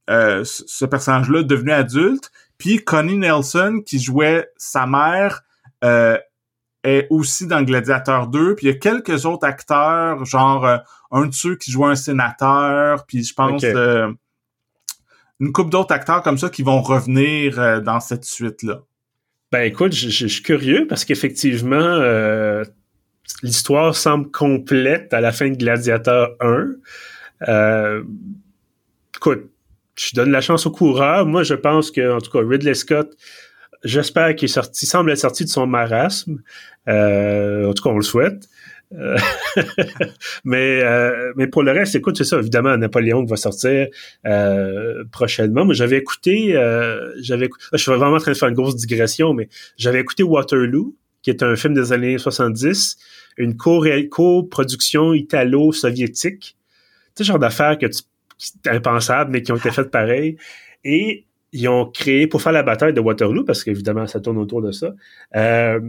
ce 0.07 0.85
personnage-là 0.85 1.43
devenu 1.43 1.71
adulte. 1.71 2.31
Puis 2.57 2.83
Connie 2.83 3.17
Nelson, 3.17 3.83
qui 3.85 3.99
jouait 3.99 4.47
sa 4.57 4.87
mère, 4.87 5.43
est 6.83 7.07
aussi 7.09 7.47
dans 7.47 7.61
Gladiateur 7.61 8.27
2. 8.27 8.55
Puis 8.55 8.67
il 8.67 8.69
y 8.69 8.73
a 8.73 8.77
quelques 8.77 9.25
autres 9.25 9.45
acteurs, 9.45 10.23
genre 10.25 10.65
euh, 10.65 10.77
un 11.11 11.27
de 11.27 11.33
ceux 11.33 11.55
qui 11.55 11.71
joue 11.71 11.85
un 11.85 11.95
sénateur, 11.95 13.05
puis 13.05 13.23
je 13.23 13.33
pense 13.33 13.63
euh, 13.63 14.11
une 15.39 15.51
couple 15.51 15.71
d'autres 15.71 15.93
acteurs 15.93 16.21
comme 16.21 16.37
ça 16.37 16.49
qui 16.49 16.63
vont 16.63 16.81
revenir 16.81 17.59
euh, 17.59 17.79
dans 17.79 17.99
cette 17.99 18.25
suite-là. 18.25 18.81
Ben 19.51 19.63
écoute, 19.63 19.93
je, 19.93 20.27
suis 20.27 20.43
curieux 20.43 20.85
parce 20.87 21.05
qu'effectivement, 21.05 21.99
l'histoire 23.41 23.95
semble 23.95 24.29
complète 24.29 25.11
à 25.11 25.21
la 25.21 25.31
fin 25.31 25.49
de 25.49 25.55
Gladiateur 25.55 26.35
1. 26.39 28.03
écoute, 29.15 29.49
je 29.95 30.15
donne 30.15 30.29
la 30.29 30.41
chance 30.41 30.67
au 30.67 30.71
coureur. 30.71 31.25
Moi, 31.25 31.41
je 31.41 31.55
pense 31.55 31.89
que, 31.89 32.15
en 32.15 32.19
tout 32.19 32.29
cas, 32.29 32.45
Ridley 32.45 32.75
Scott 32.75 33.17
j'espère 33.83 34.35
qu'il 34.35 34.49
sorti, 34.49 34.85
semble 34.85 35.11
être 35.11 35.19
sorti 35.19 35.43
de 35.45 35.49
son 35.49 35.67
marasme. 35.67 36.41
Euh, 36.87 37.69
en 37.69 37.73
tout 37.73 37.83
cas, 37.83 37.89
on 37.89 37.97
le 37.97 38.03
souhaite. 38.03 38.47
Euh, 38.93 39.17
mais 40.43 40.81
euh, 40.83 41.31
mais 41.35 41.47
pour 41.47 41.61
le 41.61 41.71
reste, 41.71 41.95
écoute, 41.95 42.17
c'est 42.17 42.23
ça. 42.23 42.39
Évidemment, 42.39 42.75
Napoléon 42.77 43.23
va 43.23 43.35
sortir 43.35 43.87
prochainement. 45.11 45.65
Moi, 45.65 45.73
j'avais 45.73 45.97
écouté, 45.97 46.53
j'avais, 47.19 47.49
je 47.73 47.77
suis 47.77 47.91
vraiment 47.91 48.15
en 48.15 48.19
train 48.19 48.31
de 48.31 48.37
faire 48.37 48.49
une 48.49 48.55
grosse 48.55 48.75
digression, 48.75 49.33
mais 49.33 49.49
j'avais 49.77 49.99
écouté 49.99 50.23
Waterloo, 50.23 50.95
qui 51.21 51.29
est 51.29 51.43
un 51.43 51.55
film 51.55 51.73
des 51.73 51.93
années 51.93 52.17
70, 52.17 52.97
une 53.37 53.55
co-production 53.57 55.13
italo-soviétique. 55.13 56.57
Tu 57.15 57.23
sais, 57.23 57.23
genre 57.23 57.39
d'affaires 57.39 57.77
que 57.77 57.85
tu, 57.85 58.01
impensables, 58.65 59.31
mais 59.31 59.41
qui 59.41 59.51
ont 59.51 59.57
été 59.57 59.71
faites 59.71 59.91
pareil. 59.91 60.37
Et 60.83 61.25
ils 61.51 61.67
ont 61.67 61.85
créé, 61.85 62.27
pour 62.27 62.41
faire 62.41 62.51
la 62.51 62.63
bataille 62.63 62.93
de 62.93 63.01
Waterloo, 63.01 63.43
parce 63.43 63.63
qu'évidemment, 63.63 64.07
ça 64.07 64.19
tourne 64.19 64.37
autour 64.37 64.61
de 64.61 64.71
ça, 64.71 64.93
euh, 65.35 65.79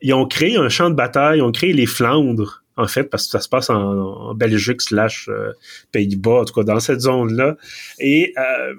ils 0.00 0.14
ont 0.14 0.26
créé 0.26 0.56
un 0.56 0.68
champ 0.68 0.90
de 0.90 0.94
bataille, 0.94 1.38
ils 1.38 1.42
ont 1.42 1.52
créé 1.52 1.72
les 1.72 1.86
Flandres, 1.86 2.62
en 2.76 2.86
fait, 2.86 3.04
parce 3.04 3.24
que 3.24 3.30
ça 3.30 3.40
se 3.40 3.48
passe 3.48 3.70
en, 3.70 4.34
Belgique 4.34 4.82
slash 4.82 5.28
euh, 5.28 5.52
Pays-Bas, 5.92 6.40
en 6.40 6.44
tout 6.44 6.54
cas 6.54 6.62
dans 6.62 6.80
cette 6.80 7.00
zone-là. 7.00 7.56
Et 7.98 8.34
euh, 8.36 8.74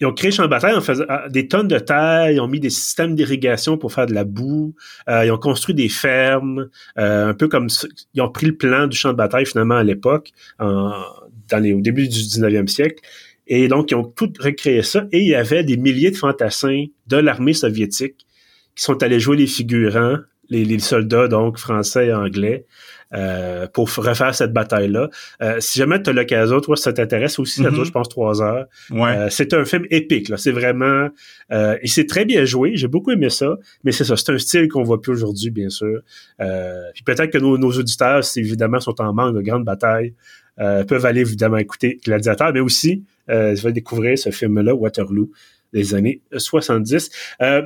ils 0.00 0.06
ont 0.06 0.12
créé 0.12 0.32
champ 0.32 0.42
de 0.42 0.48
bataille 0.48 0.74
en 0.74 0.80
faisant 0.80 1.04
des 1.30 1.46
tonnes 1.46 1.68
de 1.68 1.78
terre, 1.78 2.30
ils 2.30 2.40
ont 2.40 2.48
mis 2.48 2.58
des 2.58 2.70
systèmes 2.70 3.14
d'irrigation 3.14 3.78
pour 3.78 3.92
faire 3.92 4.06
de 4.06 4.12
la 4.12 4.24
boue, 4.24 4.74
ils 5.06 5.30
ont 5.30 5.38
construit 5.38 5.74
des 5.74 5.88
fermes, 5.88 6.68
un 6.96 7.32
peu 7.32 7.46
comme 7.46 7.68
ils 8.12 8.20
ont 8.20 8.28
pris 8.28 8.46
le 8.46 8.56
plan 8.56 8.88
du 8.88 8.96
champ 8.96 9.12
de 9.12 9.16
bataille 9.16 9.46
finalement 9.46 9.76
à 9.76 9.84
l'époque, 9.84 10.32
au 10.58 11.80
début 11.80 12.08
du 12.08 12.18
19e 12.18 12.66
siècle. 12.66 13.00
Et 13.46 13.68
donc, 13.68 13.90
ils 13.90 13.94
ont 13.94 14.04
tout 14.04 14.32
recréé 14.38 14.82
ça. 14.82 15.06
Et 15.12 15.18
il 15.18 15.28
y 15.28 15.34
avait 15.34 15.64
des 15.64 15.76
milliers 15.76 16.10
de 16.10 16.16
fantassins 16.16 16.86
de 17.06 17.16
l'armée 17.16 17.54
soviétique 17.54 18.26
qui 18.74 18.82
sont 18.82 19.02
allés 19.02 19.20
jouer 19.20 19.36
les 19.36 19.46
figurants, 19.46 20.16
les, 20.50 20.78
soldats, 20.78 21.28
donc 21.28 21.58
français 21.58 22.08
et 22.08 22.12
anglais, 22.12 22.66
euh, 23.12 23.66
pour 23.72 23.88
refaire 23.94 24.34
cette 24.34 24.52
bataille-là. 24.52 25.08
Euh, 25.42 25.60
si 25.60 25.78
jamais 25.78 26.02
tu 26.02 26.10
as 26.10 26.12
l'occasion, 26.12 26.60
toi, 26.60 26.76
ça 26.76 26.92
t'intéresse 26.92 27.38
aussi, 27.38 27.62
ça 27.62 27.70
mm-hmm. 27.70 27.84
je 27.84 27.90
pense, 27.90 28.08
trois 28.08 28.42
heures. 28.42 28.66
Euh, 28.92 29.28
c'est 29.30 29.54
un 29.54 29.64
film 29.64 29.84
épique, 29.90 30.28
là. 30.28 30.36
C'est 30.36 30.50
vraiment... 30.50 31.08
et 31.50 31.86
c'est 31.86 32.06
très 32.06 32.24
bien 32.24 32.44
joué. 32.44 32.72
J'ai 32.74 32.88
beaucoup 32.88 33.12
aimé 33.12 33.30
ça. 33.30 33.56
Mais 33.84 33.92
c'est 33.92 34.04
ça, 34.04 34.16
c'est 34.16 34.32
un 34.32 34.38
style 34.38 34.68
qu'on 34.68 34.82
voit 34.82 35.00
plus 35.00 35.12
aujourd'hui, 35.12 35.50
bien 35.50 35.68
sûr. 35.68 36.00
puis 36.38 37.04
peut-être 37.04 37.30
que 37.30 37.38
nos, 37.38 37.58
nos 37.58 37.72
auditeurs, 37.72 38.22
évidemment, 38.36 38.80
sont 38.80 39.00
en 39.00 39.12
manque 39.12 39.36
de 39.36 39.42
grandes 39.42 39.64
batailles, 39.64 40.14
peuvent 40.56 41.06
aller, 41.06 41.20
évidemment, 41.20 41.56
écouter 41.56 42.00
Gladiateur, 42.04 42.52
mais 42.52 42.60
aussi 42.60 43.04
euh, 43.30 43.54
je 43.54 43.62
vais 43.62 43.72
découvrir 43.72 44.18
ce 44.18 44.30
film-là, 44.30 44.74
Waterloo, 44.74 45.30
des 45.72 45.94
années 45.94 46.22
70. 46.36 47.10
Euh, 47.40 47.62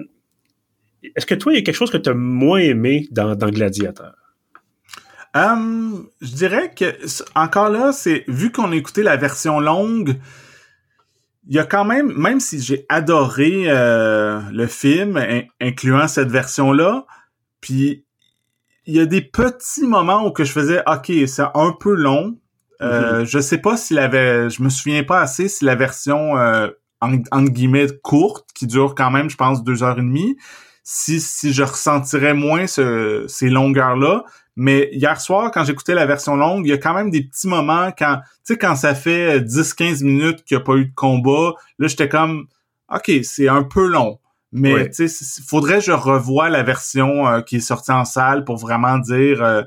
est-ce 1.15 1.27
que 1.27 1.35
toi, 1.35 1.53
il 1.53 1.57
y 1.57 1.59
a 1.59 1.63
quelque 1.63 1.75
chose 1.75 1.91
que 1.91 1.97
tu 1.97 2.11
as 2.11 2.15
moins 2.15 2.61
aimé 2.61 3.09
dans, 3.11 3.35
Gladiateur? 3.35 4.15
Euh, 5.37 5.99
je 6.21 6.33
dirais 6.33 6.73
que 6.75 6.97
encore 7.35 7.69
là, 7.69 7.93
c'est 7.93 8.25
vu 8.29 8.51
qu'on 8.51 8.73
a 8.73 8.77
écouté 8.77 9.03
la 9.03 9.17
version 9.17 9.61
longue, 9.61 10.17
il 11.47 11.55
y 11.55 11.59
a 11.59 11.65
quand 11.65 11.85
même, 11.85 12.13
même 12.17 12.41
si 12.41 12.61
j'ai 12.61 12.85
adoré 12.89 13.65
le 13.67 14.67
film, 14.67 15.19
incluant 15.61 16.07
cette 16.07 16.29
version-là, 16.29 17.07
puis 17.61 18.05
il 18.85 18.95
y 18.95 19.01
a 19.01 19.07
des 19.07 19.23
petits 19.23 19.87
moments 19.87 20.27
où 20.27 20.31
que 20.31 20.45
je 20.45 20.53
faisais, 20.53 20.83
ok, 20.87 21.11
c'est 21.27 21.43
un 21.55 21.73
peu 21.79 21.95
long, 21.95 22.39
euh, 22.83 23.21
mhm. 23.21 23.25
Je 23.25 23.39
sais 23.39 23.59
pas 23.59 23.77
s'il 23.77 23.99
avait, 23.99 24.51
je 24.51 24.63
me 24.63 24.69
souviens 24.69 25.03
pas 25.05 25.21
assez 25.21 25.49
si 25.49 25.65
la 25.65 25.75
version 25.75 26.37
euh, 26.39 26.69
entre 27.01 27.51
guillemets 27.51 27.89
courte, 28.03 28.49
qui 28.55 28.67
dure 28.67 28.95
quand 28.95 29.11
même, 29.11 29.31
je 29.31 29.37
pense, 29.37 29.63
deux 29.63 29.83
heures 29.83 29.99
et 29.99 30.03
demie, 30.03 30.37
si, 30.83 31.21
si 31.21 31.53
je 31.53 31.63
ressentirais 31.63 32.35
moins 32.35 32.67
ce, 32.67 33.25
ces 33.29 33.51
longueurs-là. 33.51 34.25
Mais 34.57 34.89
hier 34.93 35.21
soir, 35.21 35.53
quand 35.53 35.63
j'écoutais 35.65 35.95
la 35.95 36.07
version 36.07 36.35
longue, 36.35 36.67
il 36.67 36.71
y 36.71 36.73
a 36.73 36.79
quand 36.79 36.95
même 36.95 37.11
des 37.11 37.23
petits 37.23 37.47
moments 37.47 37.93
quand, 37.97 38.21
tu 38.45 38.55
sais, 38.55 38.59
quand 38.59 38.75
ça 38.75 38.95
fait 38.95 39.39
10-15 39.41 40.03
minutes 40.03 40.45
qu'il 40.45 40.57
n'y 40.57 40.63
a 40.63 40.65
pas 40.65 40.75
eu 40.75 40.87
de 40.87 40.95
combat, 40.95 41.55
là, 41.79 41.87
j'étais 41.87 42.09
comme, 42.09 42.49
OK, 42.93 43.11
c'est 43.23 43.49
un 43.49 43.63
peu 43.63 43.87
long. 43.87 44.19
Mais, 44.51 44.89
tu 44.91 45.09
sais, 45.09 45.43
faudrait 45.47 45.79
que 45.79 45.85
je 45.85 45.93
revoie 45.93 46.49
la 46.49 46.63
version 46.63 47.29
euh, 47.29 47.43
qui 47.43 47.57
est 47.57 47.61
sortie 47.61 47.93
en 47.93 48.05
salle 48.05 48.45
pour 48.45 48.57
vraiment 48.57 48.99
dire, 48.99 49.43
euh, 49.43 49.63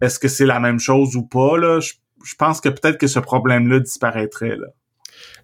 est-ce 0.00 0.18
que 0.18 0.28
c'est 0.28 0.46
la 0.46 0.60
même 0.60 0.78
chose 0.78 1.16
ou 1.16 1.26
pas, 1.26 1.58
là? 1.58 1.80
Je 1.80 1.92
pense 2.34 2.60
que 2.60 2.68
peut-être 2.68 2.98
que 2.98 3.06
ce 3.06 3.20
problème-là 3.20 3.80
disparaîtrait. 3.80 4.56
Là. 4.56 4.68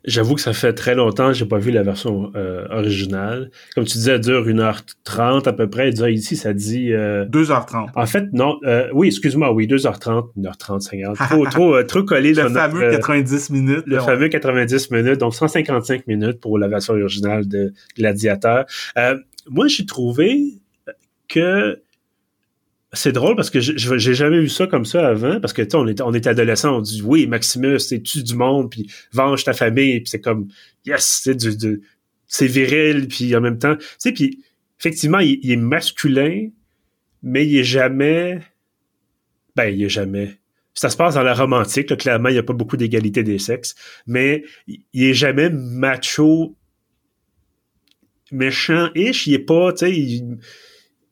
J'avoue 0.05 0.35
que 0.35 0.41
ça 0.41 0.53
fait 0.53 0.73
très 0.73 0.97
longtemps 0.97 1.29
que 1.29 1.35
j'ai 1.35 1.47
pas 1.47 1.59
vu 1.59 1.71
la 1.71 1.85
version 1.85 2.33
euh, 2.35 2.67
originale. 2.71 3.51
Comme 3.75 3.85
tu 3.85 3.99
disais, 3.99 4.13
elle 4.13 4.21
dure 4.21 4.45
1h30 4.45 5.49
à 5.49 5.53
peu 5.53 5.71
près. 5.71 5.91
ici, 5.91 6.37
ça 6.37 6.53
dit... 6.53 6.93
Euh... 6.93 7.25
2h30. 7.27 7.91
En 7.95 8.07
fait, 8.07 8.25
non. 8.33 8.59
Euh, 8.65 8.89
oui, 8.93 9.09
excuse-moi, 9.09 9.53
oui, 9.53 9.69
2h30, 9.69 10.31
1h30, 10.37 10.81
50. 10.81 11.17
Trop, 11.17 11.47
trop, 11.51 11.75
euh, 11.77 11.85
trop 11.85 12.03
collé. 12.03 12.35
Le 12.35 12.49
fameux 12.49 12.91
90 12.91 13.51
minutes. 13.51 13.85
Le 13.87 14.01
fameux 14.01 14.29
90 14.29 14.91
minutes, 14.91 15.19
donc 15.19 15.35
155 15.35 16.07
minutes 16.09 16.41
pour 16.41 16.59
la 16.59 16.67
version 16.67 16.95
originale 16.95 17.47
de 17.47 17.73
Gladiateur. 17.97 18.65
moi, 19.49 19.69
j'ai 19.69 19.87
trouvé 19.87 20.55
que 21.29 21.81
c'est 22.95 23.13
drôle 23.13 23.37
parce 23.37 23.49
que 23.49 23.59
j'ai 23.61 24.15
jamais 24.15 24.41
vu 24.41 24.51
ça 24.51 24.67
comme 24.67 24.85
ça 24.85 25.09
avant 25.09 25.41
parce 25.41 25.55
que 25.55 25.63
tu 25.63 25.77
on 25.77 25.87
était 25.87 26.03
on 26.03 26.13
était 26.13 26.29
adolescent 26.29 26.77
on 26.77 26.81
dit 26.81 27.01
oui 27.03 27.27
Maximus 27.27 27.81
c'est 27.81 28.03
tu 28.03 28.23
du 28.23 28.35
monde 28.35 28.71
puis 28.71 28.91
venge 29.13 29.45
ta 29.45 29.55
famille 29.55 30.01
puis 30.01 30.11
c'est 30.11 30.21
comme 30.21 30.49
yes 30.85 31.23
c'est 31.25 31.35
du, 31.35 31.83
c'est 32.27 32.47
viril 32.47 33.09
puis 33.09 33.35
en 33.35 33.41
même 33.41 33.59
temps 33.59 33.77
tu 33.77 33.87
sais 33.99 34.13
puis 34.13 34.45
effectivement 34.79 35.21
il, 35.21 35.51
est 35.51 35.57
masculin 35.57 36.49
mais 37.23 37.47
il 37.47 37.57
est 37.57 37.65
jamais 37.65 38.41
ben 39.57 39.67
il 39.67 39.83
est 39.83 39.91
jamais. 39.91 40.39
Ça 40.75 40.89
se 40.89 40.97
passe 40.97 41.15
dans 41.15 41.23
la 41.23 41.35
romantique 41.35 41.97
clairement 41.97 42.29
il 42.29 42.35
y 42.35 42.39
a 42.39 42.43
pas 42.43 42.53
beaucoup 42.53 42.77
d'égalité 42.77 43.23
des 43.23 43.39
sexes 43.39 43.75
mais 44.07 44.45
il 44.67 45.05
est 45.05 45.15
jamais 45.15 45.49
macho 45.49 46.57
méchant 48.31 48.91
ish 48.95 49.27
il 49.27 49.35
est 49.35 49.39
pas 49.39 49.73
tu 49.73 49.79
sais 49.79 49.93
il 49.93 50.39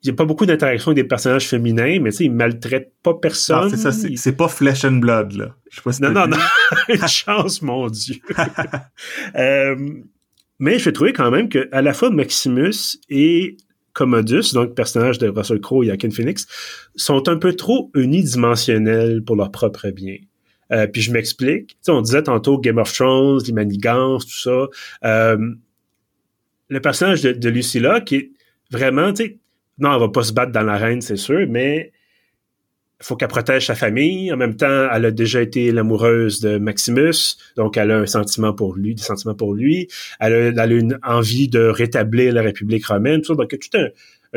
n'y 0.04 0.10
a 0.10 0.14
pas 0.14 0.24
beaucoup 0.24 0.46
d'interaction 0.46 0.92
avec 0.92 1.04
des 1.04 1.08
personnages 1.08 1.46
féminins, 1.46 1.98
mais 2.00 2.10
tu 2.10 2.18
sais, 2.18 2.24
il 2.24 2.32
maltraite 2.32 2.92
pas 3.02 3.14
personne. 3.14 3.70
c'est 3.70 3.76
ça, 3.76 3.92
c'est 3.92 4.36
pas 4.36 4.48
flesh 4.48 4.84
and 4.84 4.92
blood, 4.92 5.32
là. 5.32 5.54
Je 5.70 5.76
sais 5.76 5.82
pas 5.82 5.92
si 5.92 6.02
non, 6.02 6.10
non, 6.12 6.26
non. 6.26 6.38
Une 6.88 7.08
chance, 7.08 7.60
mon 7.62 7.88
Dieu. 7.88 8.16
euh, 9.36 9.76
mais 10.58 10.78
je 10.78 10.84
vais 10.84 10.92
trouver 10.92 11.12
quand 11.12 11.30
même 11.30 11.48
que 11.48 11.68
à 11.72 11.82
la 11.82 11.92
fois 11.92 12.10
Maximus 12.10 12.98
et 13.08 13.56
Commodus, 13.92 14.52
donc 14.54 14.74
personnage 14.74 15.18
de 15.18 15.28
Russell 15.28 15.60
Crowe 15.60 15.84
et 15.84 15.90
Akin 15.90 16.10
Phoenix, 16.10 16.46
sont 16.96 17.28
un 17.28 17.36
peu 17.36 17.54
trop 17.54 17.90
unidimensionnels 17.94 19.22
pour 19.24 19.36
leur 19.36 19.50
propre 19.50 19.90
bien. 19.90 20.16
Euh, 20.72 20.86
puis 20.86 21.02
je 21.02 21.12
m'explique. 21.12 21.76
sais, 21.80 21.90
on 21.90 22.00
disait 22.00 22.22
tantôt 22.22 22.58
Game 22.58 22.78
of 22.78 22.92
Thrones, 22.92 23.40
les 23.46 23.52
manigances, 23.52 24.26
tout 24.26 24.38
ça. 24.38 24.66
Euh, 25.04 25.54
le 26.68 26.80
personnage 26.80 27.22
de, 27.22 27.32
de 27.32 27.48
Lucilla, 27.48 28.00
qui 28.00 28.16
est 28.16 28.30
vraiment, 28.70 29.12
tu 29.12 29.24
sais, 29.24 29.39
non, 29.80 29.94
elle 29.94 30.00
va 30.00 30.08
pas 30.08 30.22
se 30.22 30.32
battre 30.32 30.52
dans 30.52 30.62
l'arène, 30.62 31.00
c'est 31.00 31.16
sûr, 31.16 31.46
mais 31.48 31.92
il 33.00 33.06
faut 33.06 33.16
qu'elle 33.16 33.28
protège 33.28 33.66
sa 33.66 33.74
famille. 33.74 34.30
En 34.32 34.36
même 34.36 34.56
temps, 34.56 34.88
elle 34.92 35.06
a 35.06 35.10
déjà 35.10 35.40
été 35.40 35.72
l'amoureuse 35.72 36.40
de 36.40 36.58
Maximus, 36.58 37.36
donc 37.56 37.78
elle 37.78 37.90
a 37.90 37.98
un 37.98 38.06
sentiment 38.06 38.52
pour 38.52 38.76
lui, 38.76 38.94
des 38.94 39.02
sentiments 39.02 39.34
pour 39.34 39.54
lui. 39.54 39.88
Elle 40.20 40.58
a, 40.58 40.66
une 40.66 40.98
envie 41.02 41.48
de 41.48 41.60
rétablir 41.60 42.34
la 42.34 42.42
République 42.42 42.86
romaine, 42.86 43.22
tout 43.22 43.34
ça. 43.34 43.36
Donc, 43.36 43.58
tout 43.58 43.78
un, 43.78 43.88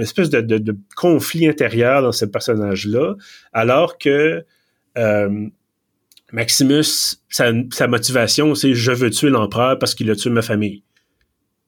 espèce 0.01 0.29
de, 0.29 0.77
conflit 0.95 1.47
intérieur 1.47 2.01
dans 2.01 2.13
ce 2.13 2.25
personnage-là, 2.25 3.15
alors 3.51 3.97
que 3.97 4.43
euh, 4.97 5.47
Maximus, 6.31 7.17
sa, 7.29 7.51
sa 7.71 7.87
motivation, 7.87 8.55
c'est 8.55 8.73
je 8.73 8.91
veux 8.91 9.09
tuer 9.09 9.29
l'empereur 9.29 9.77
parce 9.77 9.93
qu'il 9.93 10.09
a 10.09 10.15
tué 10.15 10.29
ma 10.29 10.41
famille. 10.41 10.83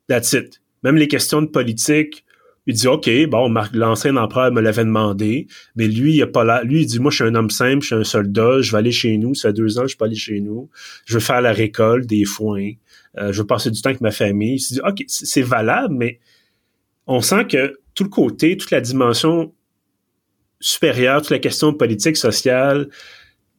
That's 0.08 0.32
it. 0.34 0.62
Même 0.84 0.96
les 0.96 1.08
questions 1.08 1.42
de 1.42 1.48
politique, 1.48 2.25
il 2.68 2.74
dit 2.74 2.88
OK, 2.88 3.10
bon, 3.28 3.54
l'ancien 3.74 4.16
empereur 4.16 4.52
me 4.52 4.62
l'avait 4.62 4.86
demandé, 4.86 5.48
mais 5.76 5.88
lui, 5.88 6.16
il 6.16 6.22
a 6.24 6.28
pas 6.28 6.44
là. 6.44 6.64
Lui, 6.64 6.82
il 6.82 6.86
dit 6.86 7.00
Moi, 7.00 7.12
je 7.12 7.18
suis 7.18 7.24
un 7.26 7.36
homme 7.36 7.50
simple, 7.52 7.82
je 7.82 7.88
suis 7.88 7.96
un 7.96 8.04
soldat, 8.04 8.62
je 8.62 8.72
vais 8.72 8.78
aller 8.80 8.92
chez 8.92 9.18
nous, 9.18 9.36
ça 9.36 9.50
fait 9.50 9.54
deux 9.54 9.78
ans, 9.78 9.84
je 9.84 9.90
suis 9.90 9.98
pas 9.98 10.06
allé 10.06 10.16
chez 10.16 10.40
nous. 10.40 10.70
Je 11.06 11.16
veux 11.16 11.20
faire 11.20 11.42
la 11.42 11.54
récolte 11.54 12.08
des 12.08 12.26
foins. 12.26 12.72
Euh, 13.18 13.32
je 13.32 13.42
veux 13.42 13.48
passer 13.48 13.70
du 13.72 13.82
temps 13.82 13.90
avec 13.90 14.02
ma 14.02 14.12
famille. 14.12 14.56
Il 14.56 14.74
dit 14.76 14.82
OK, 14.86 15.04
c'est 15.08 15.42
valable, 15.42 15.94
mais 15.94 16.20
on 17.08 17.22
sent 17.22 17.46
que 17.46 17.80
tout 17.94 18.04
le 18.04 18.10
côté, 18.10 18.58
toute 18.58 18.72
la 18.72 18.82
dimension 18.82 19.54
supérieure, 20.60 21.22
toute 21.22 21.32
la 21.32 21.40
question 21.40 21.74
politique, 21.74 22.18
sociale, 22.18 22.90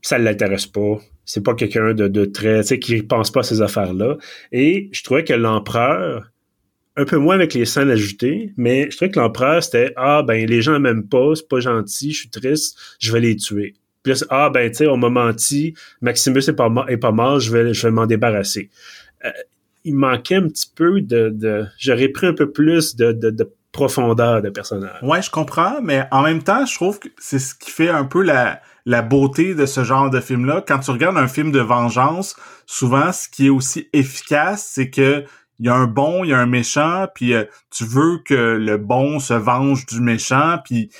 ça 0.02 0.18
ne 0.18 0.24
l'intéresse 0.24 0.66
pas. 0.66 1.00
C'est 1.24 1.42
pas 1.42 1.54
quelqu'un 1.54 1.94
de, 1.94 2.08
de 2.08 2.24
très, 2.24 2.62
tu 2.62 2.68
sais, 2.68 2.78
qui 2.78 3.02
pense 3.02 3.30
pas 3.30 3.40
à 3.40 3.42
ces 3.44 3.62
affaires-là. 3.62 4.16
Et 4.52 4.88
je 4.92 5.02
trouvais 5.02 5.24
que 5.24 5.32
l'empereur, 5.32 6.30
un 6.96 7.04
peu 7.04 7.18
moins 7.18 7.34
avec 7.34 7.54
les 7.54 7.64
scènes 7.64 7.90
ajoutées, 7.90 8.52
mais 8.56 8.90
je 8.90 8.96
trouvais 8.96 9.10
que 9.10 9.18
l'empereur, 9.18 9.62
c'était 9.62 9.92
Ah, 9.96 10.22
ben, 10.22 10.46
les 10.46 10.62
gens 10.62 10.80
m'aiment 10.80 11.06
pas, 11.06 11.34
c'est 11.34 11.48
pas 11.48 11.60
gentil, 11.60 12.12
je 12.12 12.20
suis 12.20 12.30
triste, 12.30 12.78
je 12.98 13.12
vais 13.12 13.20
les 13.20 13.36
tuer. 13.36 13.74
Puis 14.02 14.12
là, 14.12 14.26
ah, 14.30 14.50
ben, 14.50 14.70
tu 14.70 14.78
sais, 14.78 14.86
on 14.86 14.96
m'a 14.96 15.10
menti, 15.10 15.74
Maximus 16.00 16.40
est 16.48 16.56
pas, 16.56 16.72
est 16.88 16.96
pas 16.96 17.12
mort, 17.12 17.40
je 17.40 17.52
vais, 17.52 17.74
je 17.74 17.86
vais 17.86 17.92
m'en 17.92 18.06
débarrasser. 18.06 18.70
Euh, 19.24 19.30
il 19.84 19.94
manquait 19.94 20.36
un 20.36 20.48
petit 20.48 20.70
peu 20.74 21.00
de. 21.00 21.30
de 21.30 21.66
J'aurais 21.78 22.08
pris 22.08 22.26
un 22.26 22.32
peu 22.32 22.50
plus 22.50 22.96
de, 22.96 23.12
de, 23.12 23.30
de, 23.30 23.50
profondeur 23.72 24.40
de 24.40 24.48
personnage. 24.48 25.02
Ouais, 25.02 25.20
je 25.20 25.30
comprends, 25.30 25.82
mais 25.82 26.06
en 26.10 26.22
même 26.22 26.42
temps, 26.42 26.64
je 26.64 26.74
trouve 26.74 26.98
que 26.98 27.08
c'est 27.18 27.38
ce 27.38 27.54
qui 27.54 27.70
fait 27.70 27.90
un 27.90 28.04
peu 28.06 28.22
la, 28.22 28.62
la 28.86 29.02
beauté 29.02 29.54
de 29.54 29.66
ce 29.66 29.84
genre 29.84 30.08
de 30.08 30.18
film-là. 30.18 30.64
Quand 30.66 30.78
tu 30.78 30.90
regardes 30.92 31.18
un 31.18 31.28
film 31.28 31.52
de 31.52 31.60
vengeance, 31.60 32.36
souvent, 32.64 33.12
ce 33.12 33.28
qui 33.28 33.46
est 33.46 33.50
aussi 33.50 33.88
efficace, 33.92 34.70
c'est 34.72 34.88
que 34.88 35.24
il 35.58 35.66
y 35.66 35.68
a 35.68 35.74
un 35.74 35.86
bon, 35.86 36.24
il 36.24 36.30
y 36.30 36.32
a 36.34 36.38
un 36.38 36.46
méchant, 36.46 37.06
puis 37.14 37.34
euh, 37.34 37.44
tu 37.70 37.84
veux 37.84 38.18
que 38.24 38.34
le 38.34 38.76
bon 38.76 39.18
se 39.18 39.34
venge 39.34 39.86
du 39.86 40.00
méchant, 40.00 40.58
puis 40.64 40.90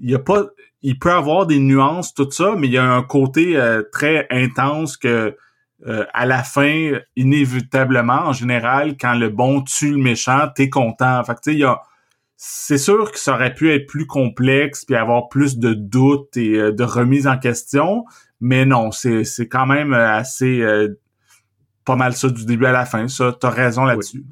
il 0.00 0.10
y 0.10 0.14
a 0.14 0.18
pas, 0.18 0.44
il 0.82 0.98
peut 0.98 1.12
avoir 1.12 1.46
des 1.46 1.58
nuances 1.58 2.14
tout 2.14 2.30
ça, 2.30 2.54
mais 2.56 2.66
il 2.66 2.72
y 2.72 2.78
a 2.78 2.84
un 2.84 3.02
côté 3.02 3.56
euh, 3.56 3.82
très 3.92 4.26
intense 4.30 4.96
que 4.96 5.36
euh, 5.86 6.04
à 6.14 6.26
la 6.26 6.42
fin, 6.42 6.92
inévitablement, 7.16 8.26
en 8.26 8.32
général, 8.32 8.96
quand 8.98 9.14
le 9.14 9.28
bon 9.28 9.62
tue 9.62 9.90
le 9.90 9.98
méchant, 9.98 10.48
t'es 10.54 10.70
content. 10.70 11.22
Fait 11.24 11.34
que 11.34 11.40
tu 11.40 11.50
sais, 11.50 11.56
il 11.56 11.60
y 11.60 11.64
a, 11.64 11.80
c'est 12.36 12.78
sûr 12.78 13.12
que 13.12 13.18
ça 13.18 13.34
aurait 13.34 13.54
pu 13.54 13.72
être 13.72 13.86
plus 13.86 14.06
complexe 14.06 14.84
puis 14.84 14.96
avoir 14.96 15.28
plus 15.28 15.58
de 15.58 15.74
doutes 15.74 16.36
et 16.36 16.72
de 16.72 16.84
remise 16.84 17.26
en 17.26 17.38
question, 17.38 18.04
mais 18.40 18.64
non, 18.64 18.92
c'est 18.92 19.24
c'est 19.24 19.48
quand 19.48 19.66
même 19.66 19.92
assez 19.92 20.62
pas 21.84 21.96
mal 21.96 22.14
ça 22.14 22.28
du 22.28 22.44
début 22.44 22.66
à 22.66 22.72
la 22.72 22.86
fin. 22.86 23.08
Ça, 23.08 23.36
t'as 23.38 23.50
raison 23.50 23.84
là-dessus. 23.84 24.24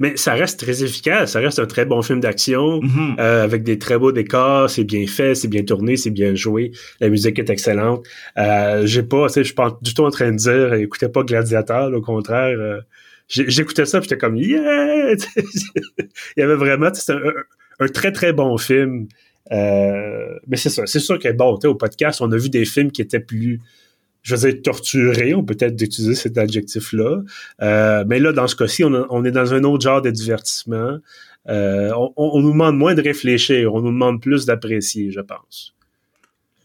Mais 0.00 0.16
ça 0.16 0.34
reste 0.34 0.60
très 0.60 0.82
efficace. 0.82 1.32
Ça 1.32 1.40
reste 1.40 1.58
un 1.58 1.66
très 1.66 1.84
bon 1.84 2.02
film 2.02 2.20
d'action 2.20 2.80
mm-hmm. 2.80 3.20
euh, 3.20 3.44
avec 3.44 3.62
des 3.62 3.78
très 3.78 3.98
beaux 3.98 4.12
décors. 4.12 4.68
C'est 4.68 4.84
bien 4.84 5.06
fait, 5.06 5.34
c'est 5.34 5.48
bien 5.48 5.62
tourné, 5.62 5.96
c'est 5.96 6.10
bien 6.10 6.34
joué. 6.34 6.72
La 7.00 7.08
musique 7.08 7.38
est 7.38 7.50
excellente. 7.50 8.04
Euh, 8.38 8.86
j'ai 8.86 9.02
pas, 9.02 9.28
tu 9.28 9.34
sais, 9.34 9.40
je 9.40 9.46
suis 9.46 9.54
pas 9.54 9.78
du 9.80 9.94
tout 9.94 10.04
en 10.04 10.10
train 10.10 10.32
de 10.32 10.36
dire, 10.36 10.74
écoutez 10.74 11.08
pas 11.08 11.22
Gladiateur. 11.22 11.92
Au 11.92 12.00
contraire, 12.00 12.58
euh, 12.58 12.80
j'écoutais 13.28 13.84
ça, 13.84 14.00
j'étais 14.00 14.18
comme 14.18 14.36
yeah. 14.36 15.14
Il 16.36 16.40
y 16.40 16.42
avait 16.42 16.56
vraiment, 16.56 16.86
un, 16.86 17.20
un, 17.80 17.88
très 17.88 18.10
très 18.10 18.32
bon 18.32 18.56
film. 18.58 19.06
mais 19.50 20.56
c'est 20.56 20.70
ça, 20.70 20.86
c'est 20.86 21.00
sûr 21.00 21.18
que 21.18 21.30
bon, 21.30 21.58
au 21.64 21.74
podcast, 21.74 22.20
on 22.20 22.32
a 22.32 22.36
vu 22.36 22.50
des 22.50 22.64
films 22.64 22.90
qui 22.90 23.02
étaient 23.02 23.20
plus 23.20 23.60
je 24.24 24.34
veux 24.34 24.50
dire, 24.50 24.62
torturé, 24.62 25.34
on 25.34 25.44
peut 25.44 25.56
être 25.60 25.76
d'utiliser 25.76 26.14
cet 26.14 26.38
adjectif-là. 26.38 27.20
Euh, 27.62 28.04
mais 28.08 28.18
là, 28.18 28.32
dans 28.32 28.48
ce 28.48 28.56
cas-ci, 28.56 28.82
on, 28.82 29.24
est 29.24 29.30
dans 29.30 29.52
un 29.52 29.62
autre 29.64 29.84
genre 29.84 30.00
de 30.00 30.10
divertissement. 30.10 30.96
Euh, 31.50 31.92
on, 32.16 32.40
nous 32.40 32.52
demande 32.52 32.76
moins 32.76 32.94
de 32.94 33.02
réfléchir, 33.02 33.74
on 33.74 33.82
nous 33.82 33.92
demande 33.92 34.22
plus 34.22 34.46
d'apprécier, 34.46 35.10
je 35.10 35.20
pense. 35.20 35.74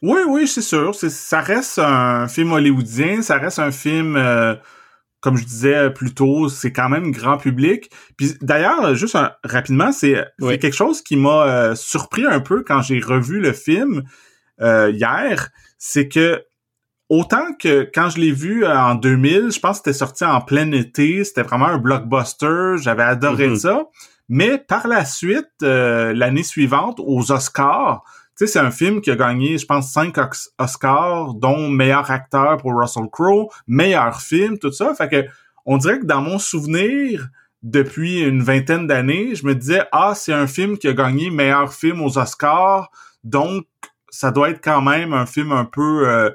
Oui, 0.02 0.22
oui, 0.26 0.48
c'est 0.48 0.62
sûr. 0.62 0.96
Ça 0.96 1.42
reste 1.42 1.80
un 1.80 2.30
film 2.30 2.54
hollywoodien, 2.54 3.22
ça 3.22 3.38
reste 3.38 3.60
un 3.60 3.72
film, 3.72 4.16
euh, 4.16 4.56
comme 5.20 5.36
je 5.36 5.44
disais 5.44 5.90
plus 5.90 6.14
tôt, 6.14 6.48
c'est 6.48 6.72
quand 6.72 6.88
même 6.88 7.12
grand 7.12 7.38
public. 7.38 7.92
Puis 8.16 8.36
d'ailleurs, 8.42 8.96
juste 8.96 9.18
rapidement, 9.44 9.92
c'est 9.92 10.24
quelque 10.40 10.72
chose 10.72 11.02
qui 11.02 11.18
m'a 11.18 11.76
surpris 11.76 12.26
un 12.26 12.40
peu 12.40 12.64
quand 12.64 12.82
j'ai 12.82 13.02
revu 13.02 13.42
le 13.42 13.52
film 13.52 14.04
hier, 14.62 15.50
c'est 15.78 16.08
que 16.08 16.42
autant 17.10 17.54
que 17.60 17.90
quand 17.94 18.10
je 18.10 18.20
l'ai 18.20 18.32
vu 18.32 18.64
euh, 18.64 18.80
en 18.80 18.96
2000, 18.96 19.52
je 19.52 19.60
pense 19.60 19.80
que 19.80 19.86
c'était 19.86 19.98
sorti 19.98 20.24
en 20.24 20.42
plein 20.42 20.72
été, 20.72 21.24
c'était 21.24 21.44
vraiment 21.44 21.68
un 21.68 21.78
blockbuster, 21.78 22.76
j'avais 22.78 23.04
adoré 23.04 23.50
mm-hmm. 23.50 23.60
ça. 23.60 23.84
Mais 24.30 24.60
par 24.60 24.88
la 24.88 25.06
suite, 25.06 25.50
euh, 25.64 26.14
l'année 26.14 26.44
suivante, 26.44 27.00
aux 27.00 27.32
Oscars, 27.32 28.04
tu 28.38 28.46
sais, 28.46 28.54
c'est 28.54 28.60
un 28.60 28.72
film 28.72 29.02
qui 29.02 29.12
a 29.12 29.16
gagné, 29.16 29.58
je 29.58 29.66
pense, 29.66 29.92
cinq 29.92 30.16
Oscars, 30.60 31.34
dont 31.34 31.68
meilleur 31.68 32.10
acteur 32.10 32.58
pour 32.58 32.80
Russell 32.80 33.10
Crowe, 33.12 33.50
meilleur 33.68 34.22
film, 34.22 34.58
tout 34.60 34.72
ça. 34.72 34.94
Fait 34.94 35.10
que 35.10 35.26
on 35.66 35.78
dirait 35.78 36.00
que 36.00 36.06
dans 36.06 36.22
mon 36.22 36.40
souvenir, 36.40 37.28
depuis 37.64 38.22
une 38.22 38.42
vingtaine 38.42 38.88
d'années, 38.88 39.36
je 39.36 39.46
me 39.46 39.54
disais 39.56 39.84
ah 39.92 40.14
c'est 40.16 40.32
un 40.32 40.48
film 40.48 40.78
qui 40.78 40.88
a 40.88 40.94
gagné 40.94 41.30
meilleur 41.30 41.74
film 41.74 42.02
aux 42.02 42.18
Oscars, 42.18 42.90
donc 43.24 43.66
ça 44.10 44.32
doit 44.32 44.50
être 44.50 44.64
quand 44.64 44.82
même 44.82 45.14
un 45.14 45.26
film 45.26 45.52
un 45.52 45.66
peu 45.66 46.08
euh, 46.08 46.30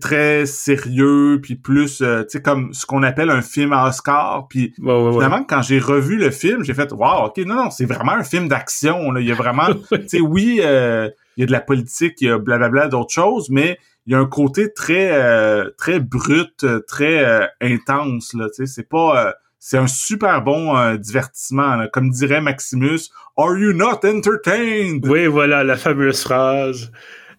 très 0.00 0.46
sérieux 0.46 1.38
puis 1.42 1.56
plus 1.56 2.00
euh, 2.00 2.22
tu 2.22 2.30
sais 2.30 2.42
comme 2.42 2.72
ce 2.72 2.86
qu'on 2.86 3.02
appelle 3.02 3.30
un 3.30 3.42
film 3.42 3.72
à 3.72 3.86
Oscar 3.86 4.48
puis 4.48 4.72
finalement 4.76 5.44
quand 5.44 5.62
j'ai 5.62 5.78
revu 5.78 6.16
le 6.16 6.30
film 6.30 6.64
j'ai 6.64 6.74
fait 6.74 6.90
waouh 6.92 7.26
ok 7.26 7.38
non 7.38 7.56
non 7.56 7.70
c'est 7.70 7.84
vraiment 7.84 8.12
un 8.12 8.24
film 8.24 8.48
d'action 8.48 9.10
là. 9.12 9.20
Il 9.20 9.26
y 9.26 9.32
a 9.32 9.34
vraiment 9.34 9.68
tu 9.90 10.08
sais 10.08 10.20
oui 10.20 10.60
euh, 10.62 11.10
il 11.36 11.42
y 11.42 11.44
a 11.44 11.46
de 11.46 11.52
la 11.52 11.60
politique 11.60 12.14
il 12.20 12.28
y 12.28 12.30
a 12.30 12.38
blablabla 12.38 12.88
d'autres 12.88 13.12
choses 13.12 13.50
mais 13.50 13.78
il 14.06 14.12
y 14.12 14.14
a 14.14 14.18
un 14.18 14.26
côté 14.26 14.72
très 14.72 15.10
euh, 15.12 15.70
très 15.76 16.00
brut 16.00 16.64
très 16.86 17.48
intense 17.60 18.32
là 18.32 18.46
tu 18.48 18.66
sais. 18.66 18.66
C'est 18.66 18.88
pas 18.88 19.34
c'est 19.58 19.78
un 19.78 19.88
super 19.88 20.42
bon 20.42 20.94
divertissement 20.96 21.86
comme 21.92 22.08
dirait 22.10 22.40
Maximus 22.40 23.10
are 23.36 23.58
you 23.58 23.72
not 23.74 24.00
entertained? 24.04 25.06
Oui 25.06 25.26
voilà 25.26 25.64
la 25.64 25.76
fameuse 25.76 26.22
phrase 26.22 26.90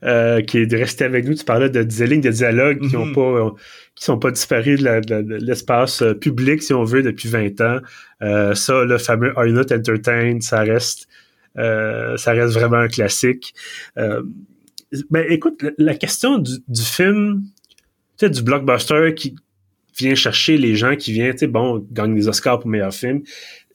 euh, 0.04 0.41
qui 0.41 0.60
est 0.60 0.74
rester 0.76 1.06
avec 1.06 1.26
nous. 1.26 1.34
Tu 1.34 1.43
parlais 1.43 1.72
de 1.72 1.82
des 1.82 2.06
lignes 2.06 2.22
de 2.22 2.30
dialogue 2.30 2.88
qui 2.88 2.95
ont 2.95 3.08
mhm. 3.08 3.16
pas 3.16 3.56
qui 3.95 4.06
sont 4.06 4.20
pas 4.20 4.30
disparues 4.30 4.78
de, 4.78 5.38
l'espace 5.43 6.04
euh, 6.04 6.14
public, 6.14 6.62
si 6.62 6.72
on 6.72 6.84
veut, 6.84 7.02
depuis 7.02 7.28
20 7.28 7.62
ans. 7.62 7.80
Euh, 8.22 8.54
ça, 8.54 8.84
le 8.84 9.00
fameux 9.00 9.34
Are 9.36 9.48
You 9.48 9.54
Not 9.54 9.74
Entertained, 9.74 10.43
ça 10.43 10.60
reste 10.60 11.08
ça 11.56 12.32
reste 12.32 12.54
vraiment 12.54 12.78
un 12.78 12.88
classique. 12.88 13.56
ben 13.95 15.26
écoute, 15.28 15.66
la 15.80 15.95
question 15.95 16.38
du, 16.38 16.60
du 16.68 16.84
film, 16.84 17.41
tu 18.20 18.28
sais, 18.28 18.30
du 18.30 18.43
blockbuster 18.43 19.16
qui 19.16 19.36
vient 19.98 20.14
chercher 20.14 20.58
les 20.60 20.76
gens 20.76 20.95
qui 20.95 21.12
viennent, 21.12 21.32
tu 21.32 21.39
sais, 21.39 21.48
bon, 21.48 21.84
gagne 21.91 22.14
des 22.14 22.28
Oscars 22.28 22.60
pour 22.60 22.70
meilleur 22.70 22.93
film. 22.93 23.24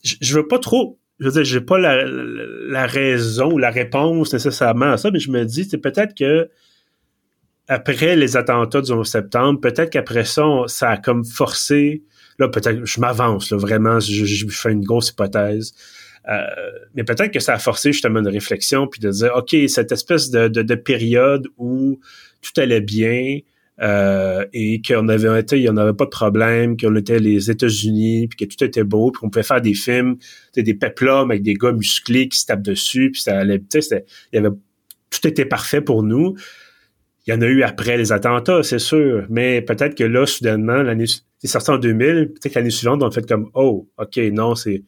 Je, 0.04 0.14
je 0.20 0.34
veux 0.36 0.46
pas 0.46 0.60
trop 0.60 1.00
je 1.22 1.28
veux 1.28 1.32
dire, 1.32 1.44
j'ai 1.44 1.60
pas 1.60 1.78
la, 1.78 2.86
raison 2.86 3.52
ou 3.52 3.58
la 3.58 3.70
réponse 3.70 4.32
nécessairement 4.32 4.92
à 4.92 4.96
ça, 4.96 5.10
mais 5.12 5.20
je 5.20 5.30
me 5.30 5.44
dis, 5.44 5.64
c'est 5.64 5.78
peut-être 5.78 6.16
que 6.16 6.50
après 7.68 8.16
les 8.16 8.36
attentats 8.36 8.80
du 8.80 8.90
11 8.90 9.08
septembre, 9.08 9.60
peut-être 9.60 9.90
qu'après 9.90 10.24
ça, 10.24 10.44
ça 10.66 10.90
a 10.90 10.96
comme 10.96 11.24
forcé, 11.24 12.02
là, 12.40 12.48
peut-être, 12.48 12.84
je 12.84 13.00
m'avance, 13.00 13.50
là, 13.52 13.56
vraiment, 13.56 14.00
je, 14.00 14.46
fais 14.48 14.72
une 14.72 14.82
grosse 14.82 15.10
hypothèse, 15.10 15.72
euh, 16.28 16.42
mais 16.96 17.04
peut-être 17.04 17.30
que 17.30 17.40
ça 17.40 17.54
a 17.54 17.58
forcé 17.58 17.92
justement 17.92 18.18
une 18.18 18.28
réflexion, 18.28 18.88
puis 18.88 18.98
de 18.98 19.10
dire, 19.10 19.30
OK, 19.36 19.54
cette 19.68 19.92
espèce 19.92 20.30
de 20.30 20.74
période 20.74 21.46
où 21.56 22.00
tout 22.40 22.60
allait 22.60 22.80
bien, 22.80 23.38
euh, 23.80 24.44
et 24.52 24.82
qu'on 24.82 25.08
avait 25.08 25.40
été, 25.40 25.56
il 25.56 25.62
n'y 25.62 25.68
en 25.68 25.76
avait 25.76 25.94
pas 25.94 26.04
de 26.04 26.10
problème, 26.10 26.76
qu'on 26.76 26.94
était 26.94 27.18
les 27.18 27.50
États-Unis, 27.50 28.28
puis 28.28 28.46
que 28.46 28.54
tout 28.54 28.62
était 28.64 28.84
beau, 28.84 29.10
puis 29.10 29.20
qu'on 29.20 29.30
pouvait 29.30 29.42
faire 29.42 29.60
des 29.60 29.74
films, 29.74 30.16
des 30.54 30.74
peplums 30.74 31.30
avec 31.30 31.42
des 31.42 31.54
gars 31.54 31.72
musclés 31.72 32.28
qui 32.28 32.38
se 32.38 32.46
tapent 32.46 32.62
dessus, 32.62 33.10
puis 33.12 33.22
ça 33.22 33.38
allait, 33.38 33.62
il 33.74 34.02
y 34.34 34.38
avait, 34.38 34.50
tout 35.10 35.26
était 35.26 35.46
parfait 35.46 35.80
pour 35.80 36.02
nous. 36.02 36.34
Il 37.26 37.32
y 37.32 37.36
en 37.36 37.40
a 37.40 37.46
eu 37.46 37.62
après 37.62 37.96
les 37.96 38.12
attentats, 38.12 38.62
c'est 38.62 38.78
sûr, 38.78 39.26
mais 39.30 39.62
peut-être 39.62 39.94
que 39.94 40.04
là, 40.04 40.26
soudainement, 40.26 40.82
l'année, 40.82 41.06
c'est 41.38 41.48
sorti 41.48 41.70
en 41.70 41.78
2000, 41.78 42.32
peut-être 42.34 42.54
l'année 42.54 42.70
suivante, 42.70 43.02
on 43.02 43.10
fait 43.10 43.26
comme, 43.26 43.50
oh, 43.54 43.88
ok, 43.96 44.16
non, 44.32 44.54
c'est, 44.54 44.82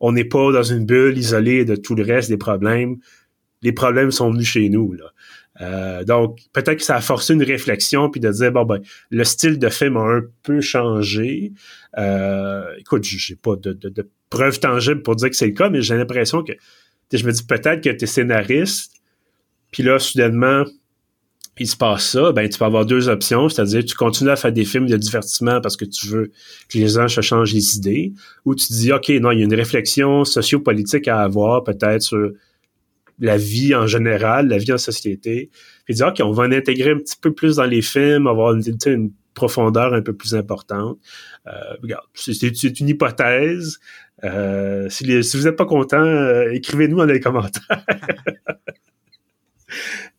on 0.00 0.12
n'est 0.12 0.24
pas 0.24 0.52
dans 0.52 0.62
une 0.62 0.86
bulle 0.86 1.18
isolée 1.18 1.64
de 1.64 1.76
tout 1.76 1.94
le 1.94 2.04
reste 2.04 2.28
des 2.28 2.36
problèmes. 2.36 2.96
Les 3.62 3.72
problèmes 3.72 4.10
sont 4.10 4.30
venus 4.30 4.46
chez 4.46 4.68
nous, 4.68 4.92
là. 4.92 5.06
Euh, 5.60 6.04
donc, 6.04 6.38
peut-être 6.52 6.78
que 6.78 6.84
ça 6.84 6.96
a 6.96 7.00
forcé 7.00 7.34
une 7.34 7.42
réflexion 7.42 8.10
puis 8.10 8.20
de 8.20 8.30
dire 8.30 8.52
bon 8.52 8.64
ben 8.64 8.80
le 9.10 9.24
style 9.24 9.58
de 9.58 9.68
film 9.68 9.96
a 9.96 10.02
un 10.02 10.22
peu 10.42 10.60
changé. 10.60 11.52
Euh, 11.98 12.64
écoute, 12.78 13.04
j'ai 13.04 13.34
pas 13.34 13.56
de, 13.56 13.72
de, 13.72 14.08
preuves 14.30 14.60
tangibles 14.60 15.02
pour 15.02 15.16
dire 15.16 15.30
que 15.30 15.36
c'est 15.36 15.46
le 15.46 15.52
cas, 15.52 15.70
mais 15.70 15.80
j'ai 15.80 15.96
l'impression 15.96 16.44
que 16.44 16.52
je 17.12 17.24
me 17.24 17.32
dis 17.32 17.42
peut-être 17.42 17.82
que 17.82 17.88
tu 17.88 18.04
es 18.04 18.06
scénariste, 18.06 18.92
puis 19.70 19.82
là, 19.82 19.98
soudainement, 19.98 20.64
il 21.58 21.66
se 21.66 21.76
passe 21.76 22.10
ça, 22.10 22.30
ben 22.32 22.48
tu 22.48 22.58
peux 22.58 22.64
avoir 22.64 22.86
deux 22.86 23.08
options, 23.08 23.48
c'est-à-dire 23.48 23.84
tu 23.84 23.94
continues 23.94 24.30
à 24.30 24.36
faire 24.36 24.52
des 24.52 24.64
films 24.64 24.86
de 24.86 24.96
divertissement 24.96 25.60
parce 25.60 25.76
que 25.76 25.84
tu 25.84 26.06
veux 26.08 26.30
que 26.68 26.78
les 26.78 26.88
gens 26.88 27.08
se 27.08 27.20
changent 27.20 27.52
les 27.54 27.76
idées, 27.76 28.12
ou 28.44 28.54
tu 28.54 28.66
dis 28.70 28.92
OK, 28.92 29.08
non, 29.08 29.32
il 29.32 29.38
y 29.38 29.42
a 29.42 29.44
une 29.44 29.54
réflexion 29.54 30.24
sociopolitique 30.24 31.08
à 31.08 31.20
avoir 31.20 31.64
peut-être 31.64 32.02
sur 32.02 32.30
la 33.18 33.36
vie 33.36 33.74
en 33.74 33.86
général, 33.86 34.48
la 34.48 34.58
vie 34.58 34.72
en 34.72 34.78
société. 34.78 35.50
Puis 35.84 35.94
dire, 35.94 36.08
OK, 36.08 36.20
on 36.22 36.32
va 36.32 36.44
en 36.44 36.52
intégrer 36.52 36.90
un 36.90 36.98
petit 36.98 37.16
peu 37.20 37.32
plus 37.32 37.56
dans 37.56 37.64
les 37.64 37.82
films, 37.82 38.26
avoir 38.26 38.54
une, 38.54 38.62
une 38.86 39.10
profondeur 39.38 39.94
un 39.94 40.02
peu 40.02 40.12
plus 40.12 40.34
importante. 40.34 40.98
Euh, 41.46 41.50
regarde, 41.82 42.04
c'est 42.14 42.80
une 42.80 42.88
hypothèse. 42.88 43.78
Euh, 44.24 44.88
si, 44.88 45.04
vous 45.04 45.44
n'êtes 45.44 45.56
pas 45.56 45.64
content, 45.64 46.02
euh, 46.02 46.52
écrivez-nous 46.52 46.96
dans 46.96 47.04
les 47.04 47.20
commentaires. 47.20 47.68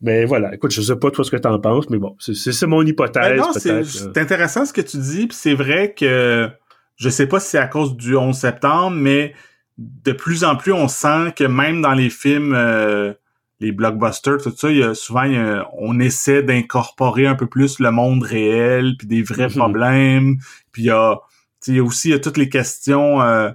mais 0.00 0.24
voilà, 0.24 0.54
écoute, 0.54 0.70
je 0.70 0.80
sais 0.80 0.96
pas 0.96 1.10
toi 1.10 1.22
ce 1.22 1.30
que 1.30 1.36
tu 1.36 1.48
en 1.48 1.60
penses, 1.60 1.90
mais 1.90 1.98
bon, 1.98 2.16
c'est 2.18 2.66
mon 2.66 2.84
hypothèse. 2.84 3.40
Ben 3.64 3.84
c'est 3.84 4.18
intéressant 4.18 4.64
ce 4.64 4.72
que 4.72 4.80
tu 4.80 4.96
dis, 4.96 5.26
puis 5.26 5.36
c'est 5.36 5.54
vrai 5.54 5.92
que 5.92 6.48
je 6.96 7.08
sais 7.08 7.26
pas 7.26 7.40
si 7.40 7.50
c'est 7.50 7.58
à 7.58 7.66
cause 7.66 7.96
du 7.96 8.16
11 8.16 8.34
septembre, 8.34 8.96
mais 8.96 9.34
de 9.80 10.12
plus 10.12 10.44
en 10.44 10.56
plus, 10.56 10.72
on 10.72 10.88
sent 10.88 11.32
que 11.34 11.44
même 11.44 11.80
dans 11.80 11.94
les 11.94 12.10
films, 12.10 12.52
euh, 12.54 13.14
les 13.60 13.72
blockbusters, 13.72 14.42
tout 14.42 14.54
ça, 14.54 14.70
il 14.70 14.76
y 14.76 14.82
a, 14.82 14.94
souvent, 14.94 15.24
on 15.72 15.98
essaie 15.98 16.42
d'incorporer 16.42 17.26
un 17.26 17.34
peu 17.34 17.46
plus 17.46 17.78
le 17.78 17.90
monde 17.90 18.22
réel, 18.22 18.96
puis 18.98 19.06
des 19.06 19.22
vrais 19.22 19.48
mhm. 19.48 19.54
problèmes. 19.54 20.36
Puis 20.72 20.82
il 20.82 20.86
y 20.86 20.90
a, 20.90 21.18
il 21.66 21.76
y 21.76 21.78
a 21.78 21.82
aussi 21.82 22.08
il 22.08 22.10
y 22.12 22.14
a 22.14 22.18
toutes 22.18 22.36
les 22.36 22.50
questions 22.50 23.22
euh, 23.22 23.50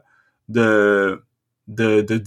de 0.49 1.21
de, 1.67 2.01
de 2.01 2.21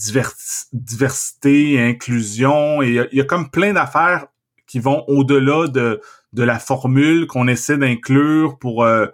diversité, 0.73 1.81
inclusion, 1.81 2.83
et 2.83 3.07
il 3.13 3.19
y, 3.19 3.21
a, 3.21 3.25
comme 3.25 3.51
plein 3.51 3.73
d'affaires 3.73 4.27
qui 4.67 4.81
vont 4.81 5.05
au-delà 5.07 5.69
de, 5.69 6.01
de 6.33 6.43
la 6.43 6.59
formule 6.59 7.29
qu'on 7.29 7.47
essaie 7.47 7.79
d'inclure 7.79 8.59
pour 8.59 8.83
euh, 8.83 9.07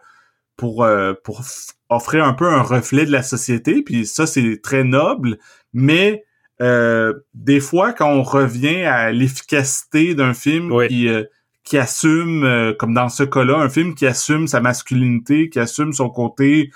pour 0.56 0.86
pour 1.24 1.42
offrir 1.88 2.24
un 2.24 2.34
peu 2.34 2.48
un 2.48 2.62
reflet 2.62 3.06
de 3.06 3.12
la 3.12 3.22
société, 3.22 3.82
puis 3.82 4.06
ça, 4.06 4.26
c'est 4.26 4.60
très 4.62 4.84
noble, 4.84 5.38
mais 5.72 6.24
euh, 6.60 7.12
des 7.34 7.60
fois, 7.60 7.92
quand 7.92 8.08
on 8.08 8.22
revient 8.22 8.82
à 8.84 9.10
l'efficacité 9.10 10.14
d'un 10.14 10.34
film 10.34 10.72
qui, 10.88 11.08
euh, 11.08 11.24
qui 11.64 11.78
assume, 11.78 12.44
euh, 12.44 12.72
comme 12.78 12.94
dans 12.94 13.08
ce 13.08 13.24
cas-là, 13.24 13.58
un 13.58 13.68
film 13.68 13.94
qui 13.94 14.06
assume 14.06 14.46
sa 14.46 14.60
masculinité, 14.60 15.48
qui 15.48 15.58
assume 15.58 15.92
son 15.92 16.10
côté 16.10 16.70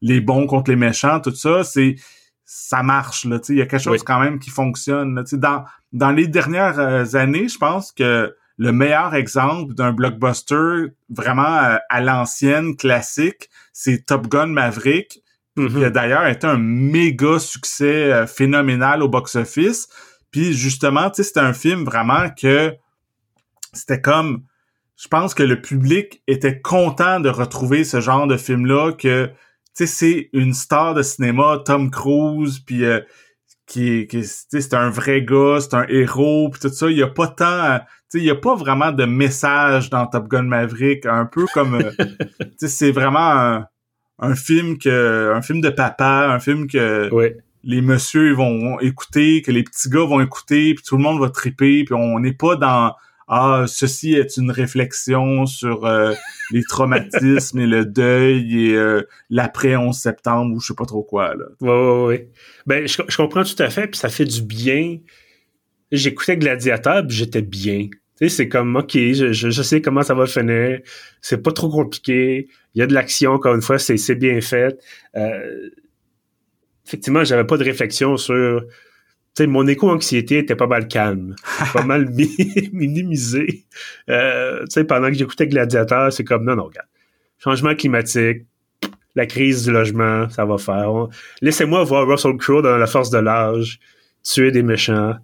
les 0.00 0.20
bons 0.20 0.46
contre 0.46 0.70
les 0.70 0.76
méchants, 0.76 1.18
tout 1.20 1.34
ça, 1.34 1.64
c'est 1.64 1.96
ça 2.44 2.82
marche 2.82 3.24
là. 3.24 3.38
Il 3.48 3.56
y 3.56 3.62
a 3.62 3.66
quelque 3.66 3.82
chose 3.82 4.02
quand 4.04 4.20
même 4.20 4.38
qui 4.38 4.50
fonctionne. 4.50 5.14
Là, 5.14 5.22
dans 5.32 5.64
dans 5.92 6.10
les 6.10 6.28
dernières 6.28 7.16
années, 7.16 7.48
je 7.48 7.56
pense 7.56 7.90
que 7.90 8.36
le 8.56 8.72
meilleur 8.72 9.14
exemple 9.14 9.74
d'un 9.74 9.92
blockbuster 9.92 10.86
vraiment 11.08 11.78
à 11.88 12.00
l'ancienne, 12.00 12.76
classique, 12.76 13.50
c'est 13.72 14.06
Top 14.06 14.28
Gun 14.28 14.46
Maverick, 14.46 15.22
qui 15.56 15.84
a 15.84 15.90
d'ailleurs 15.90 16.26
été 16.26 16.46
un 16.46 16.58
méga 16.58 17.38
succès 17.38 18.12
euh, 18.12 18.26
phénoménal 18.26 19.02
au 19.02 19.08
box-office. 19.08 19.88
Puis 20.30 20.52
justement, 20.52 21.10
tu 21.10 21.16
sais, 21.16 21.22
c'était 21.24 21.40
un 21.40 21.52
film 21.52 21.84
vraiment 21.84 22.28
que 22.30 22.74
c'était 23.72 24.00
comme 24.00 24.44
je 24.96 25.08
pense 25.08 25.34
que 25.34 25.42
le 25.42 25.60
public 25.60 26.22
était 26.28 26.60
content 26.60 27.20
de 27.20 27.28
retrouver 27.28 27.84
ce 27.84 28.00
genre 28.00 28.26
de 28.26 28.36
film-là 28.36 28.92
que 28.92 29.26
tu 29.26 29.34
sais 29.74 29.86
c'est 29.86 30.30
une 30.32 30.54
star 30.54 30.94
de 30.94 31.02
cinéma 31.02 31.60
Tom 31.64 31.90
Cruise 31.90 32.60
puis 32.60 32.84
euh, 32.84 33.00
qui, 33.66 34.06
qui 34.06 34.24
c'est 34.24 34.74
un 34.74 34.90
vrai 34.90 35.22
gars, 35.22 35.58
c'est 35.60 35.74
un 35.74 35.86
héros 35.88 36.48
puis 36.50 36.60
tout 36.60 36.68
ça, 36.68 36.90
il 36.90 36.98
y 36.98 37.02
a 37.02 37.08
pas 37.08 37.28
tant 37.28 37.80
il 38.14 38.24
y 38.24 38.30
a 38.30 38.34
pas 38.34 38.54
vraiment 38.54 38.92
de 38.92 39.04
message 39.04 39.90
dans 39.90 40.06
Top 40.06 40.28
Gun 40.28 40.42
Maverick, 40.42 41.06
un 41.06 41.26
peu 41.26 41.46
comme 41.52 41.74
euh, 41.74 41.90
c'est 42.58 42.92
vraiment 42.92 43.18
un, 43.18 43.66
un, 44.18 44.34
film 44.34 44.78
que 44.78 45.32
un 45.34 45.42
film 45.42 45.60
de 45.60 45.70
papa, 45.70 46.28
un 46.30 46.38
film 46.38 46.66
que 46.66 47.10
les 47.66 47.80
messieurs 47.80 48.34
vont, 48.34 48.78
écouter, 48.80 49.42
que 49.42 49.50
les 49.50 49.62
petits 49.62 49.88
gars 49.88 50.04
vont 50.04 50.20
écouter, 50.20 50.74
puis 50.74 50.84
tout 50.84 50.96
le 50.96 51.02
monde 51.02 51.20
va 51.20 51.30
triper, 51.30 51.84
puis 51.84 51.94
on 51.94 52.20
n'est 52.20 52.34
pas 52.34 52.56
dans 52.56 52.94
ah, 53.26 53.64
ceci 53.66 54.14
est 54.14 54.36
une 54.36 54.50
réflexion 54.50 55.46
sur 55.46 55.86
euh, 55.86 56.12
les 56.50 56.62
traumatismes 56.68 57.58
et 57.58 57.66
le 57.66 57.86
deuil 57.86 58.66
et 58.66 58.74
euh, 58.74 59.02
l'après 59.30 59.76
11 59.76 59.96
septembre 59.96 60.54
ou 60.54 60.60
je 60.60 60.68
sais 60.68 60.74
pas 60.74 60.84
trop 60.84 61.02
quoi. 61.02 61.34
Là. 61.34 61.44
Ouais, 61.60 61.70
ouais, 61.70 62.06
ouais. 62.06 62.30
Ben, 62.66 62.86
je, 62.86 63.16
comprends 63.16 63.44
tout 63.44 63.60
à 63.62 63.70
fait, 63.70 63.86
puis 63.86 63.98
ça 63.98 64.10
fait 64.10 64.26
du 64.26 64.42
bien. 64.42 64.98
J'écoutais 65.90 66.36
Gladiateur, 66.36 67.06
puis 67.06 67.16
j'étais 67.16 67.42
bien. 67.42 67.88
Tu 68.18 68.28
sais, 68.28 68.36
c'est 68.36 68.48
comme, 68.48 68.76
OK, 68.76 68.92
je, 68.92 69.32
je, 69.32 69.62
sais 69.62 69.80
comment 69.80 70.02
ça 70.02 70.14
va 70.14 70.26
finir. 70.26 70.80
C'est 71.20 71.42
pas 71.42 71.52
trop 71.52 71.68
compliqué. 71.68 72.48
Il 72.74 72.78
y 72.78 72.82
a 72.82 72.86
de 72.86 72.94
l'action, 72.94 73.32
encore 73.32 73.54
une 73.54 73.62
fois, 73.62 73.78
c'est 73.78 74.14
bien 74.14 74.40
fait. 74.40 74.78
Euh, 75.16 75.70
effectivement, 76.86 77.24
j'avais 77.24 77.44
pas 77.44 77.56
de 77.56 77.64
réflexion 77.64 78.16
sur 78.16 78.62
sais, 79.34 79.46
mon 79.46 79.66
éco-anxiété 79.66 80.38
était 80.38 80.56
pas 80.56 80.66
mal 80.66 80.88
calme, 80.88 81.34
pas 81.72 81.82
mal 81.82 82.08
minimisé. 82.72 83.64
Euh, 84.08 84.60
tu 84.60 84.66
sais, 84.70 84.84
pendant 84.84 85.08
que 85.08 85.14
j'écoutais 85.14 85.46
Gladiateur, 85.46 86.12
c'est 86.12 86.24
comme 86.24 86.44
non, 86.44 86.56
non, 86.56 86.64
regarde. 86.64 86.88
Changement 87.38 87.74
climatique, 87.74 88.46
la 89.14 89.26
crise 89.26 89.64
du 89.64 89.72
logement, 89.72 90.28
ça 90.30 90.44
va 90.44 90.56
faire. 90.58 91.08
Laissez-moi 91.42 91.84
voir 91.84 92.06
Russell 92.06 92.36
Crowe 92.36 92.62
dans 92.62 92.76
la 92.76 92.86
force 92.86 93.10
de 93.10 93.18
l'âge, 93.18 93.80
tuer 94.22 94.50
des 94.50 94.62
méchants. 94.62 95.16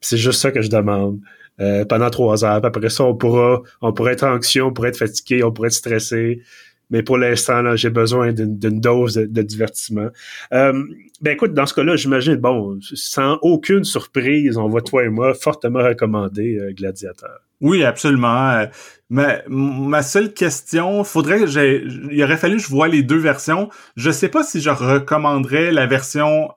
C'est 0.00 0.16
juste 0.16 0.40
ça 0.40 0.50
que 0.50 0.62
je 0.62 0.68
demande. 0.68 1.20
Euh, 1.60 1.84
pendant 1.84 2.10
trois 2.10 2.44
heures. 2.44 2.64
après 2.64 2.90
ça, 2.90 3.04
on 3.04 3.14
pourra, 3.14 3.62
on 3.80 3.92
pourrait 3.92 4.14
être 4.14 4.24
anxieux, 4.24 4.64
on 4.64 4.72
pourrait 4.72 4.88
être 4.88 4.98
fatigué, 4.98 5.44
on 5.44 5.52
pourrait 5.52 5.68
être 5.68 5.74
stressé. 5.74 6.42
Mais 6.90 7.02
pour 7.02 7.18
l'instant, 7.18 7.76
j'ai 7.76 7.90
besoin 7.90 8.32
d'une 8.32 8.80
dose 8.80 9.14
de, 9.14 9.42
divertissement. 9.42 10.08
Euh, 10.52 10.84
ben 11.20 11.32
écoute, 11.32 11.54
dans 11.54 11.66
ce 11.66 11.74
cas-là, 11.74 11.96
j'imagine, 11.96 12.36
bon, 12.36 12.78
sans 12.80 13.38
aucune 13.42 13.84
surprise, 13.84 14.56
on 14.56 14.68
va 14.68 14.80
toi 14.80 15.04
et 15.04 15.08
moi 15.08 15.34
fortement 15.34 15.82
recommander 15.82 16.58
euh, 16.58 16.72
Gladiateur. 16.72 17.40
Oui, 17.60 17.82
absolument. 17.84 18.50
Euh, 18.50 18.66
mais 19.08 19.42
ma 19.48 20.02
seule 20.02 20.34
question, 20.34 21.04
faudrait 21.04 21.42
il 21.42 22.22
aurait 22.22 22.36
fallu 22.36 22.56
que 22.56 22.62
je 22.62 22.68
vois 22.68 22.88
les 22.88 23.02
deux 23.02 23.18
versions. 23.18 23.70
Je 23.96 24.10
sais 24.10 24.28
pas 24.28 24.42
si 24.42 24.60
je 24.60 24.70
recommanderais 24.70 25.70
la 25.70 25.86
version 25.86 26.48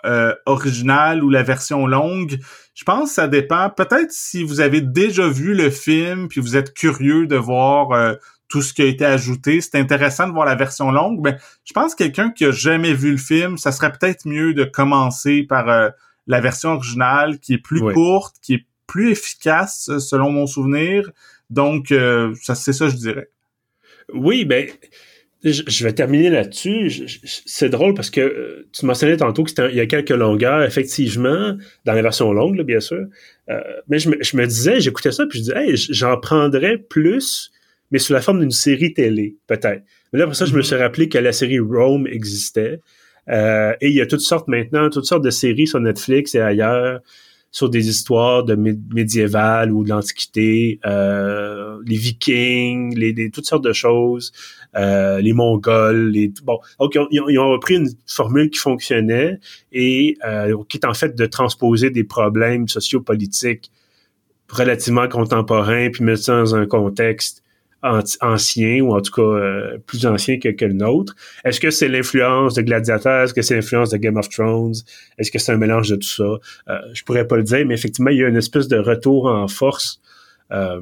originale 0.46 1.24
ou 1.24 1.30
la 1.30 1.44
version 1.44 1.86
longue. 1.86 2.40
Je 2.74 2.84
pense 2.84 3.10
que 3.10 3.16
ça 3.16 3.28
dépend. 3.28 3.70
Peut-être 3.70 4.12
si 4.12 4.44
vous 4.44 4.60
avez 4.60 4.82
déjà 4.82 5.28
vu 5.28 5.54
le 5.54 5.70
film 5.70 6.28
puis 6.30 6.42
vous 6.42 6.58
êtes 6.58 6.74
curieux 6.74 7.28
de 7.28 7.36
voir 7.36 8.18
tout 8.48 8.62
ce 8.62 8.74
qui 8.74 8.82
a 8.82 8.86
été 8.86 9.06
ajouté. 9.06 9.62
C'est 9.62 9.76
intéressant 9.76 10.28
de 10.28 10.34
voir 10.34 10.46
la 10.46 10.56
version 10.56 10.92
longue, 10.92 11.20
mais 11.22 11.38
je 11.66 11.74
pense 11.74 11.96
que 11.96 12.04
quelqu'un 12.04 12.32
qui 12.32 12.46
a 12.46 12.52
jamais 12.52 12.94
vu 12.94 13.12
le 13.12 13.18
film, 13.18 13.58
ça 13.58 13.72
serait 13.72 13.92
peut-être 13.92 14.26
mieux 14.26 14.54
de 14.54 14.64
commencer 14.64 15.44
par 15.44 15.70
euh, 15.70 15.90
la 16.28 16.40
version 16.40 16.72
originale 16.72 17.40
qui 17.40 17.54
est 17.54 17.58
plus 17.58 17.82
courte, 17.94 18.36
qui 18.42 18.56
est 18.56 18.66
plus 18.86 19.12
efficace 19.12 19.92
selon 20.00 20.32
mon 20.32 20.48
souvenir. 20.48 21.10
Donc, 21.50 21.92
euh, 21.92 22.34
ça, 22.42 22.56
c'est 22.56 22.74
ça, 22.74 22.88
je 22.88 22.96
dirais. 22.96 23.30
Oui, 24.14 24.46
ben, 24.46 24.70
je, 25.44 25.84
vais 25.84 25.94
terminer 25.94 26.30
là-dessus. 26.30 27.20
C'est 27.46 27.68
drôle 27.68 27.94
parce 27.94 28.10
que 28.10 28.22
euh, 28.22 28.70
tu 28.72 28.86
mentionnais 28.86 29.18
tantôt 29.18 29.44
qu'il 29.44 29.76
y 29.76 29.82
a 29.82 29.86
quelques 29.86 30.10
longueurs, 30.10 30.64
effectivement, 30.64 31.58
dans 31.84 31.94
la 31.94 32.02
version 32.02 32.32
longue, 32.32 32.62
bien 32.62 32.80
sûr. 32.80 33.06
mais 33.90 34.00
je 34.00 34.10
me, 34.10 34.18
je 34.22 34.38
me 34.38 34.48
disais, 34.48 34.80
j'écoutais 34.80 35.12
ça, 35.12 35.26
puis 35.26 35.40
je 35.40 35.44
disais, 35.44 35.58
hey, 35.58 35.76
j'en 35.76 36.18
prendrais 36.18 36.78
plus 36.78 37.52
mais 37.92 38.00
sous 38.00 38.14
la 38.14 38.22
forme 38.22 38.40
d'une 38.40 38.52
série 38.52 38.94
télé, 38.94 39.38
peut-être. 39.48 39.84
Mais 40.12 40.20
là, 40.20 40.26
pour 40.26 40.36
ça, 40.36 40.46
je 40.46 40.56
me 40.56 40.62
suis 40.62 40.76
mhm. 40.76 40.82
rappelé 40.82 41.10
que 41.10 41.18
la 41.18 41.32
série 41.32 41.60
Rome 41.60 42.08
existait. 42.08 42.80
Euh, 43.30 43.74
et 43.82 43.90
il 43.90 43.96
y 43.96 44.02
a 44.02 44.06
toutes 44.06 44.22
sortes 44.22 44.48
maintenant, 44.48 44.90
toutes 44.90 45.06
sortes 45.06 45.24
de 45.24 45.30
séries 45.30 45.68
sur 45.68 45.80
Netflix 45.80 46.34
et 46.36 46.40
ailleurs 46.40 47.02
sur 47.52 47.70
des 47.70 47.90
histoires 47.90 48.44
de 48.44 48.56
médiévales 48.56 49.72
ou 49.72 49.84
de 49.84 49.90
l'Antiquité, 49.90 50.80
euh, 50.86 51.80
les 51.86 51.98
Vikings, 51.98 52.96
les, 52.96 53.32
toutes 53.32 53.46
sortes 53.46 53.64
de 53.64 53.74
choses, 53.74 54.32
euh, 54.76 55.20
les 55.22 55.34
Mongols, 55.34 56.12
les 56.12 56.32
bon, 56.44 56.60
donc 56.80 56.96
ils 56.96 57.00
ont, 57.00 57.30
ils 57.30 57.40
ont, 57.40 57.50
repris 57.50 57.76
une 57.76 57.90
formule 58.06 58.50
qui 58.50 58.60
fonctionnait 58.60 59.40
et 59.72 60.18
euh, 60.26 60.56
qui 60.70 60.78
est 60.78 60.86
en 60.86 60.94
fait 60.94 61.16
de 61.16 61.26
transposer 61.26 61.90
des 61.90 62.04
problèmes 62.04 62.68
sociopolitiques 62.68 63.72
relativement 64.50 65.08
contemporains 65.08 65.90
puis 65.90 66.04
mettre 66.04 66.24
ça 66.24 66.38
dans 66.38 66.56
un 66.56 66.66
contexte 66.66 67.44
ancien 67.84 68.82
ou 68.82 68.96
en 68.96 69.02
tout 69.02 69.12
cas 69.12 69.22
euh, 69.22 69.78
plus 69.86 70.06
ancien 70.06 70.40
que, 70.40 70.66
le 70.66 70.74
nôtre. 70.74 71.16
Est-ce 71.44 71.60
que 71.60 71.70
c'est 71.70 71.88
l'influence 71.88 72.56
de 72.56 72.62
Gladiator? 72.62 73.24
Est-ce 73.24 73.34
que 73.34 73.42
c'est 73.42 73.56
l'influence 73.56 73.90
de 73.90 73.98
Game 73.98 74.18
of 74.18 74.30
Thrones? 74.30 74.74
Est-ce 75.18 75.32
que 75.32 75.40
c'est 75.40 75.52
un 75.52 75.58
mélange 75.58 75.90
de 75.90 75.96
tout 75.96 76.08
ça? 76.08 76.24
Euh, 76.24 76.80
je 76.94 77.04
pourrais 77.04 77.28
pas 77.28 77.38
le 77.38 77.44
dire, 77.44 77.66
mais 77.66 77.76
effectivement, 77.76 78.10
il 78.10 78.18
y 78.18 78.24
a 78.24 78.28
une 78.28 78.38
espèce 78.38 78.68
de 78.68 78.78
retour 78.78 79.28
en 79.28 79.48
force 79.48 80.02
euh, 80.52 80.82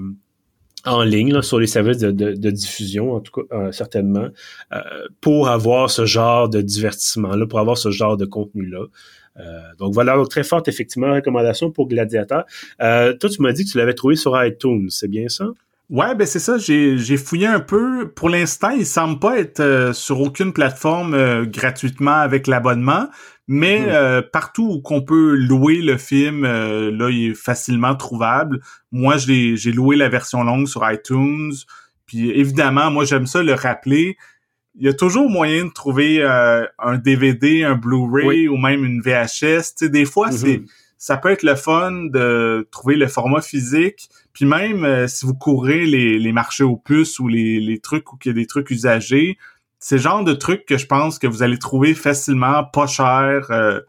en 0.85 1.03
ligne 1.03 1.33
là, 1.33 1.41
sur 1.41 1.59
les 1.59 1.67
services 1.67 1.97
de, 1.97 2.51
diffusion, 2.51 3.13
en 3.13 3.19
tout 3.19 3.41
cas 3.41 3.55
euh, 3.55 3.71
certainement, 3.71 4.27
pour 5.19 5.49
avoir 5.49 5.89
ce 5.89 6.05
genre 6.05 6.47
de 6.47 6.61
divertissement-là, 6.61 7.47
pour 7.47 7.59
avoir 7.59 7.77
ce 7.77 7.89
genre 7.89 8.17
de 8.17 8.25
contenu-là. 8.25 8.85
donc 9.79 9.93
voilà, 9.95 10.15
donc 10.15 10.29
très 10.29 10.43
forte 10.43 10.67
effectivement 10.67 11.11
recommandation 11.11 11.71
pour 11.71 11.87
Gladiator. 11.87 12.43
toi, 12.77 13.29
tu 13.29 13.41
m'as 13.41 13.51
dit 13.51 13.65
que 13.65 13.71
tu 13.71 13.79
l'avais 13.79 13.95
trouvé 13.95 14.15
sur 14.15 14.41
iTunes, 14.45 14.89
c'est 14.91 15.09
bien 15.09 15.27
ça? 15.27 15.47
Ouais, 15.89 16.15
ben 16.15 16.25
c'est 16.25 16.39
ça, 16.39 16.57
j'ai, 16.57 17.17
fouillé 17.17 17.45
un 17.45 17.59
peu. 17.59 18.09
Pour 18.09 18.29
l'instant, 18.29 18.71
il 18.71 18.86
semble 18.86 19.19
pas 19.19 19.38
être 19.38 19.59
euh, 19.59 19.93
sur 19.93 20.19
aucune 20.19 20.51
plateforme 20.51 21.13
euh, 21.13 21.45
gratuitement 21.45 22.15
avec 22.15 22.47
l'abonnement, 22.47 23.07
mais 23.47 23.81
hmm. 23.81 23.89
euh, 23.89 24.21
partout 24.23 24.67
où 24.67 24.81
qu'on 24.81 25.03
peut 25.03 25.36
louer 25.36 25.81
le 25.81 25.97
film, 25.97 26.43
là, 26.43 27.09
il 27.11 27.31
est 27.31 27.33
facilement 27.36 27.95
trouvable. 27.95 28.61
Moi, 28.91 29.17
j'ai, 29.17 29.55
loué 29.71 29.95
la 29.95 30.09
version 30.09 30.43
longue 30.43 30.67
sur 30.67 30.89
iTunes, 30.89 31.53
Puis 32.07 32.31
évidemment, 32.31 32.89
moi 32.89 33.05
j'aime 33.05 33.27
ça 33.27 33.43
le 33.43 33.53
rappeler. 33.53 34.17
Il 34.77 34.86
y 34.86 34.89
a 34.89 34.93
toujours 34.93 35.29
moyen 35.29 35.65
de 35.65 35.71
trouver 35.71 36.21
euh, 36.21 36.65
un 36.79 36.97
DVD, 36.97 37.63
un 37.63 37.75
Blu-ray 37.75 38.49
ou 38.49 38.57
même 38.57 38.83
une 38.83 39.01
VHS. 39.01 39.73
sais, 39.77 39.89
des 39.89 40.03
fois, 40.03 40.31
c'est 40.31 40.57
mm-hmm. 40.57 40.67
Ça 41.06 41.18
peut 41.18 41.30
être 41.30 41.43
le 41.43 41.53
fun 41.53 41.91
de 42.06 42.68
trouver 42.72 42.95
le 42.95 43.06
format 43.06 43.39
physique. 43.39 44.10
Puis 44.34 44.45
même 44.45 44.84
euh, 44.84 45.06
si 45.08 45.24
vous 45.28 45.36
courez 45.36 45.86
les, 45.86 46.32
marchés 46.32 46.64
aux 46.64 46.78
puces 46.78 47.20
ou 47.20 47.28
les, 47.28 47.80
trucs 47.84 48.12
ou 48.12 48.18
qu'il 48.18 48.32
y 48.32 48.34
a 48.34 48.36
des 48.36 48.47
trucs 48.47 48.72
usagés, 48.72 49.38
c'est 49.78 49.97
le 49.97 50.01
genre 50.01 50.24
de 50.24 50.34
trucs 50.34 50.66
que 50.66 50.80
je 50.80 50.88
pense 50.88 51.20
que 51.20 51.28
vous 51.28 51.43
allez 51.43 51.60
trouver 51.60 51.93
facilement, 51.93 52.64
pas 52.64 52.88
cher. 52.88 53.51
Euh, 53.51 53.82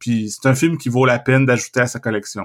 puis 0.00 0.30
c'est 0.30 0.48
un 0.48 0.56
film 0.56 0.76
qui 0.76 0.88
vaut 0.88 1.06
la 1.06 1.20
peine 1.20 1.46
d'ajouter 1.46 1.78
à 1.78 1.86
sa 1.86 2.00
collection. 2.00 2.44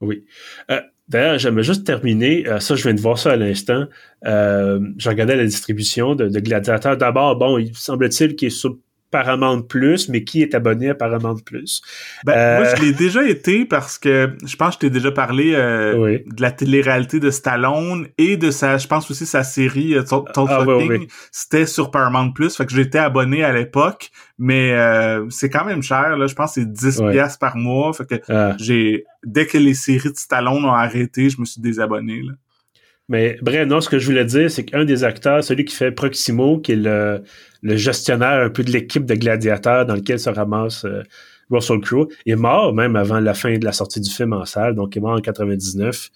Oui. 0.00 0.24
Euh, 0.70 0.80
d'ailleurs, 1.10 1.38
j'aimerais 1.38 1.64
juste 1.64 1.84
terminer. 1.84 2.46
Ça, 2.60 2.76
je 2.76 2.82
viens 2.82 2.94
de 2.94 3.00
voir 3.02 3.18
ça 3.18 3.32
à 3.32 3.36
l'instant. 3.36 3.84
Euh, 4.24 4.80
je 4.96 5.06
regardais 5.10 5.36
la 5.36 5.44
distribution 5.44 6.14
de, 6.14 6.28
de 6.28 6.40
Gladiateur. 6.40 6.96
D'abord, 6.96 7.36
bon, 7.36 7.58
il 7.58 7.76
semble-t-il 7.76 8.36
qu'il 8.36 8.46
est 8.46 8.50
sur 8.50 8.78
Paramount 9.14 9.62
Plus, 9.62 10.08
mais 10.08 10.24
qui 10.24 10.42
est 10.42 10.54
abonné 10.54 10.90
à 10.90 10.94
Paramount 10.96 11.36
Plus? 11.36 11.82
Ben, 12.24 12.60
moi, 12.60 12.74
je 12.74 12.82
l'ai 12.82 12.92
déjà 12.92 13.24
été 13.24 13.64
parce 13.64 13.96
que 13.96 14.36
je 14.44 14.56
pense 14.56 14.70
que 14.70 14.74
je 14.74 14.78
t'ai 14.80 14.90
déjà 14.90 15.12
parlé 15.12 15.52
de 15.52 16.42
la 16.42 16.50
télé-réalité 16.50 17.20
de 17.20 17.30
Stallone 17.30 18.08
et 18.18 18.36
de 18.36 18.50
sa, 18.50 18.76
je 18.76 18.88
pense 18.88 19.08
aussi 19.10 19.24
sa 19.24 19.44
série 19.44 19.94
Total 20.04 20.66
ah, 20.68 20.94
C'était 21.30 21.66
sur 21.66 21.92
Paramount 21.92 22.32
Plus, 22.32 22.56
fait 22.56 22.66
que 22.66 22.72
j'étais 22.72 22.98
abonné 22.98 23.44
à 23.44 23.52
l'époque 23.52 24.10
mais 24.38 24.72
euh, 24.72 25.28
c'est 25.30 25.48
quand 25.48 25.64
même 25.64 25.82
cher 25.82 26.16
là. 26.16 26.26
Je 26.26 26.34
pense 26.34 26.54
que 26.54 26.60
c'est 26.60 26.72
10 26.72 27.02
pièces 27.10 27.36
par 27.36 27.56
mois. 27.56 27.92
Fait 27.92 28.06
que 28.06 28.32
ah. 28.32 28.56
j'ai 28.58 29.04
dès 29.24 29.46
que 29.46 29.58
les 29.58 29.74
séries 29.74 30.10
de 30.10 30.16
Stallone 30.16 30.64
ont 30.64 30.72
arrêté 30.72 31.30
je 31.30 31.40
me 31.40 31.44
suis 31.44 31.60
désabonné 31.60 32.22
là. 32.22 32.32
Mais 33.08 33.36
bref 33.42 33.66
non 33.66 33.80
ce 33.80 33.88
que 33.88 33.98
je 33.98 34.06
voulais 34.06 34.24
dire 34.24 34.50
c'est 34.50 34.64
qu'un 34.64 34.84
des 34.84 35.04
acteurs 35.04 35.44
celui 35.44 35.64
qui 35.64 35.74
fait 35.74 35.92
Proximo 35.92 36.58
qui 36.58 36.72
est 36.72 36.76
le, 36.76 37.22
le 37.62 37.76
gestionnaire 37.76 38.42
un 38.42 38.50
peu 38.50 38.64
de 38.64 38.70
l'équipe 38.70 39.04
de 39.04 39.14
gladiateurs 39.14 39.86
dans 39.86 39.94
lequel 39.94 40.18
se 40.18 40.30
ramasse 40.30 40.84
euh, 40.84 41.02
Russell 41.50 41.80
Crowe 41.80 42.08
est 42.26 42.36
mort 42.36 42.72
même 42.72 42.96
avant 42.96 43.20
la 43.20 43.34
fin 43.34 43.58
de 43.58 43.64
la 43.64 43.72
sortie 43.72 44.00
du 44.00 44.10
film 44.10 44.32
en 44.32 44.44
salle 44.44 44.74
donc 44.74 44.94
il 44.96 44.98
est 44.98 45.02
mort 45.02 45.16
en 45.16 45.20
99 45.20 46.10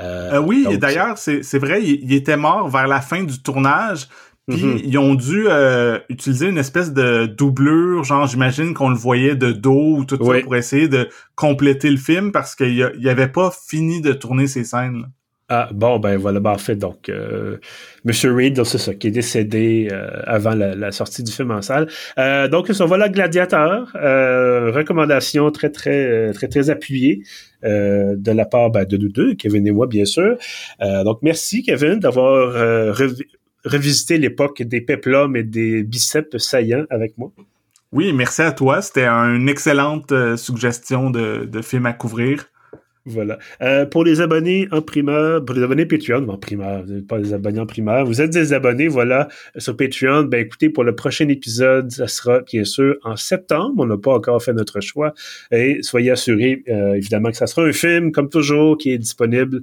euh, 0.00 0.32
euh, 0.32 0.40
oui, 0.40 0.66
d'ailleurs, 0.78 1.18
c'est 1.18 1.58
vrai, 1.58 1.82
il, 1.82 2.12
était 2.12 2.36
mort 2.36 2.68
vers 2.68 2.88
la 2.88 3.00
fin 3.00 3.22
du 3.22 3.40
tournage, 3.40 4.08
puis 4.48 4.58
mm-hmm. 4.58 4.80
ils 4.84 4.98
ont 4.98 5.14
dû 5.14 5.46
euh, 5.48 5.98
utiliser 6.08 6.48
une 6.48 6.58
espèce 6.58 6.92
de 6.92 7.26
doublure, 7.26 8.02
genre 8.02 8.26
j'imagine 8.26 8.74
qu'on 8.74 8.88
le 8.88 8.96
voyait 8.96 9.36
de 9.36 9.52
dos 9.52 9.98
ou 9.98 10.04
tout 10.04 10.16
ça 10.16 10.40
pour 10.40 10.56
essayer 10.56 10.88
de 10.88 11.08
compléter 11.36 11.90
le 11.90 11.96
film 11.96 12.32
parce 12.32 12.54
qu'il 12.54 12.74
y, 12.74 13.08
avait 13.08 13.28
pas 13.28 13.52
fini 13.66 14.00
de 14.00 14.12
tourner 14.12 14.46
ces 14.46 14.64
scènes. 14.64 15.06
Ah 15.56 15.68
bon 15.72 16.00
ben 16.00 16.16
voilà 16.16 16.40
ben, 16.40 16.50
en 16.50 16.58
fait 16.58 16.74
donc 16.74 17.08
euh, 17.08 17.58
Monsieur 18.04 18.34
Reed 18.34 18.64
c'est 18.64 18.78
ça 18.78 18.92
qui 18.92 19.06
est 19.06 19.12
décédé 19.12 19.88
euh, 19.92 20.10
avant 20.24 20.52
la, 20.56 20.90
sortie 20.90 21.22
du 21.22 21.30
film 21.30 21.52
en 21.52 21.62
salle 21.62 21.86
euh, 22.18 22.48
donc 22.48 22.66
ça 22.72 22.84
voilà 22.86 23.08
Gladiateur 23.08 23.92
recommandation 23.92 25.52
très 25.52 25.70
très 25.70 26.32
très 26.32 26.48
très 26.48 26.70
appuyée 26.70 27.22
de 27.62 28.32
la 28.32 28.46
part 28.46 28.70
ben, 28.70 28.84
de 28.84 28.96
nous 28.96 29.10
deux 29.10 29.34
Kevin 29.36 29.64
et 29.64 29.70
moi 29.70 29.86
bien 29.86 30.04
sûr 30.04 30.36
donc 30.80 31.18
merci 31.22 31.62
Kevin 31.62 32.00
d'avoir 32.00 32.52
revisiter 33.64 34.18
l'époque 34.18 34.60
des 34.62 34.80
peplums 34.80 35.36
et 35.36 35.44
des 35.44 35.84
biceps 35.84 36.36
saillants 36.38 36.84
avec 36.90 37.16
moi. 37.16 37.30
Oui, 37.92 38.12
merci 38.12 38.42
à 38.42 38.50
toi. 38.50 38.82
C'était 38.82 39.06
une 39.06 39.48
excellente 39.48 40.10
euh, 40.10 40.36
suggestion 40.36 41.10
de, 41.10 41.44
de 41.44 41.62
film 41.62 41.86
à 41.86 41.92
couvrir. 41.92 42.46
Voilà. 43.06 43.38
Euh, 43.60 43.84
pour 43.84 44.02
les 44.02 44.22
abonnés 44.22 44.66
en 44.70 44.80
primeur, 44.80 45.44
pour 45.44 45.54
les 45.54 45.62
abonnés 45.62 45.84
Patreon, 45.84 46.26
en 46.26 46.38
primeur, 46.38 46.84
pas 47.06 47.18
les 47.18 47.34
abonnés 47.34 47.60
en 47.60 47.66
primeur, 47.66 48.06
vous 48.06 48.22
êtes 48.22 48.30
des 48.30 48.54
abonnés, 48.54 48.88
voilà, 48.88 49.28
sur 49.58 49.76
Patreon. 49.76 50.22
Ben 50.22 50.40
écoutez, 50.40 50.70
pour 50.70 50.84
le 50.84 50.94
prochain 50.94 51.28
épisode, 51.28 51.90
ça 51.90 52.08
sera 52.08 52.40
bien 52.40 52.64
sûr 52.64 52.96
en 53.04 53.16
septembre. 53.16 53.74
On 53.76 53.86
n'a 53.86 53.98
pas 53.98 54.14
encore 54.14 54.42
fait 54.42 54.54
notre 54.54 54.80
choix. 54.80 55.12
Et 55.50 55.82
soyez 55.82 56.12
assurés, 56.12 56.64
euh, 56.70 56.94
évidemment, 56.94 57.30
que 57.30 57.36
ça 57.36 57.46
sera 57.46 57.66
un 57.66 57.72
film, 57.72 58.10
comme 58.10 58.30
toujours, 58.30 58.78
qui 58.78 58.90
est 58.92 58.98
disponible 58.98 59.60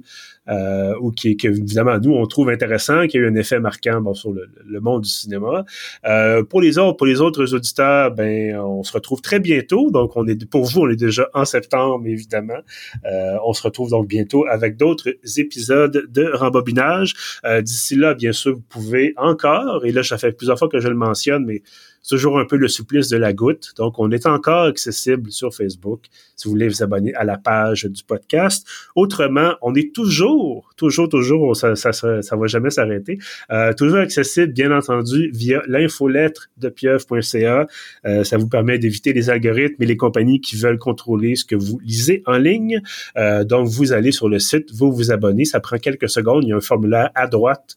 euh, 0.48 0.94
ou 1.00 1.12
qui, 1.12 1.36
qui, 1.36 1.46
évidemment, 1.46 1.98
nous, 1.98 2.12
on 2.12 2.26
trouve 2.26 2.50
intéressant, 2.50 3.06
qui 3.06 3.16
a 3.16 3.20
eu 3.20 3.28
un 3.28 3.34
effet 3.34 3.60
marquant 3.60 4.00
bon, 4.00 4.14
sur 4.14 4.32
le, 4.32 4.48
le, 4.66 4.80
monde 4.80 5.02
du 5.02 5.08
cinéma. 5.08 5.64
Euh, 6.04 6.42
pour 6.42 6.60
les 6.60 6.78
autres, 6.78 6.96
pour 6.96 7.06
les 7.06 7.20
autres 7.20 7.54
auditeurs, 7.54 8.10
ben, 8.10 8.56
on 8.56 8.82
se 8.82 8.92
retrouve 8.92 9.20
très 9.20 9.38
bientôt. 9.38 9.90
Donc, 9.90 10.16
on 10.16 10.26
est 10.26 10.44
pour 10.48 10.64
vous, 10.64 10.80
on 10.80 10.90
est 10.90 10.96
déjà 10.96 11.28
en 11.34 11.44
septembre, 11.44 12.06
évidemment. 12.06 12.60
Euh, 13.04 13.36
on 13.44 13.52
se 13.52 13.62
retrouve 13.62 13.90
donc 13.90 14.08
bientôt 14.08 14.44
avec 14.46 14.76
d'autres 14.76 15.08
épisodes 15.36 16.06
de 16.10 16.30
rembobinage. 16.34 17.14
Euh, 17.44 17.62
d'ici 17.62 17.94
là, 17.94 18.14
bien 18.14 18.32
sûr, 18.32 18.54
vous 18.54 18.64
pouvez 18.68 19.14
encore, 19.16 19.84
et 19.84 19.92
là, 19.92 20.02
ça 20.02 20.18
fait 20.18 20.32
plusieurs 20.32 20.58
fois 20.58 20.68
que 20.68 20.80
je 20.80 20.88
le 20.88 20.94
mentionne, 20.94 21.44
mais 21.44 21.62
toujours 22.08 22.38
un 22.38 22.44
peu 22.44 22.56
le 22.56 22.68
supplice 22.68 23.08
de 23.08 23.16
la 23.16 23.32
goutte. 23.32 23.72
Donc, 23.76 23.98
on 23.98 24.10
est 24.10 24.26
encore 24.26 24.64
accessible 24.64 25.30
sur 25.30 25.54
Facebook 25.54 26.06
si 26.42 26.48
vous 26.48 26.54
voulez 26.54 26.68
vous 26.68 26.82
abonner 26.82 27.14
à 27.14 27.24
la 27.24 27.38
page 27.38 27.84
du 27.84 28.02
podcast. 28.02 28.66
Autrement, 28.96 29.54
on 29.62 29.74
est 29.74 29.94
toujours, 29.94 30.72
toujours, 30.76 31.08
toujours, 31.08 31.56
ça 31.56 31.76
ça, 31.76 32.36
va 32.36 32.46
jamais 32.46 32.70
s'arrêter, 32.70 33.18
euh, 33.50 33.72
toujours 33.72 33.98
accessible, 33.98 34.52
bien 34.52 34.76
entendu, 34.76 35.30
via 35.32 35.62
l'infolettre 35.68 36.50
de 36.56 36.68
pieuvre.ca. 36.68 37.66
Euh, 38.06 38.24
ça 38.24 38.36
vous 38.38 38.48
permet 38.48 38.78
d'éviter 38.78 39.12
les 39.12 39.30
algorithmes 39.30 39.82
et 39.82 39.86
les 39.86 39.96
compagnies 39.96 40.40
qui 40.40 40.56
veulent 40.56 40.78
contrôler 40.78 41.36
ce 41.36 41.44
que 41.44 41.54
vous 41.54 41.78
lisez 41.84 42.22
en 42.26 42.38
ligne. 42.38 42.82
Euh, 43.16 43.44
donc, 43.44 43.68
vous 43.68 43.92
allez 43.92 44.10
sur 44.10 44.28
le 44.28 44.40
site, 44.40 44.72
vous 44.72 44.92
vous 44.92 45.12
abonnez, 45.12 45.44
ça 45.44 45.60
prend 45.60 45.78
quelques 45.78 46.08
secondes. 46.08 46.42
Il 46.44 46.48
y 46.48 46.52
a 46.52 46.56
un 46.56 46.60
formulaire 46.60 47.10
à 47.14 47.26
droite 47.26 47.76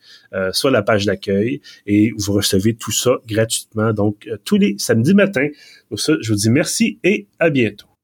sur 0.52 0.70
la 0.70 0.82
page 0.82 1.06
d'accueil 1.06 1.62
et 1.88 2.12
vous 2.18 2.34
recevez 2.34 2.74
tout 2.74 2.92
ça 2.92 3.12
gratuitement. 3.26 3.94
Donc, 3.94 4.15
euh, 4.28 4.38
tous 4.44 4.58
les 4.58 4.76
samedis 4.78 5.14
matins. 5.14 5.48
Pour 5.90 6.00
ça, 6.00 6.14
je 6.22 6.32
vous 6.32 6.38
dis 6.38 6.50
merci 6.50 7.00
et 7.04 7.28
à 7.40 7.50
bientôt. 7.50 7.95